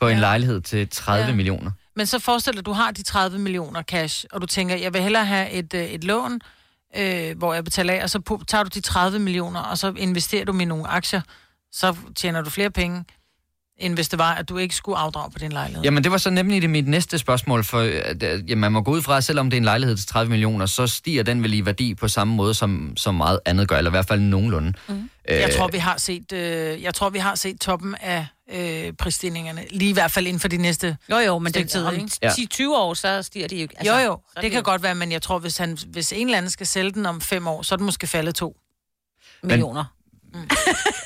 på 0.00 0.08
en 0.08 0.14
Ja. 0.14 0.20
lejlighed 0.20 0.60
til 0.60 0.88
30 0.90 1.26
Ja. 1.26 1.34
millioner. 1.34 1.70
Men 1.96 2.06
så 2.06 2.18
forestil 2.18 2.52
dig, 2.52 2.58
at 2.58 2.66
du 2.66 2.72
har 2.72 2.90
de 2.90 3.02
30 3.02 3.38
millioner 3.38 3.82
cash, 3.82 4.24
og 4.32 4.40
du 4.40 4.46
tænker, 4.46 4.76
jeg 4.76 4.94
vil 4.94 5.02
hellere 5.02 5.24
have 5.26 5.50
et, 5.50 5.74
øh, 5.74 5.84
et 5.84 6.04
lån, 6.04 6.40
øh, 6.96 7.38
hvor 7.38 7.54
jeg 7.54 7.64
betaler 7.64 7.94
af, 7.94 8.02
og 8.02 8.10
så 8.10 8.42
tager 8.48 8.64
du 8.64 8.70
de 8.74 8.80
30 8.80 9.18
millioner, 9.18 9.60
og 9.60 9.78
så 9.78 9.92
investerer 9.96 10.44
du 10.44 10.52
dem 10.52 10.60
i 10.60 10.64
nogle 10.64 10.88
aktier, 10.88 11.20
så 11.72 11.96
tjener 12.16 12.42
du 12.42 12.50
flere 12.50 12.70
penge, 12.70 13.04
end 13.80 13.94
hvis 13.94 14.08
det 14.08 14.18
var, 14.18 14.34
at 14.34 14.48
du 14.48 14.58
ikke 14.58 14.74
skulle 14.74 14.98
afdrage 14.98 15.30
på 15.30 15.38
din 15.38 15.52
lejlighed. 15.52 15.82
Jamen, 15.84 16.04
det 16.04 16.12
var 16.12 16.18
så 16.18 16.30
nemlig 16.30 16.62
det 16.62 16.70
mit 16.70 16.88
næste 16.88 17.18
spørgsmål, 17.18 17.64
for 17.64 17.80
at, 17.80 18.22
øh, 18.22 18.50
ja, 18.50 18.54
man 18.54 18.72
må 18.72 18.80
gå 18.82 18.90
ud 18.90 19.02
fra, 19.02 19.16
at 19.16 19.24
selvom 19.24 19.50
det 19.50 19.56
er 19.56 19.60
en 19.60 19.64
lejlighed 19.64 19.96
til 19.96 20.06
30 20.06 20.30
millioner, 20.30 20.66
så 20.66 20.86
stiger 20.86 21.22
den 21.22 21.42
vel 21.42 21.54
i 21.54 21.66
værdi 21.66 21.94
på 21.94 22.08
samme 22.08 22.34
måde, 22.34 22.54
som, 22.54 22.92
som 22.96 23.14
meget 23.14 23.40
andet 23.44 23.68
gør, 23.68 23.76
eller 23.76 23.90
i 23.90 23.92
hvert 23.92 24.06
fald 24.06 24.20
nogenlunde. 24.20 24.72
Mm. 24.88 25.10
Øh, 25.28 25.36
Jeg 25.36 25.54
tror, 25.56 25.68
vi 25.68 25.78
har 25.78 25.96
set, 25.98 26.32
øh, 26.32 26.82
jeg 26.82 26.94
tror, 26.94 27.10
vi 27.10 27.18
har 27.18 27.34
set 27.34 27.60
toppen 27.60 27.94
af 28.00 28.26
øh, 28.52 28.92
prisstigningerne. 28.92 29.64
Lige 29.70 29.90
i 29.90 29.92
hvert 29.92 30.10
fald 30.10 30.26
inden 30.26 30.40
for 30.40 30.48
de 30.48 30.56
næste 30.56 30.96
Jo, 31.10 31.16
jo, 31.18 31.38
men 31.38 31.52
det, 31.52 31.70
tid, 31.70 31.84
om 31.84 31.94
ikke? 31.94 32.26
10-20 32.26 32.68
år, 32.76 32.94
så 32.94 33.22
stiger 33.22 33.48
de 33.48 33.56
jo 33.56 33.62
ikke. 33.62 33.74
Altså, 33.78 33.98
jo, 33.98 34.04
jo, 34.04 34.18
det 34.40 34.50
kan 34.50 34.60
jo 34.60 34.64
godt 34.64 34.82
være, 34.82 34.94
men 34.94 35.12
jeg 35.12 35.22
tror, 35.22 35.38
hvis, 35.38 35.56
han, 35.58 35.78
hvis 35.86 36.12
en 36.12 36.26
eller 36.26 36.38
anden 36.38 36.50
skal 36.50 36.66
sælge 36.66 36.90
den 36.90 37.06
om 37.06 37.20
fem 37.20 37.46
år, 37.46 37.62
så 37.62 37.74
er 37.74 37.76
det 37.76 37.84
måske 37.84 38.06
faldet 38.06 38.34
to. 38.34 38.56
Millioner. 39.42 39.84
Men, 39.84 39.99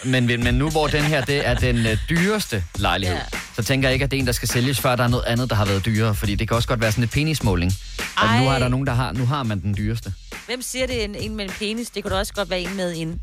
men 0.05 0.55
nu 0.55 0.71
hvor 0.71 0.87
den 0.87 1.03
her 1.03 1.25
det 1.25 1.47
er 1.47 1.55
den 1.55 1.87
øh, 1.87 1.99
dyreste 2.09 2.65
lejlighed, 2.79 3.17
ja. 3.17 3.39
så 3.57 3.63
tænker 3.63 3.89
jeg 3.89 3.93
ikke, 3.95 4.05
at 4.05 4.11
det 4.11 4.17
er 4.17 4.21
en, 4.21 4.27
der 4.27 4.33
skal 4.33 4.49
sælges, 4.49 4.81
før 4.81 4.97
der 4.97 5.05
er 5.05 5.09
noget 5.09 5.25
andet, 5.25 5.51
der 5.51 5.57
har 5.57 5.65
været 5.65 5.85
dyrere. 5.85 6.15
Fordi 6.15 6.35
det 6.35 6.49
kan 6.49 6.57
også 6.57 6.69
godt 6.69 6.81
være 6.81 6.93
sådan 6.93 7.05
et 7.05 7.11
penismåling. 7.11 7.73
Og 8.17 8.41
nu 8.41 8.49
er 8.49 8.59
der 8.59 8.69
nogen, 8.69 8.87
der 8.87 8.93
har, 8.93 9.13
nu 9.13 9.27
har 9.27 9.43
man 9.43 9.61
den 9.61 9.77
dyreste. 9.77 10.13
Hvem 10.47 10.63
siger 10.63 10.87
det 10.87 11.05
en, 11.05 11.15
en 11.15 11.37
med 11.37 11.45
en 11.45 11.51
penis? 11.51 11.91
Det 11.91 12.03
kunne 12.03 12.15
da 12.15 12.19
også 12.19 12.35
godt 12.35 12.51
være 12.51 12.61
en 12.61 12.77
med 12.77 12.95
en. 12.97 13.21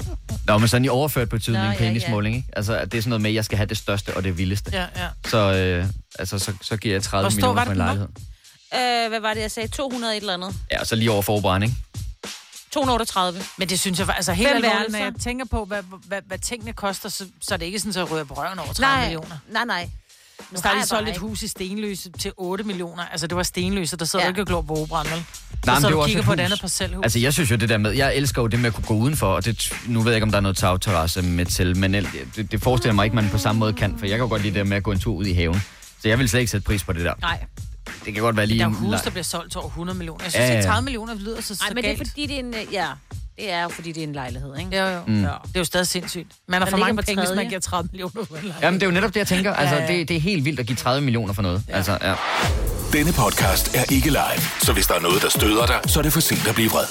Nå, 0.47 0.57
men 0.57 0.67
sådan 0.67 0.85
i 0.85 0.89
overført 0.89 1.29
betydning, 1.29 1.63
Nå, 1.63 1.71
en 1.71 1.77
ja, 1.77 1.83
ja. 1.83 1.89
penismåling, 1.89 2.35
ikke? 2.35 2.47
Altså, 2.53 2.77
at 2.77 2.91
det 2.91 2.97
er 2.97 3.01
sådan 3.01 3.09
noget 3.09 3.21
med, 3.21 3.29
at 3.29 3.35
jeg 3.35 3.45
skal 3.45 3.57
have 3.57 3.67
det 3.67 3.77
største 3.77 4.17
og 4.17 4.23
det 4.23 4.37
vildeste. 4.37 4.71
Ja, 4.73 4.81
ja. 4.81 5.07
Så, 5.27 5.37
øh, 5.37 5.85
altså, 6.19 6.39
så, 6.39 6.53
så 6.61 6.77
giver 6.77 6.95
jeg 6.95 7.03
30 7.03 7.23
Hvor 7.23 7.29
stor 7.29 7.35
millioner 7.37 7.65
for 7.65 7.71
en 7.71 7.77
lejlighed. 7.77 8.07
Øh, 8.73 9.09
hvad 9.09 9.19
var 9.19 9.33
det, 9.33 9.41
jeg 9.41 9.51
sagde? 9.51 9.69
200 9.69 10.17
et 10.17 10.21
eller 10.21 10.33
andet. 10.33 10.55
Ja, 10.71 10.79
og 10.79 10.87
så 10.87 10.95
lige 10.95 11.11
over 11.11 11.21
forbrænding. 11.21 11.77
238. 12.73 13.41
Men 13.57 13.69
det 13.69 13.79
synes 13.79 13.99
jeg, 13.99 14.09
altså 14.15 14.33
helt 14.33 14.49
alvorligt, 14.49 14.91
når 14.91 14.99
jeg 14.99 15.13
tænker 15.23 15.45
på, 15.45 15.65
hvad, 15.65 15.83
hvad, 16.07 16.21
hvad 16.27 16.37
tingene 16.39 16.73
koster, 16.73 17.09
så, 17.09 17.25
så 17.41 17.53
er 17.53 17.57
det 17.57 17.65
ikke 17.65 17.79
sådan, 17.79 18.01
at 18.03 18.17
jeg 18.17 18.27
på 18.27 18.33
røven 18.33 18.59
over 18.59 18.73
30 18.73 18.81
Nej, 18.81 19.01
millioner. 19.01 19.37
nej, 19.51 19.65
nej. 19.65 19.89
Hvis 20.49 20.61
der 20.61 20.69
er 20.69 20.73
lige 20.73 20.85
solgt 20.85 21.09
et 21.09 21.17
hus 21.17 21.41
i 21.43 21.47
Stenløse 21.47 22.11
til 22.19 22.31
8 22.37 22.63
millioner, 22.63 23.03
altså 23.05 23.27
det 23.27 23.37
var 23.37 23.43
Stenløse, 23.43 23.97
der 23.97 24.05
sidder 24.05 24.25
Ja. 24.25 24.29
ikke 24.29 24.41
og 24.41 24.47
glor 24.47 24.61
på 24.61 24.73
operan, 24.75 25.05
vel? 25.11 25.23
Nej, 25.65 25.79
så 25.79 25.87
det 25.87 25.95
også 25.95 26.07
kigger 26.07 26.21
et 26.21 26.25
på 26.25 26.33
et 26.33 26.39
hus. 26.39 26.45
andet 26.45 26.61
parcelhus. 26.61 27.03
Altså, 27.03 27.19
jeg 27.19 27.33
synes 27.33 27.51
jo 27.51 27.55
det 27.55 27.69
der 27.69 27.77
med, 27.77 27.91
jeg 27.91 28.15
elsker 28.15 28.41
jo 28.41 28.47
det 28.47 28.59
med 28.59 28.67
at 28.67 28.73
kunne 28.73 28.85
gå 28.87 28.93
udenfor, 28.93 29.27
og 29.27 29.45
det, 29.45 29.73
nu 29.87 30.01
ved 30.01 30.11
jeg 30.11 30.15
ikke, 30.17 30.23
om 30.23 30.31
der 30.31 30.37
er 30.37 30.41
noget 30.41 30.57
tagterrasse 30.57 31.21
med 31.21 31.45
til, 31.45 31.77
men 31.77 31.93
det, 31.93 32.51
det 32.51 32.61
forestiller 32.63 32.93
mig 32.93 33.03
ikke, 33.03 33.15
man 33.15 33.29
på 33.29 33.37
samme 33.37 33.59
måde 33.59 33.73
kan, 33.73 33.95
for 33.99 34.05
jeg 34.05 34.17
kan 34.17 34.23
jo 34.23 34.29
godt 34.29 34.41
lide 34.41 34.59
det 34.59 34.67
med 34.67 34.77
at 34.77 34.83
gå 34.83 34.91
en 34.91 34.99
tur 34.99 35.15
ud 35.15 35.25
i 35.25 35.33
haven. 35.33 35.61
Så 36.01 36.07
jeg 36.07 36.19
vil 36.19 36.29
slet 36.29 36.39
ikke 36.39 36.51
sætte 36.51 36.65
pris 36.65 36.83
på 36.83 36.93
det 36.93 37.05
der. 37.05 37.13
Nej. 37.21 37.39
Det 38.05 38.13
kan 38.13 38.23
godt 38.23 38.37
være 38.37 38.45
lige 38.45 38.59
Der 38.59 38.65
er 38.65 38.69
hus, 38.69 39.01
der 39.01 39.09
bliver 39.09 39.23
solgt 39.23 39.51
til 39.51 39.59
over 39.59 39.67
100 39.67 39.97
millioner. 39.97 40.23
Jeg 40.25 40.33
Ja, 40.33 40.39
synes, 40.39 40.49
ja. 40.51 40.57
at 40.57 40.65
30 40.65 40.83
millioner 40.83 41.13
lyder 41.15 41.41
så, 41.41 41.55
så 41.55 41.63
Nej, 41.63 41.73
men 41.73 41.83
det 41.83 41.91
er 41.91 41.97
fordi, 41.97 42.27
det 42.27 42.35
er 42.35 42.39
en... 42.39 42.53
øh, 42.53 42.73
Ja, 42.73 42.87
det 43.37 43.51
er 43.51 43.63
jo 43.63 43.69
fordi, 43.69 43.91
det 43.91 44.03
er 44.03 44.07
en 44.07 44.13
lejlighed, 44.13 44.57
ikke? 44.59 44.77
Jo, 44.77 44.87
jo. 44.87 45.01
Mm. 45.07 45.13
Ja. 45.23 45.27
Det 45.27 45.55
er 45.55 45.59
jo 45.59 45.63
stadig 45.63 45.87
sindssygt. 45.87 46.27
Man 46.47 46.61
har 46.61 46.69
for 46.69 46.77
mange 46.77 47.03
penge, 47.03 47.21
hvis 47.25 47.35
man 47.35 47.47
giver 47.47 47.59
30 47.59 47.89
millioner 47.91 48.11
for 48.13 48.21
en 48.21 48.27
lejlighed. 48.33 48.61
Jamen, 48.61 48.79
det 48.79 48.85
er 48.85 48.89
jo 48.89 48.93
netop 48.93 49.09
det, 49.13 49.19
jeg 49.19 49.27
tænker. 49.27 49.53
Altså, 49.53 49.75
Ja, 49.75 49.81
ja. 49.91 49.97
det, 49.97 50.07
det 50.09 50.15
er 50.17 50.21
helt 50.21 50.45
vildt 50.45 50.59
at 50.59 50.65
give 50.65 50.75
30 50.75 51.01
millioner 51.01 51.33
for 51.33 51.41
noget. 51.41 51.63
Ja. 51.69 51.75
Altså, 51.75 51.97
ja. 52.01 52.13
Denne 52.93 53.13
podcast 53.13 53.75
er 53.75 53.83
ikke 53.91 54.09
live, 54.09 54.41
så 54.61 54.73
hvis 54.73 54.87
der 54.87 54.93
er 54.95 54.99
noget, 54.99 55.21
der 55.21 55.29
støder 55.29 55.65
dig, 55.65 55.79
så 55.87 55.99
er 55.99 56.03
det 56.03 56.13
for 56.13 56.19
sent 56.19 56.47
at 56.47 56.55
blive 56.55 56.69
vred. 56.69 56.85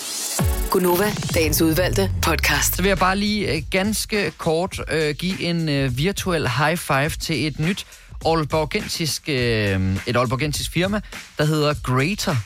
Gunova, 0.71 1.13
dagens 1.35 1.63
udvalgte 1.63 2.11
podcast. 2.23 2.77
Så 2.77 2.83
vil 2.83 2.89
jeg 2.89 2.99
bare 2.99 3.17
lige 3.17 3.53
øh, 3.57 3.63
ganske 3.71 4.33
kort 4.39 4.81
øh, 4.91 5.15
give 5.15 5.41
en 5.43 5.69
øh, 5.69 5.99
virtuel 5.99 6.49
high 6.49 6.77
five 6.77 7.09
til 7.11 7.47
et 7.47 7.59
nyt 7.59 7.87
Aalborgensisk, 8.27 9.29
øh, 9.29 9.97
et 10.07 10.17
Aalborgensisk 10.17 10.73
firma, 10.73 11.01
der 11.39 11.45
hedder 11.45 11.75
Greater. 11.83 12.37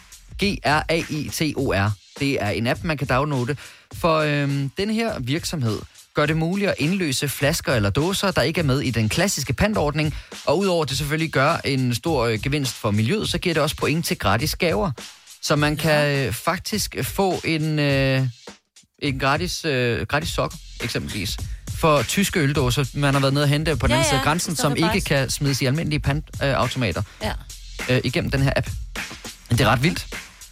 G-R-A-I-T-O-R. 0.42 1.90
Det 2.18 2.42
er 2.42 2.48
en 2.48 2.66
app, 2.66 2.84
man 2.84 2.96
kan 2.96 3.06
downloade. 3.06 3.56
For 3.94 4.18
øh, 4.18 4.68
den 4.78 4.90
her 4.90 5.18
virksomhed 5.18 5.78
gør 6.14 6.26
det 6.26 6.36
muligt 6.36 6.70
at 6.70 6.74
indløse 6.78 7.28
flasker 7.28 7.74
eller 7.74 7.90
dåser, 7.90 8.30
der 8.30 8.42
ikke 8.42 8.60
er 8.60 8.64
med 8.64 8.80
i 8.80 8.90
den 8.90 9.08
klassiske 9.08 9.52
pantordning. 9.52 10.14
Og 10.46 10.58
udover 10.58 10.84
det 10.84 10.98
selvfølgelig 10.98 11.32
gør 11.32 11.56
en 11.64 11.94
stor 11.94 12.24
øh, 12.26 12.42
gevinst 12.42 12.74
for 12.74 12.90
miljøet, 12.90 13.28
så 13.28 13.38
giver 13.38 13.54
det 13.54 13.62
også 13.62 13.76
point 13.76 14.06
til 14.06 14.18
gratis 14.18 14.56
gaver. 14.56 14.90
Så 15.42 15.56
man 15.56 15.76
kan 15.76 16.26
øh, 16.26 16.32
faktisk 16.32 16.96
få 17.02 17.40
en, 17.44 17.78
øh, 17.78 18.22
en 18.98 19.18
gratis, 19.18 19.64
øh, 19.64 20.06
gratis 20.06 20.28
sokker, 20.28 20.56
eksempelvis, 20.80 21.38
for 21.84 22.02
tyske 22.02 22.40
øldåser, 22.40 22.84
man 22.94 23.14
har 23.14 23.20
været 23.20 23.34
nede 23.34 23.44
og 23.44 23.48
hente 23.48 23.76
på 23.76 23.86
den 23.86 23.90
Ja, 23.92 23.96
anden 23.96 24.08
side 24.10 24.18
af 24.18 24.24
grænsen, 24.24 24.56
som 24.56 24.72
ikke 24.76 24.86
faktisk. 24.86 25.06
kan 25.06 25.30
smides 25.30 25.62
i 25.62 25.66
almindelige 25.66 26.00
pantautomater 26.00 27.02
Ja. 27.22 27.32
øh, 27.90 28.00
igennem 28.04 28.30
den 28.30 28.42
her 28.42 28.52
app. 28.56 28.68
Det 29.50 29.60
er 29.60 29.68
ret 29.68 29.82
vildt. 29.82 30.06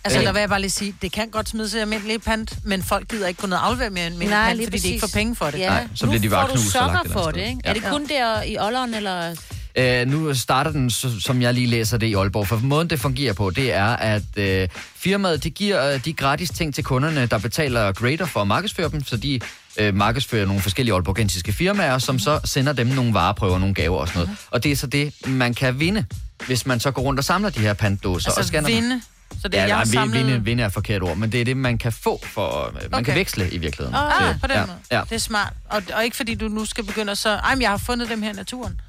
Altså, 0.04 0.18
Øh, 0.20 0.26
der 0.26 0.32
vil 0.32 0.40
jeg 0.40 0.48
bare 0.48 0.60
lige 0.60 0.70
sige, 0.70 0.94
det 1.02 1.12
kan 1.12 1.28
godt 1.28 1.48
smide 1.48 1.68
sig 1.68 1.78
i 1.78 1.80
almindelige 1.80 2.18
pant, 2.18 2.58
men 2.64 2.82
folk 2.82 3.08
gider 3.08 3.28
ikke 3.28 3.40
gå 3.40 3.46
ned 3.46 3.56
og 3.56 3.66
aflevere 3.66 3.90
mere 3.90 4.06
end 4.06 4.14
Nej, 4.18 4.28
pant, 4.28 4.64
fordi 4.64 4.78
de 4.78 4.88
ikke 4.88 5.00
præcis. 5.00 5.00
får 5.00 5.18
penge 5.18 5.36
for 5.36 5.50
det. 5.50 5.58
Ja. 5.58 5.68
Nej, 5.68 5.86
så 5.94 6.06
nu 6.06 6.10
bliver 6.10 6.22
de 6.22 6.28
bare 6.28 6.46
får 6.48 6.54
knust 6.56 6.74
du 6.74 6.78
og 6.78 6.86
lagt 6.92 7.12
for 7.12 7.30
det, 7.30 7.40
ikke? 7.40 7.60
Ja. 7.64 7.70
Er 7.70 7.74
det 7.74 7.82
kun 7.90 8.06
der 8.08 8.42
i 8.42 8.58
Olleren, 8.58 8.94
eller... 8.94 9.34
Øh, 9.76 10.06
nu 10.08 10.34
starter 10.34 10.70
den, 10.70 10.90
som 11.20 11.42
jeg 11.42 11.54
lige 11.54 11.66
læser 11.66 11.96
det 11.98 12.06
i 12.06 12.14
Aalborg. 12.14 12.48
For 12.48 12.56
måden, 12.56 12.90
det 12.90 13.00
fungerer 13.00 13.32
på, 13.32 13.50
det 13.50 13.72
er, 13.72 13.84
at 13.86 14.22
øh, 14.36 14.68
firmaet 14.96 15.44
de 15.44 15.50
giver 15.50 15.94
øh, 15.94 16.04
de 16.04 16.12
gratis 16.12 16.50
ting 16.50 16.74
til 16.74 16.84
kunderne, 16.84 17.26
der 17.26 17.38
betaler 17.38 17.92
Greater 17.92 18.26
for 18.26 18.40
at 18.40 18.46
markedsføre 18.46 18.88
dem, 18.90 19.04
så 19.04 19.16
de 19.16 19.40
øh, 19.76 19.94
markedsfører 19.94 20.46
nogle 20.46 20.62
forskellige 20.62 20.94
aalborgensiske 20.94 21.52
firmaer, 21.52 21.98
som 21.98 22.18
så 22.18 22.40
sender 22.44 22.72
dem 22.72 22.86
nogle 22.86 23.14
vareprøver, 23.14 23.58
nogle 23.58 23.74
gaver 23.74 23.98
og 23.98 24.08
sådan 24.08 24.22
noget. 24.22 24.36
Og 24.50 24.62
det 24.64 24.72
er 24.72 24.76
så 24.76 24.86
det, 24.86 25.12
man 25.26 25.54
kan 25.54 25.80
vinde, 25.80 26.04
hvis 26.46 26.66
man 26.66 26.80
så 26.80 26.90
går 26.90 27.02
rundt 27.02 27.18
og 27.20 27.24
samler 27.24 27.50
de 27.50 27.60
her 27.60 27.72
pantdåser. 27.74 28.30
og 28.30 28.38
Altså 28.38 28.48
scanner 28.48 28.68
dem. 28.68 28.76
vinde. 28.76 29.02
Så 29.42 29.48
det 29.48 29.58
er, 29.60 29.62
ja, 29.62 29.68
jeg 29.68 29.76
nej, 29.76 29.84
samlet... 29.84 30.26
vinde, 30.26 30.44
vinde 30.44 30.62
er 30.62 30.66
et 30.66 30.72
forkert 30.72 31.02
ord, 31.02 31.16
men 31.16 31.32
det 31.32 31.40
er 31.40 31.44
det, 31.44 31.56
man 31.56 31.78
kan 31.78 31.92
få 31.92 32.20
for... 32.26 32.66
øh, 32.68 32.74
Man 32.74 32.94
Okay. 32.94 33.04
kan 33.04 33.14
veksle 33.14 33.50
i 33.50 33.58
virkeligheden. 33.58 33.94
Ah, 33.94 34.32
til- 34.32 34.40
på 34.40 34.46
den 34.46 34.56
ja, 34.56 34.66
måde. 34.66 34.78
Ja. 34.90 35.00
Det 35.10 35.12
er 35.12 35.18
smart. 35.18 35.52
Og, 35.70 35.82
og 35.94 36.04
ikke 36.04 36.16
fordi 36.16 36.34
du 36.34 36.48
nu 36.48 36.64
skal 36.64 36.84
begynde 36.84 37.12
at 37.12 37.18
så... 37.18 37.28
Ej, 37.30 37.54
men 37.54 37.62
jeg 37.62 37.70
har 37.70 37.76
fundet 37.76 38.08
dem 38.08 38.22
her 38.22 38.30
i 38.30 38.32
naturen. 38.32 38.80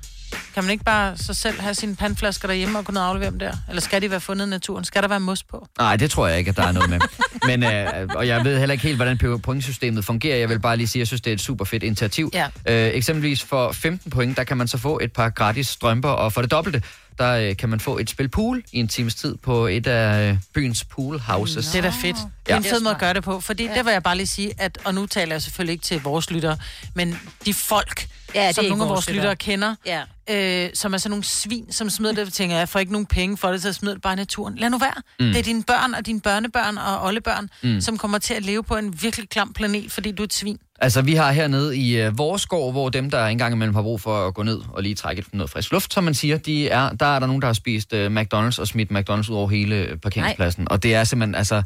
Kan 0.53 0.63
man 0.63 0.71
ikke 0.71 0.83
bare 0.83 1.17
så 1.17 1.33
selv 1.33 1.61
have 1.61 1.73
sine 1.73 1.95
pandflasker 1.95 2.47
derhjemme 2.47 2.77
og 2.79 2.85
gå 2.85 2.91
ned 2.91 3.01
og 3.01 3.07
aflevere 3.07 3.29
dem 3.31 3.39
der? 3.39 3.53
Eller 3.69 3.81
skal 3.81 4.01
de 4.01 4.11
være 4.11 4.19
fundet 4.19 4.45
i 4.45 4.49
naturen? 4.49 4.85
Skal 4.85 5.01
der 5.01 5.07
være 5.07 5.19
mos 5.19 5.43
på? 5.43 5.67
Nej, 5.77 5.95
det 5.95 6.11
tror 6.11 6.27
jeg 6.27 6.37
ikke, 6.39 6.49
at 6.49 6.57
der 6.57 6.63
er 6.67 6.71
noget 6.71 6.89
med. 6.89 6.99
Men, 7.47 7.63
øh, 7.63 8.07
og 8.15 8.27
jeg 8.27 8.43
ved 8.45 8.59
heller 8.59 8.73
ikke 8.73 8.83
helt, 8.83 8.95
hvordan 8.97 9.39
pointsystemet 9.43 10.05
fungerer. 10.05 10.37
Jeg 10.37 10.49
vil 10.49 10.59
bare 10.59 10.77
lige 10.77 10.87
sige, 10.87 10.99
at 10.99 11.01
jeg 11.01 11.07
synes, 11.07 11.21
det 11.21 11.29
er 11.31 11.33
et 11.35 11.41
super 11.41 11.65
fedt 11.65 11.83
initiativ. 11.83 12.29
Ja. 12.33 12.47
Øh, 12.65 12.91
eksempelvis 12.93 13.43
for 13.43 13.71
15 13.71 14.11
point, 14.11 14.37
der 14.37 14.43
kan 14.43 14.57
man 14.57 14.67
så 14.67 14.77
få 14.77 14.99
et 15.03 15.11
par 15.13 15.29
gratis 15.29 15.67
strømper, 15.67 16.09
og 16.09 16.33
for 16.33 16.41
det 16.41 16.51
dobbelte, 16.51 16.83
der 17.17 17.31
øh, 17.33 17.57
kan 17.57 17.69
man 17.69 17.79
få 17.79 17.97
et 17.97 18.09
spil 18.09 18.29
pool 18.29 18.63
i 18.71 18.79
en 18.79 18.87
times 18.87 19.15
tid 19.15 19.35
på 19.37 19.67
et 19.67 19.87
af 19.87 20.29
øh, 20.31 20.37
byens 20.53 20.83
pool 20.83 21.19
houses. 21.19 21.67
Det 21.67 21.77
er 21.77 21.81
da 21.81 21.89
fedt. 22.01 22.15
Det 22.15 22.23
Ja. 22.49 22.53
er 22.53 22.57
en 22.57 22.63
fed 22.63 22.79
måde 22.79 22.93
at 22.95 22.99
gøre 22.99 23.13
det 23.13 23.23
på. 23.23 23.39
Fordi 23.39 23.63
ja. 23.65 23.73
det 23.73 23.85
vil 23.85 23.91
jeg 23.91 24.03
bare 24.03 24.17
lige 24.17 24.27
sige, 24.27 24.53
at, 24.57 24.77
og 24.83 24.93
nu 24.93 25.05
taler 25.05 25.33
jeg 25.33 25.41
selvfølgelig 25.41 25.73
ikke 25.73 25.83
til 25.83 26.01
vores 26.01 26.31
lyttere, 26.31 26.57
men 26.93 27.19
de 27.45 27.53
folk, 27.53 28.07
Ja, 28.35 28.47
det 28.47 28.55
som 28.55 28.65
nogle 28.65 28.83
af 28.83 28.89
vores 28.89 29.09
lyttere 29.09 29.35
kender, 29.35 29.75
Ja. 29.85 30.01
øh, 30.29 30.69
som 30.73 30.93
er 30.93 30.97
sådan 30.97 31.09
nogle 31.09 31.23
svin, 31.23 31.71
som 31.71 31.89
smider 31.89 32.13
det, 32.25 32.33
tænker 32.33 32.57
jeg 32.57 32.69
får 32.69 32.79
ikke 32.79 32.91
nogen 32.91 33.05
penge 33.05 33.37
for 33.37 33.47
det, 33.51 33.61
så 33.61 33.73
smider 33.73 33.95
det 33.95 34.01
bare 34.01 34.13
i 34.13 34.15
naturen. 34.15 34.55
Lad 34.55 34.69
nu 34.69 34.77
være. 34.77 34.93
Mm. 35.19 35.25
Det 35.25 35.37
er 35.39 35.43
dine 35.43 35.63
børn 35.63 35.93
og 35.93 36.05
dine 36.05 36.21
børnebørn 36.21 36.77
og 36.77 37.03
oldebørn, 37.05 37.49
Mm. 37.63 37.81
som 37.81 37.97
kommer 37.97 38.17
til 38.17 38.33
at 38.33 38.43
leve 38.45 38.63
på 38.63 38.75
en 38.75 39.01
virkelig 39.01 39.29
klam 39.29 39.53
planet, 39.53 39.91
fordi 39.91 40.11
du 40.11 40.23
er 40.23 40.25
et 40.25 40.33
svin. 40.33 40.57
Altså, 40.79 41.01
vi 41.01 41.13
har 41.15 41.31
hernede 41.31 41.77
i 41.77 42.01
øh, 42.01 42.17
vores 42.17 42.45
gård, 42.45 42.71
hvor 42.73 42.89
dem, 42.89 43.09
der 43.11 43.25
engang 43.25 43.53
imellem 43.53 43.75
har 43.75 43.81
brug 43.81 44.01
for 44.01 44.27
at 44.27 44.33
gå 44.33 44.43
ned 44.43 44.59
og 44.73 44.83
lige 44.83 44.95
trække 44.95 45.23
noget 45.33 45.49
frisk 45.49 45.71
luft, 45.71 45.93
som 45.93 46.03
man 46.03 46.13
siger, 46.13 46.37
de 46.37 46.69
er, 46.69 46.89
der 46.89 47.05
er 47.05 47.19
der 47.19 47.27
nogen, 47.27 47.41
der 47.41 47.47
har 47.47 47.53
spist 47.53 47.93
øh, 47.93 48.11
McDonald's 48.21 48.59
og 48.59 48.67
smidt 48.67 48.91
McDonald's 48.91 49.31
ud 49.31 49.35
over 49.35 49.49
hele 49.49 49.75
øh, 49.75 49.97
parkeringspladsen. 49.97 50.67
Og 50.71 50.83
det 50.83 50.95
er 50.95 51.03
simpelthen, 51.03 51.35
altså... 51.35 51.63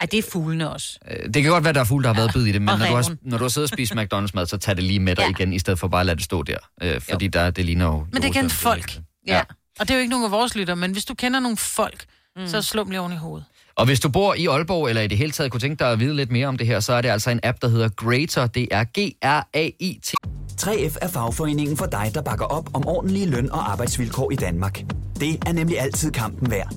Ej, 0.00 0.06
det 0.10 0.18
er 0.18 0.22
fuglene 0.32 0.70
også. 0.70 0.98
Øh, 1.10 1.34
Det 1.34 1.42
kan 1.42 1.52
godt 1.52 1.64
være, 1.64 1.72
der 1.72 1.80
er 1.80 1.84
fugle, 1.84 2.02
der 2.04 2.08
har 2.14 2.20
været 2.20 2.30
bid 2.34 2.46
i 2.46 2.52
det, 2.52 2.62
men 2.62 2.66
når 2.78 2.86
du, 2.86 2.94
har, 2.94 3.16
når 3.22 3.38
du 3.38 3.44
har 3.44 3.48
siddet 3.48 3.70
og 3.72 3.76
spist 3.76 3.92
McDonald's-mad, 4.00 4.46
så 4.46 4.56
tag 4.60 4.76
det 4.76 4.84
lige 4.84 5.00
med 5.00 5.16
dig 5.16 5.22
Ja. 5.22 5.30
igen, 5.30 5.52
i 5.52 5.58
stedet 5.58 5.78
for 5.78 5.88
bare 5.88 6.00
at 6.00 6.06
lade 6.06 6.16
det 6.16 6.24
stå 6.24 6.42
der. 6.42 6.56
Øh, 6.82 7.00
fordi 7.00 7.28
der, 7.28 7.50
det 7.50 7.64
ligner 7.64 7.86
jo... 7.86 8.06
Men 8.12 8.22
det 8.22 8.24
er 8.28 8.28
igen 8.32 8.50
folk. 8.50 8.98
Ja. 9.26 9.40
Og 9.80 9.88
det 9.88 9.90
er 9.90 9.94
jo 9.94 10.00
ikke 10.00 10.10
nogen 10.10 10.24
af 10.24 10.30
vores 10.30 10.54
lyttere, 10.54 10.76
men 10.76 10.92
hvis 10.92 11.04
du 11.04 11.14
kender 11.14 11.40
nogle 11.40 11.56
folk, 11.56 12.04
mm. 12.36 12.46
så 12.48 12.62
slå 12.62 12.82
dem 12.84 12.90
lige 12.90 13.00
oven 13.00 13.12
i 13.12 13.16
hovedet. 13.16 13.44
Og 13.74 13.86
hvis 13.86 14.00
du 14.00 14.08
bor 14.08 14.34
i 14.34 14.46
Aalborg, 14.46 14.88
eller 14.88 15.02
i 15.02 15.06
det 15.06 15.18
hele 15.18 15.32
taget 15.32 15.52
kunne 15.52 15.60
tænke 15.60 15.78
dig 15.84 15.92
at 15.92 16.00
vide 16.00 16.16
lidt 16.16 16.30
mere 16.30 16.46
om 16.46 16.58
det 16.58 16.66
her, 16.66 16.80
så 16.80 16.92
er 16.92 17.00
det 17.02 17.08
altså 17.08 17.30
en 17.30 17.40
app, 17.42 17.58
der 17.62 17.68
hedder 17.68 17.88
Greater. 17.88 18.46
Det 18.46 18.68
er 18.70 18.84
G-R-A-I-T. 18.84 20.14
3F 20.60 20.96
er 21.02 21.08
fagforeningen 21.08 21.76
for 21.76 21.86
dig, 21.86 22.10
der 22.14 22.22
bakker 22.22 22.44
op 22.44 22.70
om 22.74 22.86
ordentlige 22.86 23.26
løn- 23.26 23.52
og 23.52 23.70
arbejdsvilkår 23.72 24.30
i 24.32 24.34
Danmark. 24.36 24.82
Det 25.20 25.38
er 25.46 25.52
nemlig 25.52 25.80
altid 25.80 26.10
kampen 26.10 26.50
værd. 26.50 26.72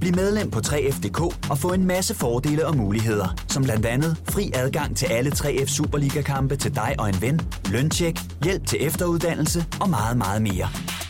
Bliv 0.00 0.14
medlem 0.14 0.50
på 0.50 0.58
3F.dk 0.58 1.50
og 1.50 1.58
få 1.58 1.72
en 1.72 1.84
masse 1.86 2.14
fordele 2.14 2.66
og 2.66 2.76
muligheder, 2.76 3.28
som 3.48 3.62
blandt 3.62 3.86
andet 3.86 4.22
fri 4.28 4.50
adgang 4.54 4.96
til 4.96 5.06
alle 5.06 5.30
3F 5.30 5.66
Superliga-kampe 5.66 6.56
til 6.56 6.74
dig 6.74 6.94
og 6.98 7.08
en 7.08 7.20
ven, 7.20 7.40
løntjek, 7.70 8.18
hjælp 8.44 8.66
til 8.66 8.86
efteruddannelse 8.86 9.66
og 9.80 9.90
meget, 9.90 10.16
meget 10.16 10.42
mere. 10.42 10.68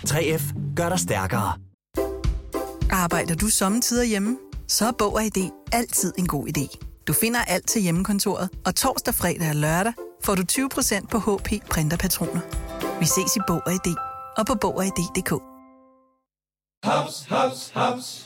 3F 0.08 0.74
gør 0.76 0.88
dig 0.88 0.98
stærkere. 0.98 1.52
Arbejder 2.90 3.34
du 3.34 3.46
sommetider 3.48 4.04
hjemme? 4.04 4.36
Så 4.68 4.86
er 4.86 4.92
Bog 4.98 5.14
og 5.14 5.24
ID 5.24 5.50
altid 5.72 6.12
en 6.18 6.26
god 6.26 6.48
idé. 6.48 6.78
Du 7.06 7.12
finder 7.12 7.40
alt 7.40 7.68
til 7.68 7.82
hjemmekontoret, 7.82 8.48
og 8.66 8.74
torsdag, 8.74 9.14
fredag 9.14 9.48
og 9.48 9.56
lørdag 9.56 9.92
får 10.24 10.34
du 10.34 10.42
20% 10.52 11.06
på 11.06 11.18
HP 11.18 11.48
printerpatroner. 11.70 12.40
Vi 13.00 13.04
ses 13.06 13.36
i 13.36 13.40
Bog 13.46 13.62
og 13.66 13.72
ID 13.72 13.94
og 14.36 14.46
på 14.46 14.54
Bog 14.54 14.76
og 14.76 14.86
ID.dk. 14.86 15.32
Haps, 16.84 17.26
haps, 17.28 17.70
haps. 17.74 18.25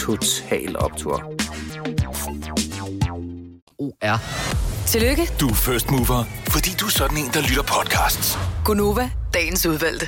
Total 0.00 0.76
Optor. 0.76 1.22
O-R. 3.78 4.18
Tillykke, 4.86 5.30
Du 5.40 5.48
er 5.48 5.54
first 5.54 5.90
mover, 5.90 6.24
fordi 6.48 6.70
du 6.80 6.86
er 6.86 6.90
sådan 6.90 7.16
en, 7.18 7.30
der 7.34 7.40
lytter 7.40 7.62
podcasts. 7.62 8.38
Gunova, 8.64 9.10
dagens 9.34 9.66
udvalgte. 9.66 10.06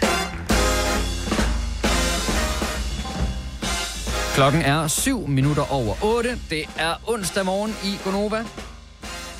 Klokken 4.34 4.62
er 4.62 4.88
7 4.88 5.26
minutter 5.28 5.72
over 5.72 5.94
8. 6.04 6.38
Det 6.50 6.64
er 6.76 6.94
onsdag 7.06 7.44
morgen 7.44 7.76
i 7.84 7.98
Gonova. 8.04 8.44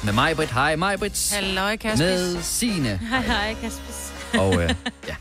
Med 0.05 0.13
mig, 0.13 0.37
Britt. 0.37 0.51
Hej, 0.53 0.77
mig, 0.77 0.99
Britt. 0.99 1.33
Halløj, 1.35 1.77
Kaspis. 1.77 1.99
Med 2.01 2.43
Signe. 2.43 3.01
Hej, 3.11 3.21
hej, 3.21 3.55
Kaspis. 3.63 4.13
Og 4.39 4.63
øh, 4.63 4.75
ja. 5.09 5.15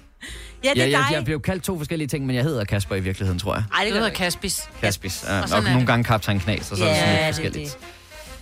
Ja, 0.65 0.69
det 0.69 0.77
jeg, 0.77 0.83
er 0.85 0.89
jeg, 0.89 1.05
jeg 1.11 1.17
dig. 1.17 1.25
blev 1.25 1.41
kaldt 1.41 1.63
to 1.63 1.77
forskellige 1.77 2.07
ting, 2.07 2.25
men 2.25 2.35
jeg 2.35 2.43
hedder 2.43 2.63
Kasper 2.65 2.95
i 2.95 2.99
virkeligheden, 2.99 3.39
tror 3.39 3.55
jeg. 3.55 3.63
Ej, 3.77 3.83
det 3.83 3.93
hedder. 3.93 4.09
Kaspis. 4.09 4.69
Kaspis. 4.81 5.23
Ja, 5.27 5.39
Og 5.41 5.47
og 5.57 5.63
nogle 5.63 5.85
gange 5.85 6.03
kaptajn 6.03 6.39
Knas, 6.39 6.71
og 6.71 6.77
så 6.77 6.83
er 6.85 6.87
det 6.89 6.95
Ja, 6.95 7.01
sådan 7.01 7.13
lidt 7.15 7.21
er 7.23 7.31
forskelligt. 7.33 7.77
det. 7.81 7.87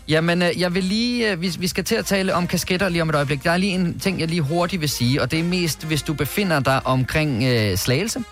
Jamen, 0.08 0.42
øh, 0.42 0.60
jeg 0.62 0.74
vil 0.76 0.84
lige, 0.84 1.32
øh, 1.32 1.42
vi, 1.42 1.52
vi 1.60 1.68
skal 1.68 1.84
til 1.84 1.96
at 1.96 2.06
tale 2.06 2.34
om 2.36 2.48
kasketter 2.48 2.90
lige 2.90 3.02
om 3.02 3.10
et 3.10 3.16
øjeblik. 3.16 3.44
Der 3.44 3.52
er 3.52 3.58
lige 3.58 3.72
en 3.72 4.00
ting, 4.00 4.20
jeg 4.20 4.28
lige 4.28 4.42
hurtigt 4.42 4.82
vil 4.82 4.90
sige, 4.90 5.22
og 5.22 5.32
det 5.32 5.40
er 5.40 5.44
mest, 5.44 5.84
hvis 5.86 6.02
du 6.02 6.14
befinder 6.14 6.60
dig 6.60 6.82
omkring 6.86 7.44
øh, 7.44 7.78
Slagelse. 7.78 8.24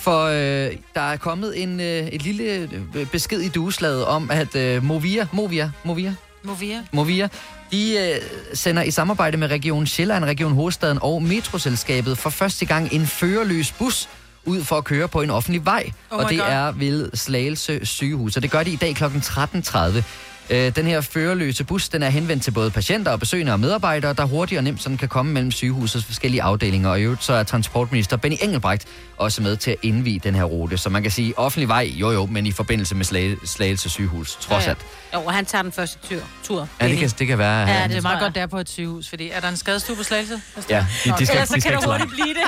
For 0.00 0.24
øh, 0.24 0.72
der 0.94 1.00
er 1.00 1.16
kommet 1.16 1.62
en 1.62 1.80
øh, 1.80 1.86
et 1.86 2.22
lille 2.22 2.68
øh, 2.94 3.06
besked 3.06 3.40
i 3.40 3.48
dueslaget 3.48 4.04
om, 4.04 4.30
at 4.30 4.56
øh, 4.56 4.84
Movia, 4.84 5.26
Movia, 5.32 5.70
Movia, 5.84 6.14
Movia. 6.44 6.82
Movia, 6.92 7.28
de 7.72 7.98
øh, 7.98 8.20
sender 8.54 8.82
i 8.82 8.90
samarbejde 8.90 9.36
med 9.36 9.48
Region 9.50 9.86
Sjælland, 9.86 10.24
Region 10.24 10.52
Hovedstaden 10.52 10.98
og 11.02 11.22
Metroselskabet 11.22 12.18
for 12.18 12.30
første 12.30 12.66
gang 12.66 12.92
en 12.92 13.06
førerløs 13.06 13.72
bus 13.72 14.08
ud 14.44 14.64
for 14.64 14.76
at 14.76 14.84
køre 14.84 15.08
på 15.08 15.22
en 15.22 15.30
offentlig 15.30 15.64
vej. 15.64 15.90
Oh 16.10 16.18
og 16.18 16.30
det 16.30 16.38
God. 16.38 16.46
er 16.48 16.72
ved 16.72 17.10
Slagelse 17.14 17.86
sygehus. 17.86 18.36
Og 18.36 18.42
det 18.42 18.50
gør 18.50 18.62
de 18.62 18.70
i 18.70 18.76
dag 18.76 18.94
kl. 18.94 19.04
13.30. 19.04 20.02
Øh, 20.50 20.76
den 20.76 20.86
her 20.86 21.00
førerløse 21.00 21.64
bus, 21.64 21.88
den 21.88 22.02
er 22.02 22.08
henvendt 22.08 22.42
til 22.44 22.50
både 22.50 22.70
patienter 22.70 23.12
og 23.12 23.20
besøgende 23.20 23.52
og 23.52 23.60
medarbejdere, 23.60 24.12
der 24.12 24.24
hurtigt 24.24 24.58
og 24.58 24.64
nemt 24.64 24.82
sådan 24.82 24.98
kan 24.98 25.08
komme 25.08 25.32
mellem 25.32 25.50
sygehusets 25.52 26.04
forskellige 26.04 26.42
afdelinger. 26.42 26.90
Og 26.90 27.00
i 27.00 27.02
øvrigt 27.02 27.24
så 27.24 27.32
er 27.32 27.42
transportminister 27.42 28.16
Benny 28.16 28.36
Engelbrecht 28.40 28.86
også 29.16 29.42
med 29.42 29.56
til 29.56 29.70
at 29.70 29.76
indvige 29.82 30.18
den 30.18 30.34
her 30.34 30.44
rute. 30.44 30.78
Så 30.78 30.90
man 30.90 31.02
kan 31.02 31.10
sige 31.10 31.38
offentlig 31.38 31.68
vej, 31.68 31.90
jo 31.94 32.10
jo, 32.10 32.26
men 32.26 32.46
i 32.46 32.52
forbindelse 32.52 32.94
med 32.94 33.04
Slage, 33.04 33.36
Slagelse 33.44 33.88
sygehus, 33.90 34.36
trods 34.40 34.66
alt. 34.66 34.78
Jo, 35.14 35.20
og 35.20 35.32
han 35.34 35.46
tager 35.46 35.62
den 35.62 35.72
første 35.72 35.98
tur. 36.08 36.20
tur. 36.44 36.68
Ja, 36.80 36.88
det 36.88 36.98
kan, 36.98 37.08
det 37.08 37.26
kan 37.26 37.38
være. 37.38 37.68
Ja, 37.68 37.84
at- 37.84 37.90
det 37.90 37.96
er 37.96 38.02
meget 38.02 38.20
godt, 38.20 38.34
der 38.34 38.46
på 38.46 38.58
et 38.58 38.68
sygehus, 38.68 39.08
fordi 39.08 39.30
er 39.30 39.40
der 39.40 39.48
en 39.48 39.56
skadestue 39.56 39.96
på 39.96 40.02
Slagelse? 40.02 40.40
Ja, 40.70 40.86
de, 41.04 41.10
de 41.18 41.26
skal, 41.26 41.36
Ellers 41.36 41.48
så 41.48 41.54
de 41.54 41.60
kan 41.60 41.70
skal 41.70 41.82
så 41.82 41.88
langt. 41.88 42.02
hurtigt 42.02 42.10
blive 42.22 42.34
det. 42.34 42.42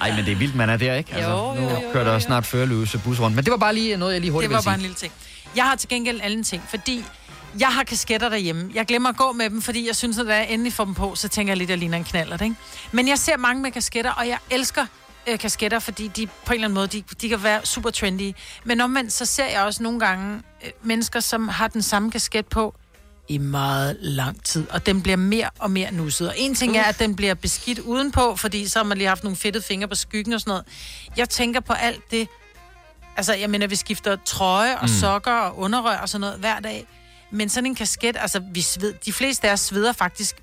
Ej, 0.00 0.16
men 0.16 0.24
det 0.24 0.32
er 0.32 0.36
vildt, 0.36 0.54
man 0.54 0.70
er 0.70 0.76
der, 0.76 0.94
ikke? 0.94 1.14
Altså, 1.14 1.30
Jo, 1.30 1.36
jo, 1.36 1.54
nu 1.54 1.62
jo, 1.62 1.70
jo, 1.70 1.92
kører 1.92 2.04
der 2.04 2.12
jo. 2.12 2.20
snart 2.20 2.46
førerløse 2.46 2.98
bus 2.98 3.20
rundt. 3.20 3.36
Men 3.36 3.44
det 3.44 3.50
var 3.50 3.56
bare 3.56 3.74
lige 3.74 3.96
noget, 3.96 4.12
jeg 4.12 4.20
lige 4.20 4.30
hurtigt 4.30 4.50
Det 4.50 4.56
var 4.56 4.62
bare 4.62 4.74
en 4.74 4.80
lille 4.80 4.94
ting. 4.96 5.12
Jeg 5.56 5.64
har 5.64 5.76
til 5.76 5.88
gengæld 5.88 6.16
en 6.16 6.22
anden 6.22 6.44
ting, 6.44 6.62
fordi 6.68 7.04
jeg 7.60 7.68
har 7.68 7.84
kasketter 7.84 8.28
derhjemme. 8.28 8.70
Jeg 8.74 8.86
glemmer 8.86 9.08
at 9.08 9.16
gå 9.16 9.32
med 9.32 9.50
dem, 9.50 9.62
fordi 9.62 9.86
jeg 9.86 9.96
synes, 9.96 10.18
at 10.18 10.26
da 10.26 10.36
jeg 10.36 10.50
endelig 10.50 10.72
får 10.72 10.84
dem 10.84 10.94
på, 10.94 11.14
så 11.14 11.28
tænker 11.28 11.50
jeg 11.50 11.58
lidt, 11.58 11.66
at 11.66 11.70
jeg 11.70 11.78
ligner 11.78 11.98
en 11.98 12.04
knaller, 12.04 12.42
ikke? 12.42 12.56
Men 12.92 13.08
jeg 13.08 13.18
ser 13.18 13.36
mange 13.36 13.62
med 13.62 13.70
kasketter, 13.70 14.10
og 14.10 14.28
jeg 14.28 14.38
elsker 14.50 14.86
øh, 15.26 15.38
kasketter, 15.38 15.78
fordi 15.78 16.08
de 16.08 16.26
på 16.26 16.32
en 16.46 16.54
eller 16.54 16.64
anden 16.64 16.74
måde, 16.74 16.86
de, 16.86 17.02
de 17.20 17.28
kan 17.28 17.42
være 17.42 17.66
super 17.66 17.90
trendy. 17.90 18.32
Men 18.64 18.80
omvendt, 18.80 19.12
så 19.12 19.24
ser 19.26 19.46
jeg 19.46 19.62
også 19.62 19.82
nogle 19.82 20.00
gange 20.00 20.42
øh, 20.64 20.70
mennesker, 20.82 21.20
som 21.20 21.48
har 21.48 21.68
den 21.68 21.82
samme 21.82 22.10
kasket 22.10 22.46
på 22.46 22.74
i 23.28 23.38
meget 23.38 23.96
lang 24.00 24.44
tid, 24.44 24.66
og 24.70 24.86
den 24.86 25.02
bliver 25.02 25.16
mere 25.16 25.50
og 25.58 25.70
mere 25.70 25.92
nusset. 25.92 26.28
Og 26.28 26.34
en 26.38 26.54
ting 26.54 26.76
er, 26.76 26.82
at 26.82 26.98
den 26.98 27.16
bliver 27.16 27.34
beskidt 27.34 27.78
udenpå, 27.78 28.36
fordi 28.36 28.68
så 28.68 28.78
har 28.78 28.84
man 28.84 28.98
lige 28.98 29.08
haft 29.08 29.24
nogle 29.24 29.36
fedtede 29.36 29.64
fingre 29.64 29.88
på 29.88 29.94
skyggen 29.94 30.32
og 30.32 30.40
sådan 30.40 30.50
noget. 30.50 30.64
Jeg 31.16 31.28
tænker 31.28 31.60
på 31.60 31.72
alt 31.72 32.10
det, 32.10 32.28
Altså, 33.16 33.34
jeg 33.34 33.50
mener, 33.50 33.66
vi 33.66 33.76
skifter 33.76 34.16
trøje 34.24 34.74
og 34.76 34.82
Mm. 34.82 34.88
sokker 34.88 35.32
og 35.32 35.58
underrør 35.58 35.96
og 35.98 36.08
sådan 36.08 36.20
noget 36.20 36.38
hver 36.38 36.60
dag. 36.60 36.86
Men 37.30 37.48
sådan 37.48 37.66
en 37.66 37.74
kasket, 37.74 38.16
altså, 38.20 38.42
vi 38.52 38.60
sved, 38.60 38.94
de 39.04 39.12
fleste 39.12 39.48
af 39.48 39.52
os 39.52 39.60
sveder 39.60 39.92
faktisk 39.92 40.36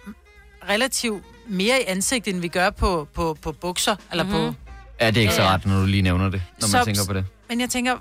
relativt 0.69 1.23
mere 1.47 1.81
i 1.81 1.83
ansigtet, 1.87 2.33
end 2.33 2.41
vi 2.41 2.47
gør 2.47 2.69
på, 2.69 3.07
på, 3.13 3.37
på 3.41 3.51
bukser, 3.51 3.95
eller 4.11 4.23
mm-hmm. 4.23 4.53
på... 4.53 4.53
Ja, 5.01 5.07
det 5.07 5.17
er 5.17 5.21
ikke 5.21 5.33
så 5.33 5.41
rart, 5.43 5.65
når 5.65 5.79
du 5.79 5.85
lige 5.85 6.01
nævner 6.01 6.29
det, 6.29 6.41
når 6.61 6.67
man 6.67 6.69
Så- 6.81 6.85
tænker 6.85 7.05
på 7.05 7.13
det. 7.13 7.25
Men 7.49 7.61
jeg 7.61 7.69
tænker, 7.69 7.97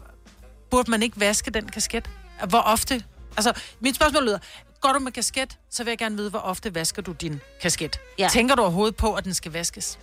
burde 0.71 0.91
man 0.91 1.03
ikke 1.03 1.21
vaske 1.21 1.51
den 1.51 1.69
kasket? 1.69 2.11
Hvor 2.49 2.59
ofte? 2.61 3.05
Altså, 3.37 3.53
mit 3.81 3.97
spørgsmål 3.97 4.25
lyder, 4.25 4.39
går 4.81 4.93
du 4.93 4.99
med 4.99 5.13
kasket, 5.13 5.59
så 5.71 5.85
vil 5.85 5.91
jeg 5.91 5.99
gerne 5.99 6.17
vide, 6.17 6.31
hvor 6.31 6.39
ofte 6.39 6.75
vasker 6.75 7.03
du 7.03 7.13
din 7.13 7.41
kasket? 7.63 8.01
Ja. 8.19 8.29
Tænker 8.33 8.55
du 8.55 8.63
overhovedet 8.63 8.97
på, 8.97 9.15
at 9.15 9.25
den 9.25 9.35
skal 9.35 9.53
vaskes? 9.53 9.99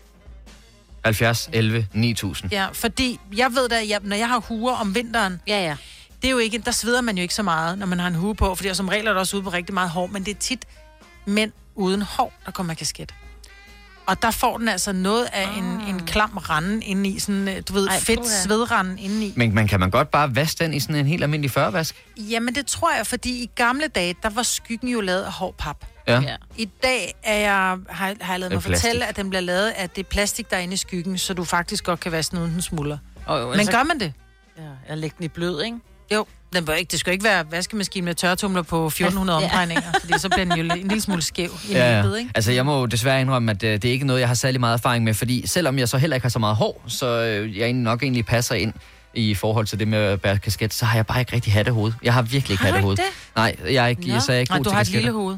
70, 1.06 1.50
11, 1.54 1.88
9000. 1.94 2.52
Ja, 2.52 2.68
fordi 2.74 3.20
jeg 3.38 3.52
ved 3.52 3.70
da, 3.70 3.76
jeg, 3.88 4.00
når 4.04 4.16
jeg 4.16 4.28
har 4.28 4.40
huer 4.40 4.76
om 4.76 4.96
vinteren, 4.96 5.42
ja, 5.48 5.64
ja. 5.64 5.76
det 6.22 6.28
er 6.28 6.32
jo 6.32 6.38
ikke, 6.38 6.58
der 6.66 6.72
sveder 6.72 7.02
man 7.02 7.18
jo 7.18 7.22
ikke 7.22 7.34
så 7.34 7.44
meget, 7.44 7.78
når 7.78 7.86
man 7.86 8.00
har 8.00 8.08
en 8.08 8.16
hue 8.16 8.36
på, 8.36 8.56
fordi 8.56 8.74
som 8.74 8.88
regel 8.88 9.08
er 9.08 9.14
der 9.14 9.20
også 9.20 9.36
ude 9.38 9.44
på 9.44 9.50
rigtig 9.50 9.74
meget 9.74 9.90
hår, 9.90 10.08
men 10.08 10.26
det 10.26 10.32
er 10.32 10.40
tit 10.40 10.66
mænd 11.26 11.52
uden 11.76 12.02
hår, 12.02 12.34
der 12.46 12.52
kommer 12.52 12.74
kasket. 12.74 13.14
Og 14.06 14.22
der 14.22 14.32
får 14.32 14.58
den 14.58 14.68
altså 14.70 14.92
noget 14.92 15.28
af 15.34 15.48
en, 15.58 15.64
en 15.64 16.06
klam 16.06 16.38
rande 16.38 16.86
indeni, 16.86 17.20
sådan, 17.20 17.48
øh, 17.48 17.62
du 17.68 17.74
ved, 17.74 17.88
Ej, 17.88 17.94
Ej, 17.94 18.00
fedt 18.00 18.20
puha. 18.20 18.30
svedranden 18.44 19.00
indeni. 19.00 19.34
Men 19.36 19.56
man 19.56 19.68
kan 19.68 19.80
man 19.80 19.90
godt 19.90 20.12
bare 20.12 20.36
vaske 20.36 20.64
den 20.64 20.74
i 20.74 20.80
sådan 20.80 20.96
en 20.96 21.06
helt 21.06 21.24
almindelig 21.24 21.52
førvask? 21.52 21.96
Jamen 22.18 22.56
det 22.56 22.66
tror 22.66 22.96
jeg, 22.96 23.08
fordi 23.08 23.30
i 23.44 23.50
gamle 23.56 23.88
dage, 23.88 24.16
der 24.24 24.30
var 24.30 24.44
skyggen 24.44 24.90
jo 24.90 25.02
lavet 25.02 25.24
af 25.24 25.32
hård 25.32 25.56
pap. 25.58 25.86
Ja. 26.08 26.22
Ja. 26.22 26.36
I 26.58 26.70
dag 26.84 27.14
er 27.24 27.38
jeg, 27.38 27.78
har, 27.90 28.14
har 28.22 28.34
jeg 28.34 28.40
lavet 28.40 28.54
mig 28.54 28.64
fortælle, 28.64 29.06
at 29.06 29.16
den 29.16 29.30
bliver 29.30 29.42
lavet 29.42 29.70
af 29.70 29.90
det 29.90 30.08
plastik, 30.08 30.50
der 30.50 30.58
er 30.58 30.62
inde 30.62 30.74
i 30.74 30.78
skyggen, 30.78 31.18
så 31.18 31.34
du 31.34 31.44
faktisk 31.44 31.84
godt 31.84 32.00
kan 32.00 32.12
vaske 32.12 32.32
den 32.32 32.40
uden 32.40 32.54
den 32.54 32.62
smuldrer. 32.62 32.98
Og 33.26 33.42
jo, 33.42 33.50
Men 33.50 33.60
altså- 33.60 33.72
gør 33.72 33.84
man 33.84 34.00
det? 34.00 34.14
Ja, 34.58 34.64
jeg 34.90 34.98
lægger 34.98 35.18
den 35.18 35.26
i 35.26 35.28
blød, 35.28 35.62
ikke? 35.64 35.78
Jo, 36.14 36.26
den 36.54 36.66
bør 36.66 36.74
ikke, 36.74 36.92
det 36.92 37.00
skal 37.00 37.12
jo 37.12 37.14
ikke 37.14 37.24
være 37.24 37.52
vaskemaskine 37.52 38.06
med 38.06 38.16
tørretumler 38.16 38.62
på 38.62 38.86
1400 38.88 39.40
Ja. 39.40 39.46
omdrejninger, 39.46 39.82
fordi 40.02 40.14
så 40.20 40.30
bliver 40.30 40.46
den 40.46 40.58
jo 40.68 40.74
en 40.76 40.88
lille 40.88 41.02
smule 41.02 41.22
skæv 41.22 41.50
i 41.70 41.72
Ja, 41.74 42.02
løbet, 42.02 42.14
ja. 42.16 42.20
ikke? 42.20 42.32
Altså, 42.36 42.52
jeg 42.52 42.66
må 42.66 42.80
jo 42.80 42.86
desværre 42.86 43.22
indrømme, 43.22 43.52
at 43.52 43.64
øh, 43.64 43.72
det 43.74 43.86
er 43.86 43.92
ikke 43.92 44.06
noget, 44.06 44.20
jeg 44.20 44.28
har 44.28 44.36
særlig 44.36 44.60
meget 44.60 44.74
erfaring 44.74 45.04
med, 45.04 45.14
fordi 45.14 45.48
selvom 45.48 45.80
jeg 45.80 45.90
så 45.90 45.98
heller 45.98 46.16
ikke 46.16 46.26
har 46.26 46.30
så 46.30 46.40
meget 46.40 46.56
hår, 46.56 46.84
så 46.88 47.08
øh, 47.08 47.58
jeg 47.58 47.74
nok 47.74 48.04
egentlig 48.04 48.26
passer 48.26 48.56
ind 48.56 48.74
i 49.14 49.34
forhold 49.36 49.66
til 49.68 49.80
det 49.80 49.88
med 49.88 49.98
at 50.00 50.22
bære 50.22 50.38
kasket, 50.38 50.74
så 50.74 50.86
har 50.86 50.96
jeg 50.98 51.06
bare 51.06 51.20
ikke 51.20 51.34
rigtig 51.34 51.54
hattehoved. 51.54 51.94
Jeg 52.04 52.14
har 52.14 52.22
virkelig 52.22 52.54
ikke 52.54 52.64
Har 52.64 52.70
du 52.70 52.74
hattehoved. 52.74 52.98
ikke 53.00 53.12
Nej, 53.36 53.56
jeg 53.74 53.84
er 53.84 53.88
ikke, 53.88 54.08
Nå. 54.08 54.20
så 54.20 54.32
er 54.32 54.36
jeg 54.36 54.42
ikke 54.42 54.52
Nej, 54.52 54.58
god 54.60 54.64
du 54.64 54.70
til 54.70 54.74
har 54.74 54.82
et 54.82 54.86
kasketter. 54.88 55.00
lille 55.00 55.12
hoved. 55.20 55.38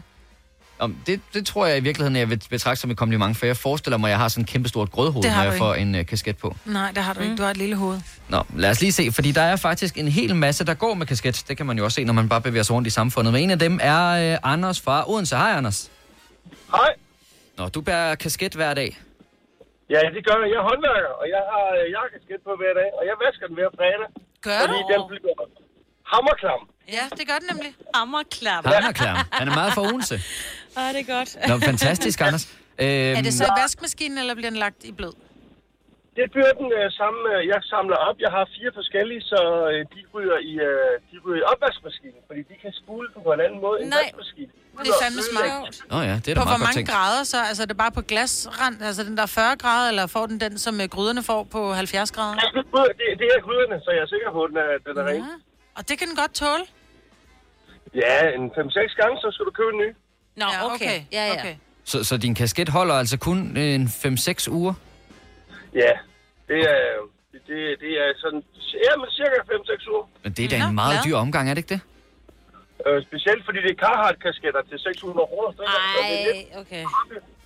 Om, 0.80 0.96
det, 1.08 1.22
det 1.34 1.46
tror 1.46 1.66
jeg 1.66 1.78
i 1.78 1.80
virkeligheden, 1.80 2.16
jeg 2.16 2.30
vil 2.30 2.42
betragte 2.50 2.82
som 2.82 2.92
et 2.92 2.98
kompliment, 2.98 3.38
for 3.38 3.46
jeg 3.46 3.58
forestiller 3.58 3.98
mig, 3.98 4.08
at 4.08 4.12
jeg 4.12 4.20
har 4.20 4.28
sådan 4.28 4.42
et 4.44 4.50
kæmpestort 4.50 4.92
grødhoved, 4.92 5.30
har 5.30 5.36
når 5.36 5.44
jeg 5.44 5.54
ikke. 5.54 5.58
får 5.58 5.74
en 5.74 5.96
øh, 5.96 6.06
kasket 6.06 6.38
på. 6.38 6.56
Nej, 6.66 6.92
det 6.92 7.04
har 7.04 7.14
du 7.14 7.20
ikke. 7.20 7.36
Du 7.36 7.44
har 7.44 7.50
et 7.52 7.58
lille 7.58 7.76
hoved. 7.76 8.00
Nå, 8.30 8.44
lad 8.56 8.70
os 8.70 8.82
lige 8.82 8.92
se, 8.92 9.12
fordi 9.12 9.32
der 9.32 9.42
er 9.42 9.56
faktisk 9.56 9.98
en 9.98 10.08
hel 10.08 10.36
masse, 10.36 10.66
der 10.66 10.74
går 10.74 10.94
med 10.94 11.06
kasket. 11.06 11.44
Det 11.48 11.58
kan 11.58 11.66
man 11.66 11.78
jo 11.78 11.84
også 11.84 11.96
se, 11.96 12.04
når 12.04 12.14
man 12.14 12.30
bare 12.30 12.42
bevæger 12.42 12.64
sig 12.64 12.76
rundt 12.76 12.88
i 12.88 12.92
samfundet. 12.92 13.34
Men 13.34 13.44
en 13.44 13.52
af 13.52 13.60
dem 13.60 13.80
er 13.82 14.34
øh, 14.34 14.52
Anders 14.54 14.82
fra 14.82 15.10
Odense. 15.12 15.36
Hej, 15.36 15.52
Anders. 15.52 15.92
Hej. 16.72 16.90
Nå, 17.58 17.68
du 17.70 17.82
bærer 17.82 18.16
kasket 18.16 18.54
hver 18.54 18.74
dag. 18.74 18.98
Ja, 19.90 20.00
det 20.16 20.22
gør 20.28 20.36
jeg. 20.42 20.48
Jeg 20.54 20.60
er 20.64 20.68
håndværker, 20.70 21.12
og 21.22 21.26
jeg 21.36 21.44
har 21.54 21.66
øh, 21.80 21.86
jakkesket 21.98 22.40
på 22.48 22.52
hver 22.60 22.74
dag, 22.82 22.90
og 23.00 23.04
jeg 23.10 23.16
vasker 23.26 23.46
den 23.50 23.56
hver 23.60 23.70
fredag. 23.78 24.08
Gør 24.46 24.60
fordi 24.62 24.80
du? 24.82 24.94
den 24.94 25.02
bliver 25.10 25.46
hammerklam. 26.14 26.62
Ja, 26.98 27.04
det 27.18 27.28
gør 27.30 27.38
den 27.42 27.48
nemlig. 27.54 27.72
Hammerklam. 27.96 28.62
Han 28.66 28.84
er 28.84 28.92
klar. 28.92 29.28
Han 29.32 29.48
er 29.48 29.54
meget 29.62 29.74
fra 29.74 29.82
Odense. 29.82 30.16
Ah, 30.80 30.90
det 30.96 31.02
er 31.06 31.10
godt. 31.18 31.30
Nå, 31.50 31.54
fantastisk, 31.72 32.18
Anders. 32.28 32.46
Øhm, 32.84 33.18
Er 33.18 33.22
det 33.28 33.34
så 33.34 33.44
i 33.52 33.54
vaskemaskinen, 33.62 34.18
eller 34.22 34.34
bliver 34.40 34.50
den 34.54 34.60
lagt 34.66 34.84
i 34.84 34.92
blød? 35.00 35.14
Det 36.20 36.26
bliver 36.36 36.54
den 36.62 36.70
øh, 36.80 36.86
samme, 37.00 37.20
øh, 37.36 37.42
jeg 37.54 37.60
samler 37.74 37.98
op. 38.08 38.18
Jeg 38.26 38.32
har 38.38 38.44
fire 38.58 38.72
forskellige, 38.80 39.22
så 39.32 39.40
øh, 39.72 39.80
de, 39.94 40.00
ryger 40.16 40.38
i, 40.52 40.54
øh, 40.70 40.92
de 41.10 41.16
ryger 41.26 41.40
i 41.44 41.46
opvaskemaskinen, 41.54 42.22
fordi 42.28 42.42
de 42.52 42.56
kan 42.64 42.72
spule 42.82 43.08
på 43.26 43.30
en 43.36 43.42
anden 43.46 43.60
måde 43.66 43.78
end 43.82 43.90
Nej. 43.90 44.00
vaskemaskinen. 44.04 44.52
Det 44.84 44.90
er 44.96 45.00
fandme 45.06 45.22
smart. 45.32 45.76
Nå 45.92 45.98
ja, 46.10 46.16
det 46.24 46.30
er 46.32 46.36
da 46.36 46.40
På 46.42 46.44
hvor 46.44 46.46
meget 46.46 46.60
godt 46.60 46.68
mange 46.68 46.78
tænkt. 46.80 46.90
grader 46.94 47.22
så? 47.34 47.40
Altså 47.50 47.62
er 47.66 47.70
det 47.72 47.78
bare 47.84 47.94
på 48.00 48.04
glasrand? 48.12 48.76
Altså 48.90 49.02
den 49.08 49.14
der 49.18 49.24
er 49.30 49.34
40 49.40 49.56
grader, 49.64 49.88
eller 49.92 50.06
får 50.16 50.26
den 50.32 50.38
den, 50.46 50.54
som 50.66 50.74
øh, 50.84 50.88
gryderne 50.96 51.24
får 51.32 51.42
på 51.56 51.62
70 51.74 52.12
grader? 52.16 52.36
Det, 53.00 53.06
det 53.22 53.28
er 53.36 53.40
gryderne, 53.48 53.76
så 53.86 53.90
jeg 53.98 54.02
er 54.08 54.10
sikker 54.16 54.30
på, 54.38 54.40
at 54.46 54.50
den 54.52 54.58
er, 54.66 54.70
den 54.88 54.96
er 55.02 55.06
ren. 55.12 55.24
Og 55.78 55.82
det 55.90 55.96
kan 56.00 56.06
den 56.10 56.16
godt 56.24 56.34
tåle? 56.42 56.64
Ja, 58.04 58.16
en 58.38 58.46
5-6 58.52 59.02
gange, 59.02 59.16
så 59.24 59.28
skal 59.34 59.44
du 59.50 59.54
købe 59.60 59.72
en 59.76 59.80
ny. 59.84 59.90
Nå, 60.36 60.45
Ja, 60.54 60.74
okay. 60.74 61.02
Ja, 61.12 61.26
ja. 61.28 61.34
Okay. 61.39 61.56
Så, 61.84 62.04
så 62.04 62.17
din 62.17 62.36
kasket 62.36 62.69
holder 62.69 62.95
altså 62.95 63.17
kun 63.17 63.58
øh, 63.58 63.63
en 63.76 63.88
5-6 63.88 64.50
uger? 64.52 64.74
Ja, 65.74 65.91
det 66.48 66.60
er, 66.60 66.80
det, 67.34 67.58
det 67.84 67.91
er 68.04 68.13
sådan, 68.24 68.43
ja, 68.86 68.91
men 69.02 69.10
cirka 69.12 69.36
5-6 69.52 69.91
uger. 69.91 70.06
Men 70.24 70.32
det 70.34 70.45
er 70.45 70.50
da 70.50 70.67
en 70.67 70.76
meget 70.76 71.00
dyr 71.06 71.15
omgang, 71.15 71.50
er 71.50 71.54
det 71.54 71.60
ikke 71.63 71.74
det? 71.76 71.82
Øh, 72.88 73.04
specielt 73.04 73.45
fordi 73.45 73.60
det 73.62 73.71
er 73.71 73.80
Carhartt-kasketter 73.86 74.62
til 74.69 74.80
600 74.80 75.28
kroner. 75.28 75.52
stykker, 75.54 75.71
så 75.71 76.02
det 76.10 76.19
er 76.21 76.34
lidt- 76.34 76.48
Ej, 76.54 76.60
okay. 76.62 76.84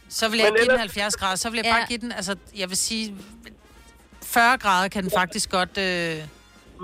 Så 0.10 0.30
vil 0.30 0.40
jeg 0.40 0.46
Men 0.52 0.56
give 0.56 0.66
den 0.66 0.72
ellers- 0.72 0.80
70 0.80 1.16
grader. 1.16 1.36
Så 1.36 1.50
vil 1.50 1.58
jeg 1.58 1.66
Ja. 1.66 1.74
bare 1.76 1.86
give 1.88 2.00
den, 2.06 2.12
altså 2.12 2.36
jeg 2.62 2.70
vil 2.70 2.78
sige, 2.78 3.16
40 4.24 4.58
grader 4.58 4.88
kan 4.88 5.04
den 5.04 5.12
faktisk 5.22 5.48
godt... 5.52 5.78
Øh... 5.78 6.16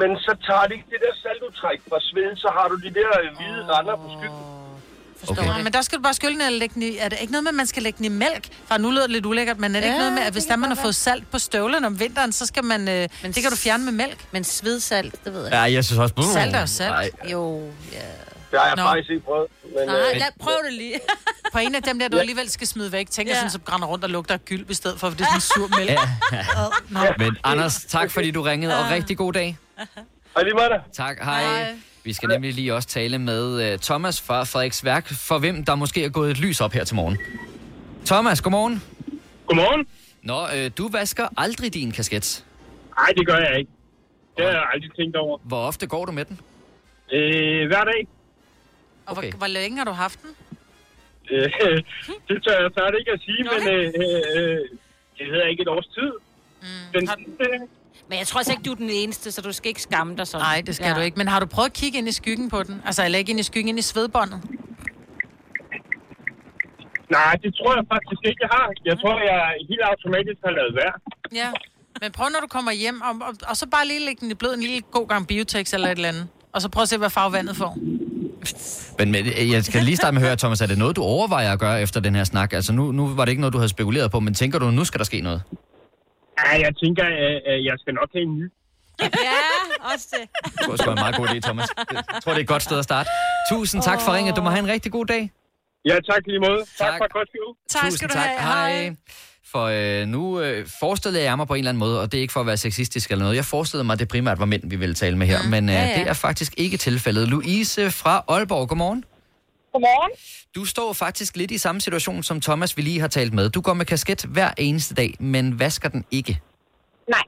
Men 0.01 0.09
så 0.25 0.31
tager 0.47 0.61
det 0.67 0.73
ikke 0.77 0.89
det 0.93 0.99
der 1.05 1.13
saltudtræk 1.23 1.79
fra 1.89 1.97
sveden, 2.01 2.37
så 2.37 2.49
har 2.57 2.67
du 2.67 2.75
de 2.75 2.91
der 2.99 3.09
hvide 3.37 3.61
render 3.73 3.95
på 3.95 4.07
skyggen. 4.17 4.43
Okay. 5.29 5.45
Nå, 5.45 5.63
men 5.63 5.73
der 5.73 5.81
skal 5.81 5.97
du 5.97 6.03
bare 6.03 6.13
skylde 6.13 6.33
den 6.33 6.41
eller 6.41 6.59
lægge 6.59 6.73
den 6.73 6.83
i... 6.83 6.97
Er 6.97 7.09
det 7.09 7.17
ikke 7.21 7.31
noget 7.31 7.43
med, 7.43 7.49
at 7.49 7.55
man 7.55 7.67
skal 7.67 7.83
lægge 7.83 7.97
den 7.97 8.05
i 8.05 8.09
mælk? 8.09 8.47
For 8.67 8.77
nu 8.77 8.91
lyder 8.91 9.01
det 9.01 9.11
lidt 9.11 9.25
ulækkert, 9.25 9.59
men 9.59 9.75
er 9.75 9.79
det 9.79 9.87
ja, 9.87 9.91
Ja, 9.91 9.93
ikke 9.93 9.99
noget 9.99 10.13
med, 10.13 10.21
at 10.21 10.25
det 10.25 10.33
hvis 10.33 10.45
der 10.45 10.55
man 10.55 10.69
har 10.69 10.75
fået 10.81 10.95
salt 10.95 11.31
på 11.31 11.39
støvlen 11.39 11.85
om 11.85 11.99
vinteren, 11.99 12.31
så 12.31 12.45
skal 12.45 12.63
man... 12.63 12.87
Øh, 12.87 13.07
Men 13.21 13.31
det 13.31 13.41
kan 13.41 13.51
du 13.51 13.57
fjerne 13.57 13.83
med 13.83 13.91
mælk. 13.93 14.25
Men 14.31 14.43
svedsalt, 14.43 15.25
det 15.25 15.33
ved 15.33 15.43
jeg 15.43 15.51
Ja, 15.51 15.61
jeg 15.61 15.85
synes 15.85 15.99
også... 15.99 16.29
Salt 16.33 16.55
er 16.55 16.59
jo 16.59 16.67
salt. 16.67 16.91
Nej. 16.91 17.09
Jo, 17.31 17.59
ja. 17.91 17.97
Det 18.51 18.59
har 18.59 18.67
jeg 18.67 18.75
Nå. 18.75 18.83
faktisk 18.83 19.09
ikke 19.09 19.25
prøvet. 19.25 19.47
Men, 19.63 19.87
Nej, 19.87 19.95
øh, 19.95 20.17
lad, 20.19 20.27
prøv 20.39 20.53
det 20.65 20.73
lige. 20.73 20.99
På 21.53 21.59
en 21.59 21.75
af 21.75 21.83
dem 21.83 21.99
der, 21.99 22.07
du 22.07 22.17
alligevel 22.17 22.49
skal 22.49 22.67
smide 22.67 22.91
væk. 22.91 23.09
Tænk, 23.09 23.27
ja. 23.27 23.33
Ja. 23.33 23.37
sådan, 23.39 23.51
så 23.51 23.59
brænder 23.59 23.87
rundt 23.87 24.03
og 24.03 24.09
lugter 24.09 24.33
af 24.33 24.45
gyld, 24.45 24.69
i 24.69 24.73
stedet 24.73 24.99
for, 24.99 25.07
at 25.07 25.13
det 25.13 25.21
er 25.21 25.25
sådan 25.25 25.41
sur 25.41 25.77
mælk. 25.77 25.99
Nå. 26.89 26.99
Men 27.17 27.37
Anders, 27.43 27.85
tak 27.89 28.11
fordi 28.11 28.31
du 28.31 28.41
ringede, 28.41 28.79
og 28.79 28.89
rigtig 28.91 29.17
god 29.17 29.33
dag. 29.33 29.57
Hej 30.35 30.43
lige 30.43 30.53
med 30.53 30.63
dig. 30.69 30.79
Tak, 30.93 31.17
hej. 31.23 31.75
Vi 32.05 32.13
skal 32.13 32.29
nemlig 32.29 32.53
lige 32.53 32.73
også 32.73 32.87
tale 32.87 33.19
med 33.19 33.73
uh, 33.73 33.79
Thomas 33.79 34.21
fra 34.21 34.43
Frederiks 34.43 34.85
Værk, 34.85 35.07
for 35.27 35.39
hvem 35.39 35.65
der 35.65 35.75
måske 35.75 36.03
er 36.03 36.09
gået 36.09 36.31
et 36.31 36.39
lys 36.39 36.61
op 36.61 36.71
her 36.73 36.83
til 36.83 36.95
morgen. 36.95 37.17
Thomas, 38.05 38.41
godmorgen. 38.41 38.83
Godmorgen. 39.47 39.87
Nå, 40.21 40.39
øh, 40.55 40.71
du 40.77 40.89
vasker 40.91 41.27
aldrig 41.37 41.73
din 41.73 41.91
kasket. 41.91 42.45
Nej, 42.97 43.09
det 43.17 43.27
gør 43.27 43.37
jeg 43.37 43.59
ikke. 43.59 43.71
Det 44.37 44.45
har 44.45 44.51
jeg 44.51 44.65
aldrig 44.73 44.91
tænkt 44.95 45.15
over. 45.15 45.37
Hvor 45.43 45.57
ofte 45.57 45.87
går 45.87 46.05
du 46.05 46.11
med 46.11 46.25
den? 46.25 46.39
Øh, 47.13 47.67
hver 47.67 47.83
dag. 47.83 48.07
Og 49.05 49.17
Okay. 49.17 49.29
hvor, 49.29 49.37
hvor 49.37 49.47
længe 49.47 49.77
har 49.77 49.85
du 49.85 49.91
haft 49.91 50.19
den? 50.21 50.31
Øh, 51.31 51.43
det 52.27 52.43
tør 52.43 52.61
jeg 52.61 52.91
det 52.93 52.99
ikke 52.99 53.11
at 53.11 53.21
sige, 53.25 53.43
men 53.43 53.61
øh, 53.73 53.85
øh, 53.85 54.21
øh, 54.35 54.59
det 55.17 55.25
hedder 55.31 55.45
ikke 55.47 55.61
et 55.61 55.67
års 55.67 55.87
tid. 55.87 56.11
Mm. 56.61 57.07
Men 58.09 58.19
jeg 58.19 58.27
tror 58.27 58.37
altså 58.39 58.53
ikke, 58.53 58.63
du 58.63 58.71
er 58.71 58.75
den 58.75 58.89
eneste, 58.89 59.31
så 59.31 59.41
du 59.41 59.51
skal 59.51 59.67
ikke 59.69 59.81
skamme 59.81 60.17
dig 60.17 60.27
sådan. 60.27 60.45
Nej, 60.45 60.61
det 60.65 60.75
skal 60.75 60.87
ja. 60.87 60.93
du 60.93 61.01
ikke. 61.01 61.17
Men 61.17 61.27
har 61.27 61.39
du 61.39 61.45
prøvet 61.45 61.69
at 61.69 61.73
kigge 61.73 61.97
ind 61.97 62.07
i 62.07 62.11
skyggen 62.11 62.49
på 62.49 62.63
den? 62.63 62.81
Altså, 62.85 63.05
eller 63.05 63.19
ikke 63.19 63.29
ind 63.29 63.39
i 63.39 63.43
skyggen, 63.43 63.69
ind 63.69 63.79
i 63.79 63.81
svedbåndet? 63.81 64.41
Nej, 67.11 67.33
det 67.43 67.51
tror 67.57 67.71
jeg 67.79 67.85
faktisk 67.93 68.21
ikke, 68.29 68.39
jeg 68.45 68.51
har. 68.57 68.67
Jeg 68.85 68.95
tror, 69.01 69.15
jeg 69.31 69.39
helt 69.69 69.83
automatisk 69.91 70.39
har 70.45 70.53
lavet 70.59 70.73
værd. 70.79 70.95
Ja. 71.41 71.49
Men 72.01 72.11
prøv, 72.11 72.27
når 72.29 72.39
du 72.39 72.47
kommer 72.47 72.71
hjem, 72.71 73.01
og, 73.01 73.13
og, 73.27 73.33
og 73.49 73.57
så 73.57 73.65
bare 73.69 73.87
lige 73.87 74.05
lægge 74.05 74.19
den 74.21 74.31
i 74.31 74.33
blød 74.33 74.53
en 74.53 74.61
lille 74.61 74.81
god 74.81 75.07
gang 75.07 75.27
biotex 75.27 75.73
eller 75.73 75.87
et 75.87 75.91
eller 75.91 76.09
andet. 76.09 76.27
Og 76.53 76.61
så 76.61 76.69
prøv 76.69 76.81
at 76.81 76.89
se, 76.89 76.97
hvad 76.97 77.09
farve 77.09 77.33
vandet 77.33 77.55
får. 77.55 77.77
Men, 78.99 79.11
men 79.11 79.25
øh, 79.25 79.51
jeg 79.51 79.63
skal 79.63 79.83
lige 79.83 79.95
starte 79.95 80.13
med 80.13 80.21
at 80.21 80.27
høre, 80.27 80.37
Thomas, 80.37 80.61
er 80.61 80.67
det 80.67 80.77
noget, 80.77 80.95
du 80.95 81.03
overvejer 81.03 81.51
at 81.51 81.59
gøre 81.59 81.81
efter 81.81 81.99
den 81.99 82.15
her 82.15 82.23
snak? 82.23 82.53
Altså 82.53 82.73
nu, 82.73 82.91
nu 82.91 83.07
var 83.07 83.25
det 83.25 83.29
ikke 83.29 83.41
noget, 83.41 83.53
du 83.53 83.57
havde 83.57 83.69
spekuleret 83.69 84.11
på, 84.11 84.19
men 84.19 84.33
tænker 84.33 84.59
du, 84.59 84.71
nu 84.71 84.83
skal 84.85 84.97
der 84.97 85.05
ske 85.05 85.21
noget? 85.21 85.41
Ja, 86.39 86.51
jeg 86.65 86.71
tænker, 86.81 87.03
at 87.03 87.35
at 87.51 87.57
jeg 87.69 87.75
skal 87.81 87.93
nok 87.99 88.09
have 88.15 88.23
en 88.29 88.35
ny. 88.39 88.45
Ja, 89.01 89.41
også 89.93 90.07
det. 90.15 90.23
Det 90.59 90.67
var 90.71 90.75
sgu 90.75 90.89
en 90.91 90.95
meget 91.05 91.15
god 91.15 91.27
idé, 91.27 91.39
Thomas. 91.39 91.67
Jeg 92.13 92.21
tror, 92.23 92.31
det 92.31 92.39
er 92.39 92.43
et 92.43 92.47
godt 92.47 92.63
sted 92.63 92.77
at 92.79 92.83
starte. 92.83 93.09
Tusind 93.51 93.81
tak 93.83 93.99
for 94.01 94.11
ringet. 94.15 94.35
Du 94.35 94.41
må 94.41 94.49
have 94.49 94.59
en 94.59 94.67
rigtig 94.67 94.91
god 94.91 95.05
dag. 95.05 95.31
Ja, 95.85 95.95
tak 96.11 96.21
lige 96.27 96.39
måde. 96.39 96.59
Tak, 96.59 96.87
Tak. 96.89 96.97
for 96.99 97.05
et 97.05 97.13
godt 97.13 97.29
show. 97.35 97.81
Tusind 97.89 98.09
tak. 98.09 98.29
Hej. 98.39 98.95
For 99.51 99.63
øh, 100.01 100.07
nu 100.07 100.39
øh, 100.39 100.67
forestillede 100.79 101.23
jeg 101.23 101.37
mig 101.37 101.47
på 101.47 101.53
en 101.53 101.57
eller 101.57 101.69
anden 101.69 101.79
måde, 101.79 102.01
og 102.01 102.11
det 102.11 102.17
er 102.17 102.21
ikke 102.21 102.33
for 102.33 102.39
at 102.39 102.47
være 102.47 102.57
sexistisk 102.57 103.11
eller 103.11 103.23
noget, 103.23 103.35
jeg 103.35 103.45
forestillede 103.45 103.83
mig, 103.83 103.93
at 103.93 103.99
det 103.99 104.07
primært 104.07 104.39
var 104.39 104.45
mænd, 104.45 104.69
vi 104.69 104.75
ville 104.75 104.95
tale 104.95 105.17
med 105.17 105.27
her, 105.27 105.43
mm. 105.43 105.49
men 105.49 105.69
øh, 105.69 105.75
ja. 105.75 105.81
ja. 105.87 105.99
det 105.99 106.07
er 106.07 106.13
faktisk 106.13 106.53
ikke 106.57 106.77
tilfældet. 106.77 107.27
Louise 107.27 107.91
fra 107.91 108.23
Aalborg, 108.27 108.69
godmorgen. 108.69 109.03
Godmorgen. 109.75 110.11
Du 110.57 110.61
står 110.73 110.89
faktisk 111.05 111.31
lidt 111.41 111.51
i 111.51 111.57
samme 111.65 111.81
situation, 111.87 112.19
som 112.29 112.37
Thomas 112.47 112.71
vi 112.77 112.81
lige 112.89 112.99
har 113.05 113.07
talt 113.17 113.33
med. 113.39 113.45
Du 113.49 113.61
går 113.67 113.73
med 113.81 113.85
kasket 113.93 114.21
hver 114.35 114.51
eneste 114.67 114.93
dag, 115.01 115.11
men 115.33 115.59
vasker 115.63 115.89
den 115.95 116.01
ikke. 116.19 116.33
Nej. 117.15 117.25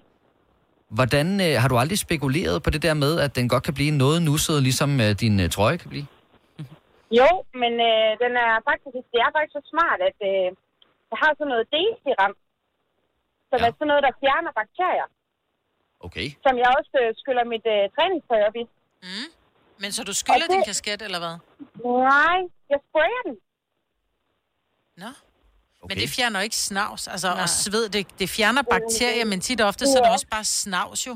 Hvordan 0.98 1.28
øh, 1.46 1.54
har 1.62 1.68
du 1.72 1.76
aldrig 1.84 2.00
spekuleret 2.08 2.58
på 2.66 2.70
det 2.70 2.82
der 2.88 2.94
med, 3.04 3.14
at 3.26 3.32
den 3.38 3.46
godt 3.54 3.64
kan 3.68 3.74
blive 3.80 3.92
noget 4.04 4.20
nusset, 4.30 4.58
ligesom 4.68 4.90
øh, 5.06 5.12
din 5.24 5.36
øh, 5.44 5.50
trøje 5.56 5.78
kan 5.78 5.90
blive? 5.94 6.08
Jo, 7.20 7.30
men 7.62 7.74
øh, 7.90 8.10
den 8.24 8.32
er 8.46 8.52
faktisk, 8.70 9.06
det 9.14 9.20
er 9.26 9.30
faktisk 9.36 9.56
så 9.60 9.64
smart, 9.74 10.00
at 10.10 10.18
øh, 10.30 10.48
jeg 11.12 11.18
har 11.24 11.32
sådan 11.38 11.50
noget 11.54 11.66
D-serum, 11.74 12.34
som 13.50 13.60
ja. 13.62 13.66
er 13.68 13.72
sådan 13.78 13.90
noget, 13.92 14.04
der 14.08 14.14
fjerner 14.22 14.52
bakterier, 14.62 15.08
Okay. 16.08 16.28
som 16.46 16.54
jeg 16.62 16.70
også 16.80 16.94
øh, 17.04 17.10
skyller 17.22 17.44
mit 17.54 17.66
øh, 17.76 17.84
træningstøj 17.96 18.40
op 18.48 18.56
i. 18.62 18.64
Mm. 19.08 19.28
Men 19.82 19.90
så 19.96 20.02
du 20.10 20.14
skyller 20.22 20.48
det- 20.48 20.56
din 20.56 20.64
kasket, 20.72 21.00
eller 21.08 21.20
hvad? 21.24 21.36
Nej, 21.84 22.38
jeg 22.72 22.80
sprayer 22.90 23.22
den. 23.28 23.36
Nå. 25.04 25.12
Okay. 25.82 25.90
Men 25.96 25.98
det 26.04 26.10
fjerner 26.18 26.40
ikke 26.48 26.56
snavs, 26.70 27.08
altså, 27.08 27.30
og 27.44 27.50
sved, 27.50 27.86
det, 27.96 28.02
det 28.20 28.28
fjerner 28.38 28.64
bakterier, 28.76 29.26
men 29.32 29.40
tit 29.42 29.62
og 29.62 29.68
ofte, 29.72 29.84
så 29.88 29.98
er 29.98 30.02
det 30.04 30.10
Ja. 30.10 30.14
også 30.18 30.28
bare 30.36 30.44
snavs 30.44 31.08
jo. 31.08 31.14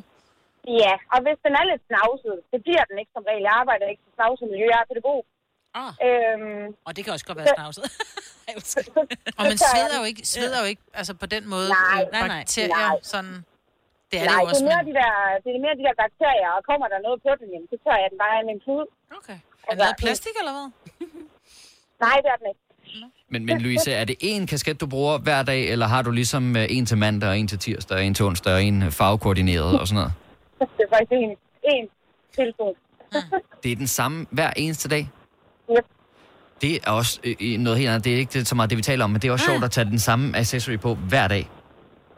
Ja, 0.84 0.94
og 1.14 1.20
hvis 1.26 1.38
den 1.46 1.54
er 1.60 1.64
lidt 1.72 1.84
snavset, 1.92 2.36
det 2.52 2.60
bliver 2.66 2.84
den 2.90 2.96
ikke 3.02 3.12
som 3.18 3.24
regel. 3.30 3.42
Jeg 3.50 3.56
arbejder 3.62 3.86
ikke 3.92 4.02
til 4.06 4.14
snavset 4.20 4.46
miljø, 4.54 4.66
jeg 4.74 4.80
er 4.84 4.88
pædagog. 4.92 5.20
Ah. 5.82 5.92
Øhm, 6.08 6.68
Og 6.88 6.92
det 6.96 7.02
kan 7.04 7.12
også 7.16 7.26
godt 7.30 7.38
være 7.42 7.52
snavset. 7.58 7.84
Og 9.40 9.44
man 9.52 9.58
sveder 9.70 9.96
jo 10.02 10.06
ikke, 10.12 10.22
sveder 10.34 10.58
jo 10.64 10.68
ikke 10.74 10.84
altså 11.00 11.14
på 11.24 11.28
den 11.36 11.44
måde 11.54 11.68
Nej. 11.70 12.02
øh, 12.02 12.12
Nej, 12.16 12.28
nej. 12.28 12.38
bakterier, 12.40 12.88
Nej. 12.92 13.00
sådan... 13.14 13.36
Det 14.12 14.18
er 14.22 14.26
Nej, 14.26 14.34
det 14.36 14.42
jo 14.44 14.48
også, 14.52 14.64
det 14.66 14.68
er, 14.68 14.72
mere 14.74 14.84
men... 14.84 14.90
de 14.92 14.94
der, 15.02 15.12
det 15.44 15.50
er 15.58 15.62
mere 15.66 15.76
de 15.82 15.84
der 15.88 15.96
bakterier, 16.04 16.50
og 16.58 16.62
kommer 16.70 16.88
der 16.94 17.00
noget 17.08 17.20
på 17.26 17.32
den, 17.40 17.48
jamen, 17.54 17.68
så 17.72 17.78
tør 17.84 17.98
jeg 18.04 18.10
den 18.14 18.20
bare 18.26 18.36
i 18.42 18.46
min 18.50 18.60
pude. 18.66 18.86
Okay. 19.20 19.38
Er 19.68 19.72
det 19.72 19.78
noget 19.78 19.96
plastik, 20.00 20.32
eller 20.40 20.52
hvad? 20.52 20.68
Nej, 22.06 22.16
det 22.24 22.30
er 22.34 22.38
den 22.40 22.48
ikke. 22.50 22.60
Men, 23.30 23.46
men 23.46 23.62
Louise, 23.62 23.92
er 23.92 24.06
det 24.06 24.16
én 24.24 24.46
kasket, 24.46 24.82
du 24.82 24.88
bruger 24.88 25.18
hver 25.18 25.44
dag, 25.44 25.70
eller 25.70 25.88
har 25.88 26.02
du 26.02 26.12
ligesom 26.12 26.56
øh, 26.56 26.66
en 26.70 26.86
til 26.86 26.98
mandag, 26.98 27.30
og 27.30 27.38
en 27.40 27.48
til 27.48 27.60
tirsdag, 27.60 27.98
og 27.98 28.04
en 28.06 28.14
til 28.14 28.26
onsdag, 28.26 28.54
og 28.54 28.64
en 28.64 28.84
øh, 28.84 28.92
farvekoordineret 28.92 29.80
og 29.80 29.88
sådan 29.88 29.96
noget? 29.96 30.14
Det 30.78 30.86
er 30.92 30.98
faktisk 30.98 31.12
en, 31.12 31.38
en 31.64 31.88
telefon. 32.36 32.76
Det 33.64 33.72
er 33.72 33.76
den 33.76 33.88
samme 33.88 34.26
hver 34.32 34.54
eneste 34.56 34.90
dag? 34.90 35.10
Yep. 35.72 35.86
Det 36.62 36.76
er 36.76 36.92
også 36.92 37.20
øh, 37.24 37.58
noget 37.60 37.80
helt 37.80 37.90
andet. 37.90 38.04
Det 38.04 38.14
er 38.14 38.18
ikke 38.18 38.34
det, 38.34 38.48
så 38.48 38.56
meget 38.56 38.70
det, 38.70 38.78
vi 38.78 38.82
taler 38.82 39.04
om, 39.04 39.10
men 39.10 39.22
det 39.22 39.28
er 39.28 39.32
også 39.32 39.46
sjovt 39.46 39.64
at 39.64 39.72
tage 39.72 39.86
den 39.86 40.00
samme 40.00 40.38
accessory 40.38 40.78
på 40.78 40.96
hver 40.96 41.28
dag. 41.28 41.50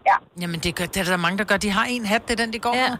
Ja. 0.05 0.15
Jamen, 0.41 0.59
det, 0.59 0.75
gør, 0.75 0.85
det 0.85 0.97
er 0.97 1.03
der 1.03 1.17
mange, 1.17 1.37
der 1.37 1.43
gør. 1.43 1.57
De 1.57 1.69
har 1.69 1.85
en 1.85 2.05
hat, 2.05 2.21
det 2.27 2.39
er 2.39 2.45
den, 2.45 2.53
de 2.53 2.59
går 2.59 2.75
ja. 2.75 2.89
med. 2.89 2.97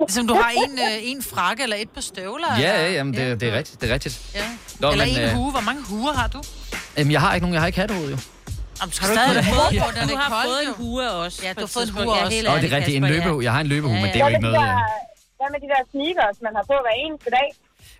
Ligesom 0.00 0.26
du 0.26 0.34
har 0.34 0.50
en, 0.50 0.72
øh, 0.78 1.10
en 1.10 1.22
frakke 1.22 1.62
eller 1.62 1.76
et 1.76 1.90
par 1.90 2.00
støvler. 2.00 2.46
Ja, 2.58 2.72
eller... 2.72 2.84
ja, 2.86 2.92
jamen, 2.92 3.14
det, 3.14 3.40
det 3.40 3.48
er 3.48 3.56
rigtigt. 3.58 3.80
Det 3.80 3.90
er 3.90 3.94
rigtigt. 3.94 4.14
Ja. 4.34 4.44
Nå, 4.80 4.90
eller 4.92 5.04
men, 5.06 5.14
en 5.16 5.22
øh, 5.22 5.30
hue. 5.38 5.50
Hvor 5.50 5.60
mange 5.60 5.82
huer 5.90 6.12
har 6.12 6.28
du? 6.28 6.40
Jamen, 6.98 7.12
jeg 7.12 7.20
har 7.24 7.30
ikke 7.34 7.44
nogen. 7.44 7.54
Jeg 7.54 7.62
har 7.62 7.66
ikke 7.66 7.80
hattehoved, 7.80 8.10
jo. 8.10 8.18
Om, 8.82 8.90
du 8.90 8.96
Har 9.00 9.08
du 9.08 9.14
stadig 9.16 9.44
have 9.44 9.54
fået- 9.56 9.82
på, 9.84 9.88
den 10.00 10.08
du 10.08 10.14
er 10.14 10.18
har 10.18 10.30
fået 10.48 10.60
en 10.68 10.72
hue 10.80 11.10
også. 11.24 11.38
Ja, 11.46 11.50
du 11.52 11.60
har 11.60 11.64
et 11.64 11.70
fået 11.76 11.86
en 11.88 11.94
hue 11.96 12.02
Ja, 12.16 12.24
også. 12.24 12.36
Åh, 12.52 12.60
det 12.62 12.72
er 12.72 12.76
rigtigt. 12.78 12.96
En 12.96 13.04
ja. 13.04 13.10
løbehue. 13.14 13.40
Jeg 13.46 13.52
har 13.56 13.60
en 13.66 13.70
løbehue, 13.74 13.96
men 14.02 14.08
det 14.12 14.16
er 14.16 14.18
jo 14.18 14.24
Hvad 14.24 14.30
ikke 14.30 14.46
med 14.46 14.52
noget... 14.52 14.68
de 14.68 14.72
øh, 14.72 15.38
Hvad 15.38 15.48
med 15.54 15.58
de 15.64 15.68
der 15.74 15.80
sneakers, 15.92 16.36
man 16.46 16.52
har 16.58 16.64
på 16.70 16.76
hver 16.84 16.94
eneste 17.04 17.28
dag? 17.38 17.48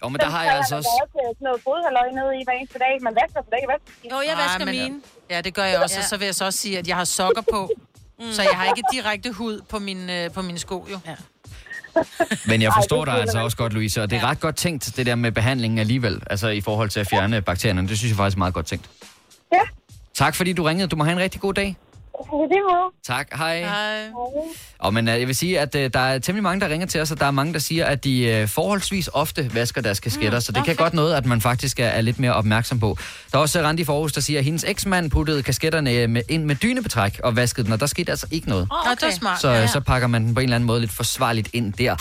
Jo, 0.02 0.06
men 0.12 0.18
der 0.24 0.30
har 0.34 0.42
jeg 0.48 0.54
altså 0.60 0.74
også... 0.80 0.88
Også 1.02 1.12
sådan 1.14 1.44
noget 1.48 1.60
fodhalløj 1.68 2.08
nede 2.18 2.30
i 2.40 2.42
hver 2.46 2.56
eneste 2.60 2.78
dag. 2.84 2.92
Man 3.08 3.14
vasker 3.20 3.40
for 3.44 3.50
det 3.52 3.58
ikke 3.60 3.70
vasker. 3.74 3.92
Jo, 4.12 4.18
jeg 4.30 4.36
vasker 4.44 4.64
men- 4.68 4.74
mine. 4.82 4.96
Ja, 5.32 5.38
det 5.46 5.52
gør 5.58 5.64
jeg 5.72 5.78
også. 5.84 5.96
Ja. 5.96 6.00
Og 6.02 6.08
så 6.10 6.16
vil 6.20 6.24
jeg 6.30 6.34
så 6.40 6.44
også 6.48 6.58
sige, 6.64 6.74
at 6.82 6.86
jeg 6.90 6.96
har 7.02 7.08
sokker 7.20 7.44
på. 7.56 7.60
Så 8.36 8.42
jeg 8.42 8.54
har 8.60 8.64
ikke 8.72 8.82
direkte 8.92 9.28
hud 9.32 9.56
på, 9.72 9.78
min, 9.78 10.10
øh, 10.10 10.30
på 10.36 10.42
mine 10.42 10.58
sko, 10.58 10.78
jo. 10.92 10.98
Ja. 11.06 11.14
Men 12.46 12.62
jeg 12.62 12.68
Ej, 12.68 12.74
forstår 12.76 13.04
det 13.04 13.14
dig 13.14 13.20
altså 13.20 13.38
også 13.38 13.56
godt, 13.56 13.72
Louise, 13.72 14.02
og 14.02 14.10
det 14.10 14.18
er 14.18 14.24
ret 14.24 14.40
godt 14.40 14.56
tænkt, 14.56 14.96
det 14.96 15.06
der 15.06 15.14
med 15.14 15.32
behandlingen 15.32 15.78
alligevel, 15.78 16.22
altså 16.30 16.48
i 16.48 16.60
forhold 16.60 16.88
til 16.88 17.00
at 17.00 17.06
fjerne 17.10 17.42
bakterierne. 17.42 17.88
Det 17.88 17.98
synes 17.98 18.10
jeg 18.10 18.16
faktisk 18.16 18.36
er 18.36 18.38
meget 18.38 18.54
godt 18.54 18.66
tænkt. 18.66 18.90
Ja. 19.52 19.60
Tak 20.14 20.34
fordi 20.34 20.52
du 20.52 20.62
ringede. 20.62 20.88
Du 20.88 20.96
må 20.96 21.04
have 21.04 21.12
en 21.12 21.20
rigtig 21.20 21.40
god 21.40 21.54
dag. 21.54 21.76
Tak. 23.06 23.28
Hej. 23.36 23.58
Hej. 23.58 24.08
Og 24.78 24.94
men 24.94 25.08
øh, 25.08 25.20
jeg 25.20 25.26
vil 25.26 25.36
sige, 25.36 25.60
at 25.60 25.74
øh, 25.74 25.90
der 25.92 26.00
er 26.00 26.18
temmelig 26.18 26.42
mange, 26.42 26.60
der 26.60 26.68
ringer 26.68 26.86
til 26.86 27.00
os, 27.00 27.10
og 27.10 27.20
der 27.20 27.26
er 27.26 27.30
mange, 27.30 27.52
der 27.52 27.58
siger, 27.58 27.86
at 27.86 28.04
de 28.04 28.24
øh, 28.24 28.48
forholdsvis 28.48 29.10
ofte 29.12 29.54
vasker 29.54 29.80
deres 29.80 30.00
kasketter, 30.00 30.38
mm, 30.38 30.40
så 30.40 30.52
det 30.52 30.60
okay. 30.60 30.66
kan 30.66 30.76
godt 30.76 30.94
noget, 30.94 31.14
at 31.14 31.26
man 31.26 31.40
faktisk 31.40 31.80
er, 31.80 31.86
er 31.86 32.00
lidt 32.00 32.18
mere 32.18 32.34
opmærksom 32.34 32.80
på. 32.80 32.96
Der 33.32 33.38
er 33.38 33.42
også 33.42 33.62
Randi 33.62 33.84
Forhus, 33.84 34.12
der 34.12 34.20
siger, 34.20 34.38
at 34.38 34.44
hendes 34.44 34.64
eksmand 34.64 35.10
puttede 35.10 35.42
kasketterne 35.42 36.06
med, 36.06 36.22
ind 36.28 36.44
med 36.44 36.54
dynebetræk 36.54 37.20
og 37.24 37.36
vaskede 37.36 37.64
den, 37.64 37.72
og 37.72 37.80
der 37.80 37.86
skete 37.86 38.10
altså 38.10 38.26
ikke 38.30 38.48
noget. 38.48 38.68
Oh, 38.70 38.78
okay. 38.80 38.90
det 38.90 39.02
er 39.02 39.10
smart. 39.10 39.40
Så, 39.40 39.68
så 39.72 39.80
pakker 39.80 40.08
man 40.08 40.24
den 40.24 40.34
på 40.34 40.40
en 40.40 40.44
eller 40.44 40.56
anden 40.56 40.66
måde 40.66 40.80
lidt 40.80 40.92
forsvarligt 40.92 41.48
ind 41.52 41.72
der. 41.72 41.96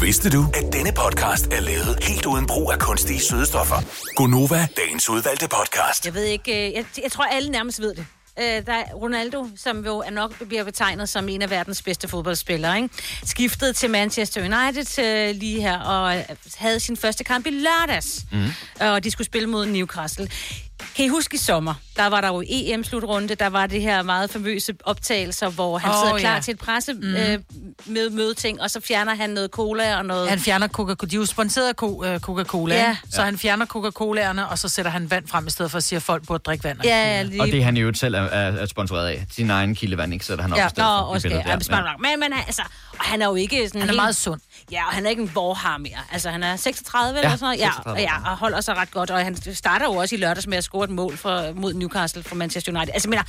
Vidste 0.00 0.30
du, 0.30 0.46
at 0.54 0.72
denne 0.72 0.92
podcast 0.92 1.46
er 1.52 1.60
lavet 1.60 1.98
helt 2.02 2.26
uden 2.26 2.46
brug 2.46 2.72
af 2.72 2.78
kunstige 2.78 3.20
sødestoffer? 3.20 3.76
Gonova, 4.16 4.68
dagens 4.76 5.10
udvalgte 5.10 5.48
podcast. 5.48 6.06
Jeg 6.06 6.14
ved 6.14 6.24
ikke, 6.24 6.74
jeg, 6.76 6.84
jeg 7.02 7.12
tror 7.12 7.24
alle 7.24 7.50
nærmest 7.50 7.80
ved 7.80 7.94
det. 7.94 8.06
Øh, 8.38 8.66
der 8.66 8.72
er 8.72 8.92
Ronaldo, 8.94 9.48
som 9.56 9.84
jo 9.84 9.98
er 9.98 10.10
nok 10.10 10.46
bliver 10.48 10.64
betegnet 10.64 11.08
som 11.08 11.28
en 11.28 11.42
af 11.42 11.50
verdens 11.50 11.82
bedste 11.82 12.08
fodboldspillere, 12.08 12.76
ikke? 12.76 12.88
skiftede 13.24 13.72
til 13.72 13.90
Manchester 13.90 14.40
United 14.40 15.04
øh, 15.04 15.36
lige 15.36 15.60
her 15.60 15.78
og 15.78 16.16
øh, 16.16 16.24
havde 16.56 16.80
sin 16.80 16.96
første 16.96 17.24
kamp 17.24 17.46
i 17.46 17.50
lørdags. 17.50 18.24
Mm. 18.32 18.46
og 18.80 19.04
de 19.04 19.10
skulle 19.10 19.26
spille 19.26 19.48
mod 19.48 19.66
Newcastle. 19.66 20.28
Kan 20.96 21.04
I 21.04 21.08
huske 21.08 21.34
i 21.34 21.38
sommer, 21.38 21.74
der 21.96 22.06
var 22.06 22.20
der 22.20 22.28
jo 22.28 22.42
EM-slutrunde, 22.48 23.34
der 23.34 23.46
var 23.48 23.66
det 23.66 23.82
her 23.82 24.02
meget 24.02 24.30
famøse 24.30 24.74
optagelser, 24.84 25.48
hvor 25.50 25.78
han 25.78 25.90
oh, 25.90 25.96
sidder 26.06 26.18
klar 26.18 26.34
ja. 26.34 26.40
til 26.40 26.52
et 26.54 26.58
presse 26.58 26.92
Mm. 26.92 27.14
øh, 27.14 27.38
med 27.86 28.10
mødeting, 28.10 28.60
og 28.62 28.70
så 28.70 28.80
fjerner 28.80 29.14
han 29.14 29.30
noget 29.30 29.50
cola 29.50 29.96
og 29.98 30.04
noget... 30.06 30.28
Han 30.28 30.38
fjerner 30.38 30.68
Coca-Cola. 30.68 31.10
De 31.10 31.16
er 31.16 31.20
jo 31.20 31.26
sponsoreret 31.26 31.74
af 31.82 32.14
øh, 32.14 32.20
Coca-Cola, 32.20 32.74
Ja. 32.74 32.80
ja. 32.88 32.96
så 33.10 33.22
han 33.22 33.38
fjerner 33.38 33.66
Coca-Colaerne, 33.66 34.50
og 34.50 34.58
så 34.58 34.68
sætter 34.68 34.90
han 34.90 35.10
vand 35.10 35.28
frem 35.28 35.46
i 35.46 35.50
stedet 35.50 35.70
for 35.70 35.78
at 35.78 35.84
sige, 35.84 35.96
at 35.96 36.02
folk 36.02 36.26
burde 36.26 36.42
drikke 36.42 36.64
vand. 36.64 36.78
Ja, 36.84 37.16
ja, 37.16 37.22
lige 37.22 37.40
Og 37.40 37.46
det 37.46 37.58
er 37.60 37.64
han 37.64 37.76
jo 37.76 37.94
selv 37.94 38.14
er, 38.14 38.18
er, 38.20 38.52
er 38.52 38.66
sponsoreret 38.66 39.06
af. 39.08 39.24
Sin 39.30 39.50
egen 39.50 39.74
kildevand, 39.74 40.12
ikke? 40.12 40.24
Sætter 40.24 40.42
han 40.42 40.52
op 40.52 40.58
Ja, 40.58 40.66
i 40.66 40.70
stedet 40.70 40.88
nå, 40.90 40.96
for 40.98 41.04
også 41.04 41.28
ja, 41.28 41.34
ja. 41.46 41.56
Men, 41.98 42.20
men 42.20 42.32
altså, 42.46 42.62
og 42.98 43.04
han 43.04 43.22
er 43.22 43.26
jo 43.26 43.34
ikke 43.34 43.68
sådan 43.68 43.80
Han 43.80 43.88
er 43.88 43.92
helt- 43.92 43.96
meget 44.02 44.16
sund. 44.16 44.40
Ja, 44.72 44.86
og 44.86 44.92
han 44.92 45.06
er 45.06 45.10
ikke 45.10 45.22
en 45.22 45.30
vorhar 45.34 45.78
mere. 45.78 45.98
Altså, 46.12 46.30
han 46.30 46.42
er 46.42 46.56
36 46.56 47.12
Ja, 47.18 47.24
eller 47.24 47.30
sådan 47.36 47.44
noget. 47.44 47.58
Ja, 47.58 47.64
36. 47.64 47.92
og, 47.96 48.00
ja, 48.24 48.30
og 48.30 48.36
holder 48.36 48.60
sig 48.60 48.76
ret 48.76 48.90
godt. 48.90 49.10
Og 49.10 49.18
han 49.24 49.54
starter 49.54 49.86
jo 49.86 49.92
også 49.94 50.14
i 50.14 50.18
lørdags 50.18 50.46
med 50.46 50.61
at 50.62 50.64
score 50.64 50.84
et 50.84 50.90
mål 50.90 51.16
for, 51.16 51.52
mod 51.52 51.74
Newcastle 51.74 52.22
for 52.22 52.34
Manchester 52.34 52.72
United. 52.72 52.94
Altså, 52.94 53.08
mener, 53.08 53.22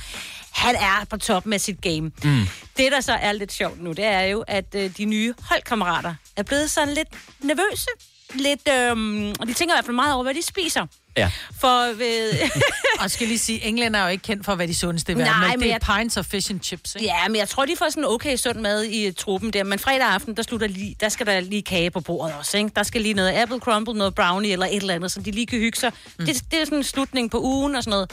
han 0.52 0.74
er 0.74 1.04
på 1.10 1.16
top 1.16 1.46
med 1.46 1.58
sit 1.58 1.80
game. 1.80 2.10
Mm. 2.24 2.42
Det, 2.76 2.92
der 2.92 3.00
så 3.00 3.12
er 3.12 3.32
lidt 3.32 3.52
sjovt 3.52 3.82
nu, 3.82 3.92
det 3.92 4.04
er 4.04 4.22
jo, 4.22 4.44
at 4.48 4.74
øh, 4.74 4.90
de 4.96 5.04
nye 5.04 5.34
holdkammerater 5.48 6.14
er 6.36 6.42
blevet 6.42 6.70
sådan 6.70 6.94
lidt 6.94 7.08
nervøse. 7.40 7.90
Lidt, 8.34 8.68
øhm, 8.68 9.34
og 9.40 9.46
de 9.46 9.52
tænker 9.52 9.74
i 9.74 9.76
hvert 9.76 9.84
fald 9.84 9.94
meget 9.94 10.14
over, 10.14 10.22
hvad 10.22 10.34
de 10.34 10.42
spiser. 10.42 10.86
Ja. 11.16 11.30
For 11.60 11.96
ved... 11.96 12.32
og 13.02 13.10
skal 13.10 13.26
lige 13.28 13.38
sige, 13.38 13.64
englænder 13.64 14.00
er 14.00 14.04
jo 14.04 14.10
ikke 14.10 14.22
kendt 14.22 14.44
for 14.44 14.52
at 14.52 14.58
være 14.58 14.68
de 14.68 14.74
sundeste 14.74 15.12
verden, 15.16 15.26
Nej, 15.32 15.40
men 15.40 15.50
men 15.50 15.60
det 15.60 15.66
er 15.74 15.78
jeg- 15.88 15.98
pints 16.00 16.16
og 16.16 16.26
fish 16.26 16.50
and 16.50 16.60
chips, 16.60 16.94
ikke? 16.94 17.06
Ja, 17.06 17.28
men 17.28 17.36
jeg 17.36 17.48
tror, 17.48 17.64
de 17.64 17.72
får 17.78 17.90
sådan 17.90 18.04
okay 18.04 18.36
sund 18.36 18.60
mad 18.60 18.82
i 18.84 19.08
uh, 19.08 19.14
truppen 19.14 19.52
der. 19.52 19.64
Men 19.64 19.78
fredag 19.78 20.06
aften, 20.06 20.36
der, 20.36 20.42
slutter 20.42 20.66
lige, 20.66 20.96
der 21.00 21.08
skal 21.08 21.26
der 21.26 21.40
lige 21.40 21.62
kage 21.62 21.90
på 21.90 22.00
bordet 22.00 22.34
også, 22.38 22.58
ikke? 22.58 22.70
Der 22.76 22.82
skal 22.82 23.00
lige 23.00 23.14
noget 23.14 23.32
apple 23.32 23.58
crumble, 23.58 23.94
noget 23.94 24.14
brownie 24.14 24.52
eller 24.52 24.66
et 24.66 24.76
eller 24.76 24.94
andet, 24.94 25.12
så 25.12 25.20
de 25.20 25.30
lige 25.30 25.46
kan 25.46 25.58
hygge 25.58 25.78
sig. 25.78 25.92
Mm. 26.18 26.26
Det, 26.26 26.42
det 26.50 26.60
er 26.60 26.64
sådan 26.64 26.78
en 26.78 26.84
slutning 26.84 27.30
på 27.30 27.40
ugen 27.42 27.76
og 27.76 27.82
sådan 27.82 27.90
noget. 27.90 28.10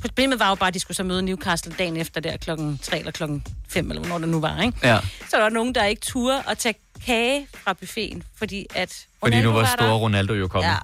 Problemet 0.00 0.38
var 0.38 0.48
jo 0.48 0.54
bare, 0.54 0.68
at 0.68 0.74
de 0.74 0.78
skulle 0.80 0.96
så 0.96 1.02
møde 1.04 1.22
Newcastle 1.22 1.74
dagen 1.78 1.96
efter 1.96 2.20
der 2.20 2.36
klokken 2.36 2.78
3 2.82 2.98
eller 2.98 3.12
klokken 3.12 3.46
5, 3.68 3.90
eller 3.90 4.00
hvornår 4.02 4.18
det 4.18 4.28
nu 4.28 4.40
var, 4.40 4.62
ikke? 4.62 4.78
Ja. 4.82 4.98
Så 5.30 5.36
der 5.36 5.42
var 5.42 5.48
nogen, 5.48 5.74
der 5.74 5.84
ikke 5.84 6.00
turde 6.00 6.42
at 6.48 6.58
tage 6.58 6.74
kage 7.06 7.46
fra 7.64 7.72
buffeten, 7.72 8.22
fordi 8.38 8.66
at... 8.74 9.06
Fordi 9.20 9.42
nu 9.42 9.48
Ronaldo 9.48 9.50
var 9.50 9.60
der. 9.66 9.76
store 9.76 9.98
Ronaldo 9.98 10.34
jo 10.34 10.48
kommet. 10.48 10.68
Ja. 10.70 10.76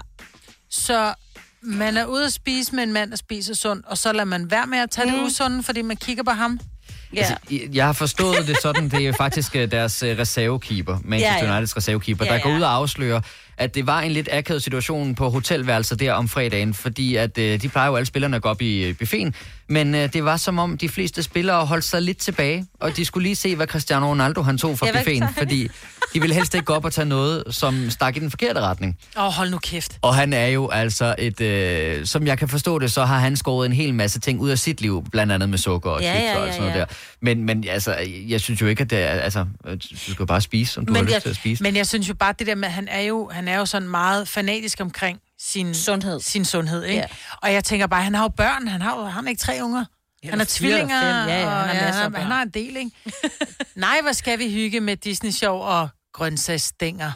Så 0.70 1.14
man 1.62 1.96
er 1.96 2.04
ude 2.06 2.24
at 2.24 2.32
spise 2.32 2.74
med 2.74 2.82
en 2.82 2.92
mand, 2.92 3.10
der 3.10 3.16
spiser 3.16 3.54
sundt, 3.54 3.86
og 3.86 3.98
så 3.98 4.12
lader 4.12 4.24
man 4.24 4.50
være 4.50 4.66
med 4.66 4.78
at 4.78 4.90
tage 4.90 5.10
mm. 5.10 5.16
det 5.16 5.22
usunde, 5.26 5.62
fordi 5.62 5.82
man 5.82 5.96
kigger 5.96 6.22
på 6.22 6.30
ham? 6.30 6.60
Ja. 7.14 7.18
Altså, 7.18 7.36
I- 7.48 7.68
jeg 7.72 7.86
har 7.86 7.92
forstået 7.92 8.46
det 8.46 8.56
sådan, 8.62 8.88
det 8.88 9.06
er 9.06 9.12
faktisk 9.12 9.56
øh, 9.56 9.70
deres 9.70 10.02
øh, 10.02 10.18
reservekeeper, 10.18 10.98
Manchester 11.04 11.36
Ja, 11.38 11.44
ja. 11.46 11.52
Uniteds 11.56 11.76
reservekeeper, 11.76 12.24
Ja, 12.24 12.32
der 12.34 12.40
går 12.42 12.56
ud 12.56 12.60
og 12.60 12.74
afslører, 12.74 13.20
at 13.58 13.74
det 13.74 13.86
var 13.86 14.00
en 14.00 14.12
lidt 14.12 14.28
akavet 14.32 14.62
situation 14.62 15.14
på 15.14 15.30
hotelværelset 15.30 16.00
der 16.00 16.12
om 16.12 16.28
fredagen, 16.28 16.74
fordi 16.74 17.16
at 17.16 17.38
øh, 17.38 17.62
de 17.62 17.68
plejer 17.68 17.88
jo 17.88 17.96
alle 17.96 18.06
spillerne 18.06 18.36
at 18.36 18.42
gå 18.42 18.48
op 18.48 18.62
i 18.62 18.84
øh, 18.84 18.94
buffeten, 18.98 19.34
men 19.68 19.94
øh, 19.94 20.12
det 20.12 20.24
var 20.24 20.36
som 20.36 20.58
om 20.58 20.78
de 20.78 20.88
fleste 20.88 21.22
spillere 21.22 21.66
holdt 21.66 21.84
sig 21.84 22.02
lidt 22.02 22.18
tilbage, 22.18 22.66
og 22.80 22.96
de 22.96 23.04
skulle 23.04 23.24
lige 23.24 23.36
se, 23.36 23.56
hvad 23.56 23.66
Cristiano 23.66 24.06
Ronaldo 24.10 24.42
han 24.42 24.58
tog 24.58 24.78
fra 24.78 24.86
buffeten, 24.92 25.28
fordi 25.38 25.68
de 26.14 26.20
ville 26.20 26.34
helst 26.34 26.54
ikke 26.54 26.64
gå 26.64 26.72
op 26.72 26.84
og 26.84 26.92
tage 26.92 27.04
noget, 27.04 27.44
som 27.50 27.90
stak 27.90 28.16
i 28.16 28.20
den 28.20 28.30
forkerte 28.30 28.60
retning. 28.60 28.98
Åh, 29.16 29.24
oh, 29.24 29.32
hold 29.32 29.50
nu 29.50 29.58
kæft. 29.58 29.98
Og 30.02 30.14
han 30.14 30.32
er 30.32 30.46
jo 30.46 30.68
altså 30.68 31.14
et, 31.18 31.40
øh, 31.40 32.06
som 32.06 32.26
jeg 32.26 32.38
kan 32.38 32.48
forstå 32.48 32.78
det, 32.78 32.92
så 32.92 33.04
har 33.04 33.18
han 33.18 33.36
skåret 33.36 33.66
en 33.66 33.72
hel 33.72 33.94
masse 33.94 34.20
ting 34.20 34.40
ud 34.40 34.50
af 34.50 34.58
sit 34.58 34.80
liv, 34.80 35.04
blandt 35.12 35.32
andet 35.32 35.48
med 35.48 35.58
sukker 35.58 35.90
og 35.90 36.02
Ja, 36.02 36.12
chips 36.12 36.24
ja, 36.24 36.38
og 36.38 36.46
ja, 36.46 36.52
sådan 36.52 36.62
noget 36.62 36.74
ja. 36.74 36.80
der. 36.80 36.86
Men, 37.20 37.44
men 37.44 37.64
altså, 37.68 37.96
jeg 38.28 38.40
synes 38.40 38.60
jo 38.60 38.66
ikke, 38.66 38.80
at 38.82 38.90
det 38.90 38.98
er, 38.98 39.08
altså, 39.08 39.46
du 40.06 40.12
skal 40.12 40.26
bare 40.26 40.40
spise, 40.40 40.72
som 40.72 40.86
du 40.86 40.94
har 40.94 41.02
lyst 41.02 41.12
jeg, 41.12 41.22
til 41.22 41.30
at 41.30 41.36
spise. 41.36 41.62
men 41.62 41.76
jeg 41.76 41.86
synes 41.86 42.08
jo 42.08 42.14
bare, 42.14 42.34
det 42.38 42.46
der 42.46 42.54
med, 42.54 42.68
at 42.68 42.72
han 42.74 42.88
er 42.88 43.00
jo, 43.00 43.30
han 43.32 43.47
er 43.48 43.58
jo 43.58 43.66
sådan 43.66 43.88
meget 43.88 44.28
fanatisk 44.28 44.80
omkring 44.80 45.18
sin 45.40 45.74
sundhed, 45.74 46.20
sin 46.20 46.44
sundhed 46.44 46.84
ikke? 46.84 47.00
Ja. 47.00 47.06
Og 47.42 47.52
jeg 47.52 47.64
tænker 47.64 47.86
bare, 47.86 48.02
han 48.02 48.14
har 48.14 48.22
jo 48.22 48.28
børn, 48.28 48.68
han 48.68 48.82
har 48.82 48.96
jo 48.98 49.04
han 49.04 49.24
har 49.24 49.30
ikke 49.30 49.40
tre 49.40 49.58
unger. 49.62 49.84
Ja, 50.24 50.30
han 50.30 50.38
har 50.38 50.46
tvillinger. 50.50 51.02
Ja, 51.04 51.40
ja, 51.40 51.48
han 51.48 51.76
har 51.76 51.86
af 51.86 51.94
han, 51.94 52.14
han 52.14 52.26
har 52.26 52.42
en 52.42 52.50
del, 52.50 52.76
ikke? 52.76 52.90
Nej, 53.76 53.98
hvor 54.02 54.12
skal 54.12 54.38
vi 54.38 54.52
hygge 54.52 54.80
med 54.80 54.96
Disney-show 54.96 55.54
og 55.54 55.88
grøntsagsstænger. 56.12 57.12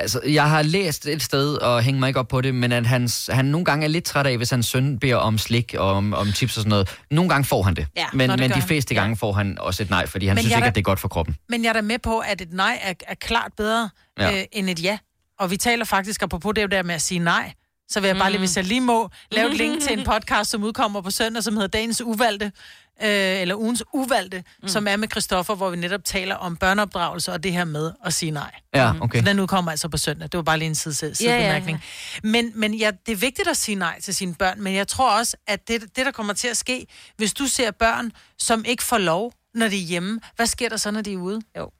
Altså, 0.00 0.20
jeg 0.26 0.50
har 0.50 0.62
læst 0.62 1.06
et 1.06 1.22
sted, 1.22 1.54
og 1.54 1.82
hænger 1.82 2.00
mig 2.00 2.08
ikke 2.08 2.20
op 2.20 2.28
på 2.28 2.40
det, 2.40 2.54
men 2.54 2.72
at 2.72 2.86
hans, 2.86 3.30
han 3.32 3.44
nogle 3.44 3.64
gange 3.64 3.84
er 3.84 3.88
lidt 3.88 4.04
træt 4.04 4.26
af, 4.26 4.36
hvis 4.36 4.50
hans 4.50 4.66
søn 4.66 4.98
beder 4.98 5.16
om 5.16 5.38
slik 5.38 5.74
og 5.78 5.92
om, 5.92 6.14
om 6.14 6.32
chips 6.32 6.56
og 6.56 6.60
sådan 6.60 6.68
noget. 6.70 6.96
Nogle 7.10 7.28
gange 7.28 7.44
får 7.44 7.62
han 7.62 7.74
det, 7.74 7.86
Ja, 7.96 8.06
men, 8.12 8.30
det 8.30 8.38
men 8.40 8.50
de 8.50 8.54
han. 8.54 8.62
fleste 8.62 8.94
gange 8.94 9.16
får 9.16 9.32
han 9.32 9.58
også 9.60 9.82
et 9.82 9.90
nej, 9.90 10.06
fordi 10.06 10.26
han 10.26 10.34
Men 10.34 10.42
synes 10.42 10.52
ikke, 10.56 10.64
er 10.64 10.68
at 10.68 10.74
det 10.74 10.80
er 10.80 10.84
godt 10.84 11.00
for 11.00 11.08
kroppen. 11.08 11.36
Men 11.48 11.62
jeg 11.62 11.68
er 11.68 11.72
da 11.72 11.80
med 11.80 11.98
på, 11.98 12.18
at 12.18 12.40
et 12.40 12.52
nej 12.52 12.78
er, 12.82 12.92
er 13.08 13.14
klart 13.14 13.52
bedre 13.56 13.90
Ja. 14.18 14.28
ja. 14.30 14.38
øh, 14.38 14.44
end 14.52 14.70
et 14.70 14.82
ja. 14.82 14.98
Og 15.38 15.50
vi 15.50 15.56
taler 15.56 15.84
faktisk, 15.84 16.22
apropos 16.22 16.54
det 16.54 16.70
der 16.70 16.82
med 16.82 16.94
at 16.94 17.02
sige 17.02 17.18
nej, 17.18 17.52
så 17.88 18.00
vil 18.00 18.08
jeg 18.08 18.16
bare 18.16 18.30
lige, 18.30 18.38
hvis 18.38 18.56
jeg 18.56 18.64
lige 18.64 18.80
må, 18.80 19.10
lave 19.30 19.50
et 19.50 19.56
link 19.56 19.82
til 19.82 19.98
en 19.98 20.04
podcast, 20.04 20.50
som 20.50 20.64
udkommer 20.64 21.00
på 21.00 21.10
søndag, 21.10 21.42
som 21.42 21.54
hedder 21.54 21.68
Dagens 21.68 22.00
Uvalgte, 22.00 22.52
øh, 23.02 23.40
eller 23.40 23.54
Ugens 23.54 23.84
Uvalgte, 23.92 24.44
mm. 24.62 24.68
som 24.68 24.88
er 24.88 24.96
med 24.96 25.08
Christoffer, 25.08 25.54
hvor 25.54 25.70
vi 25.70 25.76
netop 25.76 26.04
taler 26.04 26.34
om 26.34 26.56
børneopdragelse 26.56 27.32
og 27.32 27.42
det 27.42 27.52
her 27.52 27.64
med 27.64 27.92
at 28.04 28.12
sige 28.12 28.30
nej. 28.30 28.50
Ja, 28.74 28.92
okay. 29.00 29.18
Så 29.18 29.24
den 29.24 29.40
udkommer 29.40 29.70
altså 29.70 29.88
på 29.88 29.96
søndag. 29.96 30.28
Det 30.32 30.38
var 30.38 30.42
bare 30.42 30.58
lige 30.58 30.68
en 30.68 30.74
side, 30.74 30.94
sidebemærkning. 30.94 31.78
Ja, 31.78 31.84
ja, 32.24 32.36
ja. 32.36 32.42
Men, 32.42 32.52
men 32.54 32.74
ja, 32.74 32.90
det 33.06 33.12
er 33.12 33.16
vigtigt 33.16 33.48
at 33.48 33.56
sige 33.56 33.74
nej 33.74 34.00
til 34.00 34.14
sine 34.14 34.34
børn, 34.34 34.62
men 34.62 34.74
jeg 34.74 34.88
tror 34.88 35.18
også, 35.18 35.36
at 35.46 35.68
det, 35.68 35.82
det, 35.82 36.06
der 36.06 36.10
kommer 36.10 36.32
til 36.32 36.48
at 36.48 36.56
ske, 36.56 36.86
hvis 37.16 37.34
du 37.34 37.46
ser 37.46 37.70
børn, 37.70 38.12
som 38.38 38.64
ikke 38.66 38.82
får 38.82 38.98
lov, 38.98 39.32
når 39.54 39.68
de 39.68 39.76
er 39.76 39.86
hjemme, 39.86 40.20
hvad 40.36 40.46
sker 40.46 40.68
der 40.68 40.76
så, 40.76 40.90
når 40.90 41.00
de 41.00 41.12
er 41.12 41.16
ude? 41.16 41.40
Jo. 41.58 41.70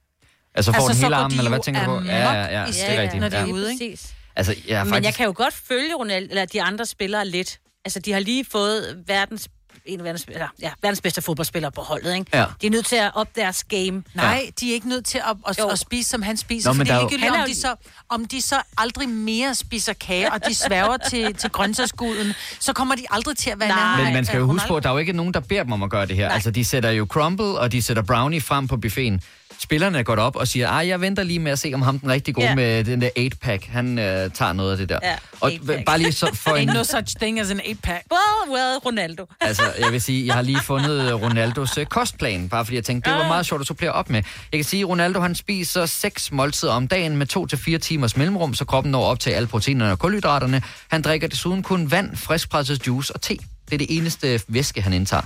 Altså 0.58 0.72
får 0.72 0.76
Altså, 0.76 0.88
den 0.88 0.96
så 1.00 1.06
hele 1.06 1.16
armen, 1.16 1.30
de 1.30 1.36
eller 1.38 1.50
hvad 1.50 1.60
tænker 1.60 1.80
du 1.80 1.86
på? 1.86 1.96
amok 1.96 2.06
Ja, 2.06 2.32
ja, 2.32 2.60
ja, 2.60 2.64
i 2.66 2.72
det 2.72 2.90
er 2.98 3.02
rigtigt. 3.02 3.20
når 3.20 3.28
de 3.28 3.36
ja. 3.36 3.42
er 3.42 3.52
ude, 3.52 3.72
ikke? 3.72 3.98
Altså, 4.36 4.54
jeg 4.68 4.80
er 4.80 4.84
Men 4.84 4.92
faktisk... 4.92 5.06
jeg 5.06 5.14
kan 5.14 5.26
jo 5.26 5.32
godt 5.36 5.54
følge 5.68 5.94
Ronald, 5.94 6.26
eller 6.30 6.44
de 6.44 6.62
andre 6.62 6.86
spillere 6.86 7.26
lidt. 7.28 7.58
Altså, 7.84 8.00
de 8.00 8.12
har 8.12 8.20
lige 8.20 8.44
fået 8.52 9.04
verdens, 9.06 9.48
en 9.86 9.98
af 10.00 10.04
verdens, 10.04 10.24
eller, 10.28 10.46
ja, 10.62 10.70
verdens 10.82 11.00
bedste 11.00 11.22
fodboldspillere 11.22 11.72
på 11.72 11.80
holdet, 11.80 12.14
ikke? 12.14 12.26
Ja. 12.34 12.44
De 12.62 12.66
er 12.66 12.70
nødt 12.70 12.86
til 12.86 12.96
at 12.96 13.10
op 13.14 13.26
deres 13.36 13.64
game. 13.64 14.02
Nej, 14.14 14.50
de 14.60 14.70
er 14.70 14.74
ikke 14.74 14.88
nødt 14.88 15.04
til 15.04 15.18
at, 15.18 15.36
at, 15.58 15.70
at 15.72 15.78
spise, 15.78 16.10
som 16.10 16.22
han 16.22 16.36
spiser, 16.36 16.70
Nå, 16.70 16.74
fordi 16.74 16.88
der 16.90 16.96
er 16.96 17.00
jo- 17.00 17.08
er 17.26 17.30
om 17.32 17.40
jo- 17.40 17.46
de, 17.46 17.60
så, 17.60 17.74
om 18.08 18.24
de 18.24 18.42
så 18.42 18.56
aldrig 18.78 19.08
mere 19.08 19.54
spiser 19.54 19.92
kage, 19.92 20.32
og 20.32 20.46
de 20.46 20.54
sværger 20.54 20.96
til, 21.10 21.34
til 21.34 21.50
grøntsagsguden, 21.50 22.34
så 22.60 22.72
kommer 22.72 22.94
de 22.94 23.04
aldrig 23.10 23.36
til 23.36 23.50
at 23.50 23.60
være 23.60 23.68
nærmere 23.68 24.04
Men 24.04 24.12
man 24.14 24.24
skal 24.24 24.38
jo 24.38 24.46
huske 24.46 24.68
på, 24.68 24.76
at 24.76 24.82
der 24.82 24.88
er 24.88 24.92
jo 24.92 24.98
ikke 24.98 25.12
nogen, 25.12 25.34
der 25.34 25.40
beder 25.40 25.62
dem 25.62 25.72
om 25.72 25.82
at 25.82 25.90
gøre 25.90 26.06
det 26.06 26.16
her. 26.16 26.28
Altså, 26.28 26.50
de 26.50 26.64
sætter 26.64 26.90
jo 26.90 27.06
crumble, 27.10 27.44
og 27.58 27.72
de 27.72 27.82
sætter 27.82 28.02
brownie 28.02 28.40
frem 28.40 28.68
på 28.68 28.76
buffeten. 28.76 29.20
Spillerne 29.60 30.04
går 30.04 30.16
op 30.16 30.36
og 30.36 30.48
siger, 30.48 30.68
ej, 30.68 30.86
jeg 30.88 31.00
venter 31.00 31.22
lige 31.22 31.38
med 31.38 31.52
at 31.52 31.58
se, 31.58 31.70
om 31.74 31.82
ham 31.82 31.98
den 31.98 32.10
rigtig 32.10 32.34
gode 32.34 32.46
Ja. 32.46 32.54
med 32.54 32.84
den 32.84 33.00
der 33.00 33.08
8-pack, 33.18 33.66
han 33.66 33.98
øh, 33.98 34.30
tager 34.30 34.52
noget 34.52 34.72
af 34.72 34.78
det 34.78 34.88
der. 34.88 34.98
Ja, 35.02 35.14
og 35.40 35.52
bare 35.86 35.98
lige 35.98 36.12
så 36.12 36.30
for 36.34 36.50
en... 36.56 36.70
Ain't 36.70 36.72
no 36.74 36.84
such 36.84 37.16
thing 37.20 37.40
as 37.40 37.50
an 37.50 37.60
8-pack. 37.60 38.02
Well, 38.12 38.56
well, 38.56 38.78
Ronaldo. 38.86 39.26
Altså, 39.40 39.62
jeg 39.80 39.92
vil 39.92 40.00
sige, 40.02 40.26
jeg 40.26 40.34
har 40.34 40.42
lige 40.42 40.60
fundet 40.60 41.14
Ronaldos 41.22 41.78
øh, 41.78 41.86
kostplan, 41.86 42.48
bare 42.48 42.64
fordi 42.64 42.76
jeg 42.76 42.84
tænkte, 42.84 43.10
det 43.10 43.18
var 43.18 43.28
meget 43.28 43.46
sjovt 43.46 43.60
at 43.60 43.66
supplere 43.66 43.92
op 43.92 44.10
med. 44.10 44.22
Jeg 44.52 44.58
kan 44.58 44.64
sige, 44.64 44.80
at 44.80 44.88
Ronaldo 44.88 45.20
han 45.20 45.34
spiser 45.34 45.86
seks 45.86 46.32
måltider 46.32 46.72
om 46.72 46.88
dagen 46.88 47.16
med 47.16 47.26
to 47.26 47.46
til 47.46 47.58
fire 47.58 47.78
timers 47.78 48.16
mellemrum, 48.16 48.54
så 48.54 48.64
kroppen 48.64 48.92
når 48.92 49.04
op 49.04 49.20
til 49.20 49.30
alle 49.30 49.46
proteinerne 49.48 49.92
og 49.92 49.98
kulhydraterne. 49.98 50.62
Han 50.88 51.02
drikker 51.02 51.28
desuden 51.28 51.62
kun 51.62 51.90
vand, 51.90 52.16
friskpresset 52.16 52.86
juice 52.86 53.14
og 53.14 53.20
te. 53.20 53.36
Det 53.68 53.74
er 53.74 53.78
det 53.78 53.86
eneste 53.96 54.40
væske, 54.48 54.82
han 54.82 54.92
indtager. 54.92 55.22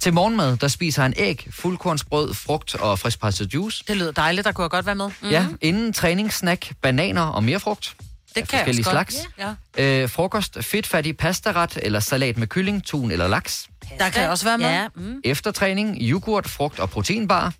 Til 0.00 0.12
morgenmad, 0.14 0.56
der 0.56 0.68
spiser 0.68 1.02
han 1.02 1.14
æg, 1.16 1.46
fuldkornsbrød, 1.50 2.34
frugt 2.34 2.74
og 2.74 2.98
friskpresset 2.98 3.54
juice. 3.54 3.84
Det 3.88 3.96
lyder 3.96 4.12
dejligt, 4.12 4.44
der 4.44 4.52
kunne 4.52 4.62
jeg 4.62 4.70
godt 4.70 4.86
være 4.86 4.94
med. 4.94 5.06
Mm-hmm. 5.06 5.30
Ja, 5.30 5.46
inden 5.60 5.92
træningssnack, 5.92 6.72
bananer 6.82 7.22
og 7.22 7.44
mere 7.44 7.60
frugt. 7.60 7.96
Det 8.34 8.48
kan 8.48 8.58
jeg 8.58 8.66
forskellige 8.66 8.86
også 8.88 8.96
godt. 8.96 9.12
slags. 9.12 9.56
Ja. 9.78 10.02
Øh, 10.02 10.08
frokost, 10.08 10.58
fedtfattig 10.60 11.16
pastaret 11.16 11.78
eller 11.82 12.00
salat 12.00 12.38
med 12.38 12.46
kylling, 12.46 12.84
tun 12.84 13.10
eller 13.10 13.28
laks. 13.28 13.68
Der 13.98 14.10
kan 14.10 14.22
jeg 14.22 14.30
også 14.30 14.44
være 14.44 14.58
med. 14.58 14.66
Ja, 14.66 14.88
mm. 14.94 15.20
Efter 15.24 15.50
træning, 15.50 15.98
yoghurt, 16.00 16.48
frugt 16.48 16.80
og 16.80 16.90
proteinbar. 16.90 17.52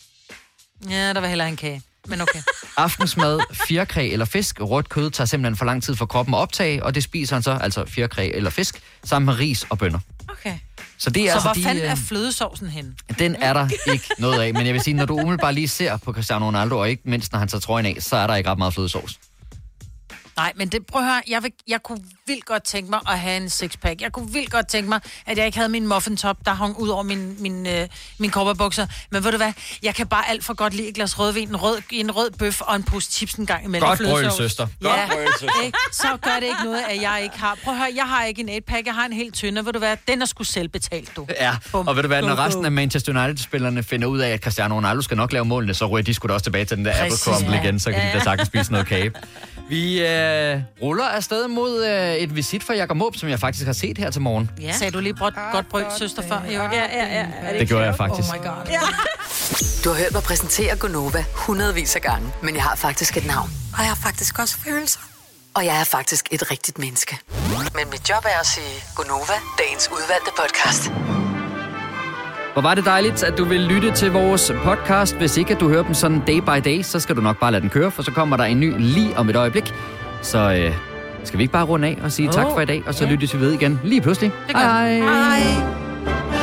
ja 0.91 1.12
der 1.12 1.20
var 1.20 1.28
heller 1.28 1.45
en 1.45 1.57
kage. 1.57 1.82
Men 2.07 2.20
okay. 2.20 2.38
Aftensmad, 2.76 3.41
fjerkræ 3.53 4.11
eller 4.11 4.26
fisk. 4.26 4.61
Rødt 4.61 4.88
kød 4.88 5.11
tager 5.11 5.26
simpelthen 5.26 5.57
for 5.57 5.64
lang 5.64 5.82
tid 5.82 5.97
for 5.97 6.07
kroppen 6.07 6.34
at 6.34 6.38
optage, 6.38 6.82
og 6.84 6.95
det 6.95 7.03
spiser 7.03 7.36
han 7.36 7.43
så, 7.43 7.51
altså 7.51 7.84
fjerkræ 7.86 8.30
eller 8.34 8.51
fisk, 8.51 8.82
sammen 9.05 9.26
med 9.26 9.38
ris 9.38 9.66
og 9.70 9.78
bønner. 9.78 9.99
okay. 10.28 10.59
Så 11.01 11.11
det 11.11 11.22
er 11.22 11.26
så 11.26 11.32
altså 11.32 11.48
hvor 11.48 11.55
de, 11.55 11.62
fanden 11.62 11.84
øh, 11.84 11.90
er 11.90 11.94
flødesovsen 11.94 12.68
henne? 12.68 12.94
Den 13.18 13.36
er 13.36 13.53
der 13.53 13.68
ikke 13.92 14.05
noget 14.18 14.40
af, 14.40 14.55
men 14.55 14.66
jeg 14.66 14.74
vil 14.74 14.82
sige, 14.82 14.94
når 14.94 15.05
du 15.05 15.14
umiddelbart 15.14 15.55
lige 15.55 15.68
ser 15.68 15.96
på 15.96 16.12
Cristiano 16.12 16.46
Ronaldo, 16.46 16.78
og 16.78 16.90
ikke 16.90 17.03
mindst 17.05 17.32
når 17.32 17.38
han 17.38 17.48
tager 17.48 17.61
trøjen 17.61 17.86
af, 17.86 17.96
så 18.01 18.16
er 18.16 18.26
der 18.26 18.34
ikke 18.36 18.51
ret 18.51 18.59
meget 18.59 18.74
flødesovs. 18.74 19.20
Nej, 20.36 20.53
men 20.57 20.68
det, 20.68 20.86
prøv 20.86 21.03
at 21.03 21.09
høre, 21.09 21.22
jeg, 21.28 21.42
vil, 21.42 21.53
jeg 21.68 21.82
kunne 21.82 22.05
vildt 22.31 22.45
godt 22.45 22.62
tænke 22.62 22.91
mig 22.91 23.01
at 23.09 23.18
have 23.18 23.37
en 23.37 23.51
sixpack. 23.51 24.01
Jeg 24.01 24.12
kunne 24.12 24.33
vildt 24.33 24.51
godt 24.51 24.68
tænke 24.68 24.89
mig, 24.89 25.01
at 25.26 25.39
jeg 25.39 25.47
ikke 25.47 25.59
havde 25.59 25.68
min 25.68 25.87
muffin 25.87 26.16
top, 26.16 26.37
der 26.45 26.55
hang 26.55 26.76
ud 26.78 26.89
over 26.89 27.03
min, 27.03 27.37
min, 27.43 27.66
øh, 27.66 27.89
min 28.18 28.31
kopperbukser. 28.31 28.87
Men 29.11 29.24
ved 29.24 29.31
du 29.31 29.37
hvad, 29.37 29.53
jeg 29.83 29.95
kan 29.95 30.07
bare 30.07 30.28
alt 30.31 30.45
for 30.45 30.55
godt 30.55 30.74
lide 30.74 30.89
et 30.89 30.95
glas 30.95 31.18
rødvin, 31.18 31.49
en 31.49 31.57
rød, 31.57 31.78
en 31.91 32.11
rød 32.11 32.31
bøf 32.31 32.61
og 32.61 32.76
en 32.76 32.83
pose 32.83 33.11
chips 33.12 33.35
en 33.35 33.47
gang 33.47 33.64
imellem. 33.64 33.89
Godt 33.89 33.99
brøl, 34.05 34.33
søster. 34.33 34.66
Ja, 34.83 34.89
Godt 34.89 35.11
brøl, 35.11 35.26
søster. 35.41 35.62
ikke? 35.64 35.78
så 35.93 36.09
gør 36.22 36.35
det 36.35 36.43
ikke 36.43 36.64
noget, 36.64 36.83
at 36.91 37.03
jeg 37.03 37.20
ikke 37.22 37.39
har. 37.39 37.59
Prøv 37.64 37.74
at 37.74 37.78
høre, 37.81 37.91
jeg 37.97 38.05
har 38.05 38.24
ikke 38.24 38.41
en 38.41 38.49
8-pack, 38.49 38.87
jeg 38.87 38.95
har 38.95 39.07
en 39.07 39.12
helt 39.12 39.35
tynde. 39.35 39.64
Ved 39.66 39.72
du 39.72 39.78
hvad, 39.78 39.97
den 40.09 40.22
er 40.22 40.26
sgu 40.26 40.45
selv 40.45 40.68
betalt, 40.68 41.16
du. 41.16 41.26
Ja, 41.41 41.57
Bum. 41.72 41.89
og 41.89 41.97
ved 41.97 42.03
du 42.03 42.07
hvad, 42.07 42.22
når 42.22 42.37
resten 42.39 42.64
af 42.64 42.72
Manchester 42.72 43.22
United-spillerne 43.24 43.83
finder 43.83 44.09
ud 44.09 44.18
af, 44.18 44.31
at 44.31 44.41
Cristiano 44.43 44.74
Ronaldo 44.76 45.03
skal 45.03 45.16
nok 45.16 45.33
lave 45.33 45.45
målene, 45.45 45.74
så 45.74 45.87
ryger 45.87 46.05
de 46.05 46.14
sgu 46.14 46.28
da 46.28 46.33
også 46.33 46.45
tilbage 46.45 46.64
til 46.64 46.76
den 46.76 46.85
der 46.85 47.03
apple 47.03 47.16
crumble 47.16 47.55
ja. 47.57 47.62
igen, 47.62 47.81
så 47.81 47.91
kan 47.91 48.01
Ja, 48.01 48.07
de 48.07 48.12
da 48.12 48.18
ja. 48.18 48.24
sagtens 48.24 48.47
spise 48.49 48.72
noget 48.72 48.87
kage. 48.87 49.12
Vi 49.68 50.01
øh, 50.07 50.61
ruller 50.83 51.05
afsted 51.05 51.49
mod 51.49 51.85
øh, 51.87 52.20
et 52.23 52.37
visit 52.37 52.64
fra 52.64 52.75
Jakob 52.75 52.97
Måb, 52.97 53.16
som 53.16 53.29
jeg 53.29 53.41
faktisk 53.41 53.66
har 53.66 53.73
set 53.73 53.99
her 53.99 54.11
til 54.11 54.21
morgen. 54.23 54.51
Ja. 54.61 54.73
Sagde 54.73 54.91
du 54.91 55.01
lige 55.01 55.14
brød, 55.14 55.33
godt 55.53 55.68
brød, 55.68 55.85
søster, 55.99 56.23
før? 56.29 56.37
Jo. 56.47 56.53
Ja, 56.53 56.71
ja, 56.73 57.07
ja. 57.07 57.27
Er 57.43 57.59
Det 57.59 57.68
gjorde 57.68 57.85
jeg 57.85 57.97
faktisk. 57.97 58.29
Oh 58.29 58.41
my 58.41 58.47
god. 58.47 58.66
Ja. 58.71 58.81
Du 59.85 59.89
har 59.89 59.97
hørt 59.97 60.12
mig 60.12 60.23
præsentere 60.23 60.77
Gonova 60.77 61.25
hundredvis 61.35 61.97
af 61.97 62.03
gange, 62.03 62.33
men 62.43 62.55
jeg 62.55 62.62
har 62.62 62.77
faktisk 62.77 63.16
et 63.16 63.27
navn. 63.27 63.51
Og 63.73 63.79
jeg 63.79 63.89
har 63.89 63.99
faktisk 64.03 64.39
også 64.39 64.57
følelser. 64.64 65.01
Og 65.55 65.64
jeg 65.64 65.81
er 65.81 65.85
faktisk 65.85 66.29
et 66.31 66.51
rigtigt 66.51 66.79
menneske. 66.79 67.18
Men 67.75 67.91
mit 67.91 68.11
job 68.11 68.25
er 68.25 68.41
at 68.41 68.47
sige 68.47 68.85
Gonova, 68.97 69.33
dagens 69.59 69.89
udvalgte 69.93 70.31
podcast. 70.39 70.93
Hvor 72.53 72.62
var 72.62 72.75
det 72.75 72.85
dejligt, 72.85 73.23
at 73.23 73.39
du 73.39 73.45
vil 73.45 73.61
lytte 73.61 73.93
til 73.93 74.12
vores 74.12 74.53
podcast. 74.64 75.14
Hvis 75.16 75.37
ikke 75.37 75.55
at 75.55 75.61
du 75.61 75.68
hører 75.68 75.83
dem 75.83 75.95
sådan 75.95 76.23
day 76.27 76.39
by 76.39 76.71
day, 76.71 76.83
så 76.83 77.01
skal 77.01 77.16
du 77.16 77.21
nok 77.21 77.41
bare 77.41 77.53
lade 77.53 77.62
den 77.62 77.71
køre, 77.71 77.91
for 77.91 78.03
så 78.03 78.11
kommer 78.11 78.37
der 78.37 78.45
en 78.45 78.61
ny 78.61 78.75
lige 78.79 79.16
om 79.16 79.29
et 79.31 79.37
øjeblik. 79.37 79.75
Så 80.23 80.39
øh, 80.39 80.89
skal 81.25 81.39
vi 81.39 81.43
ikke 81.43 81.53
bare 81.53 81.66
runde 81.66 81.89
af 81.89 81.99
og 82.03 82.12
sige 82.12 82.29
oh, 82.29 82.35
tak 82.35 82.47
for 82.55 82.61
i 82.61 82.64
dag, 82.64 82.83
og 82.87 82.95
så 82.95 83.05
ja. 83.05 83.11
lyttes 83.11 83.35
vi 83.35 83.41
ved 83.41 83.53
igen 83.53 83.81
lige 83.85 84.01
pludselig? 84.01 84.33
Det 84.47 84.55
gør. 84.55 84.61
Hej. 84.61 84.99
Hej. 84.99 86.39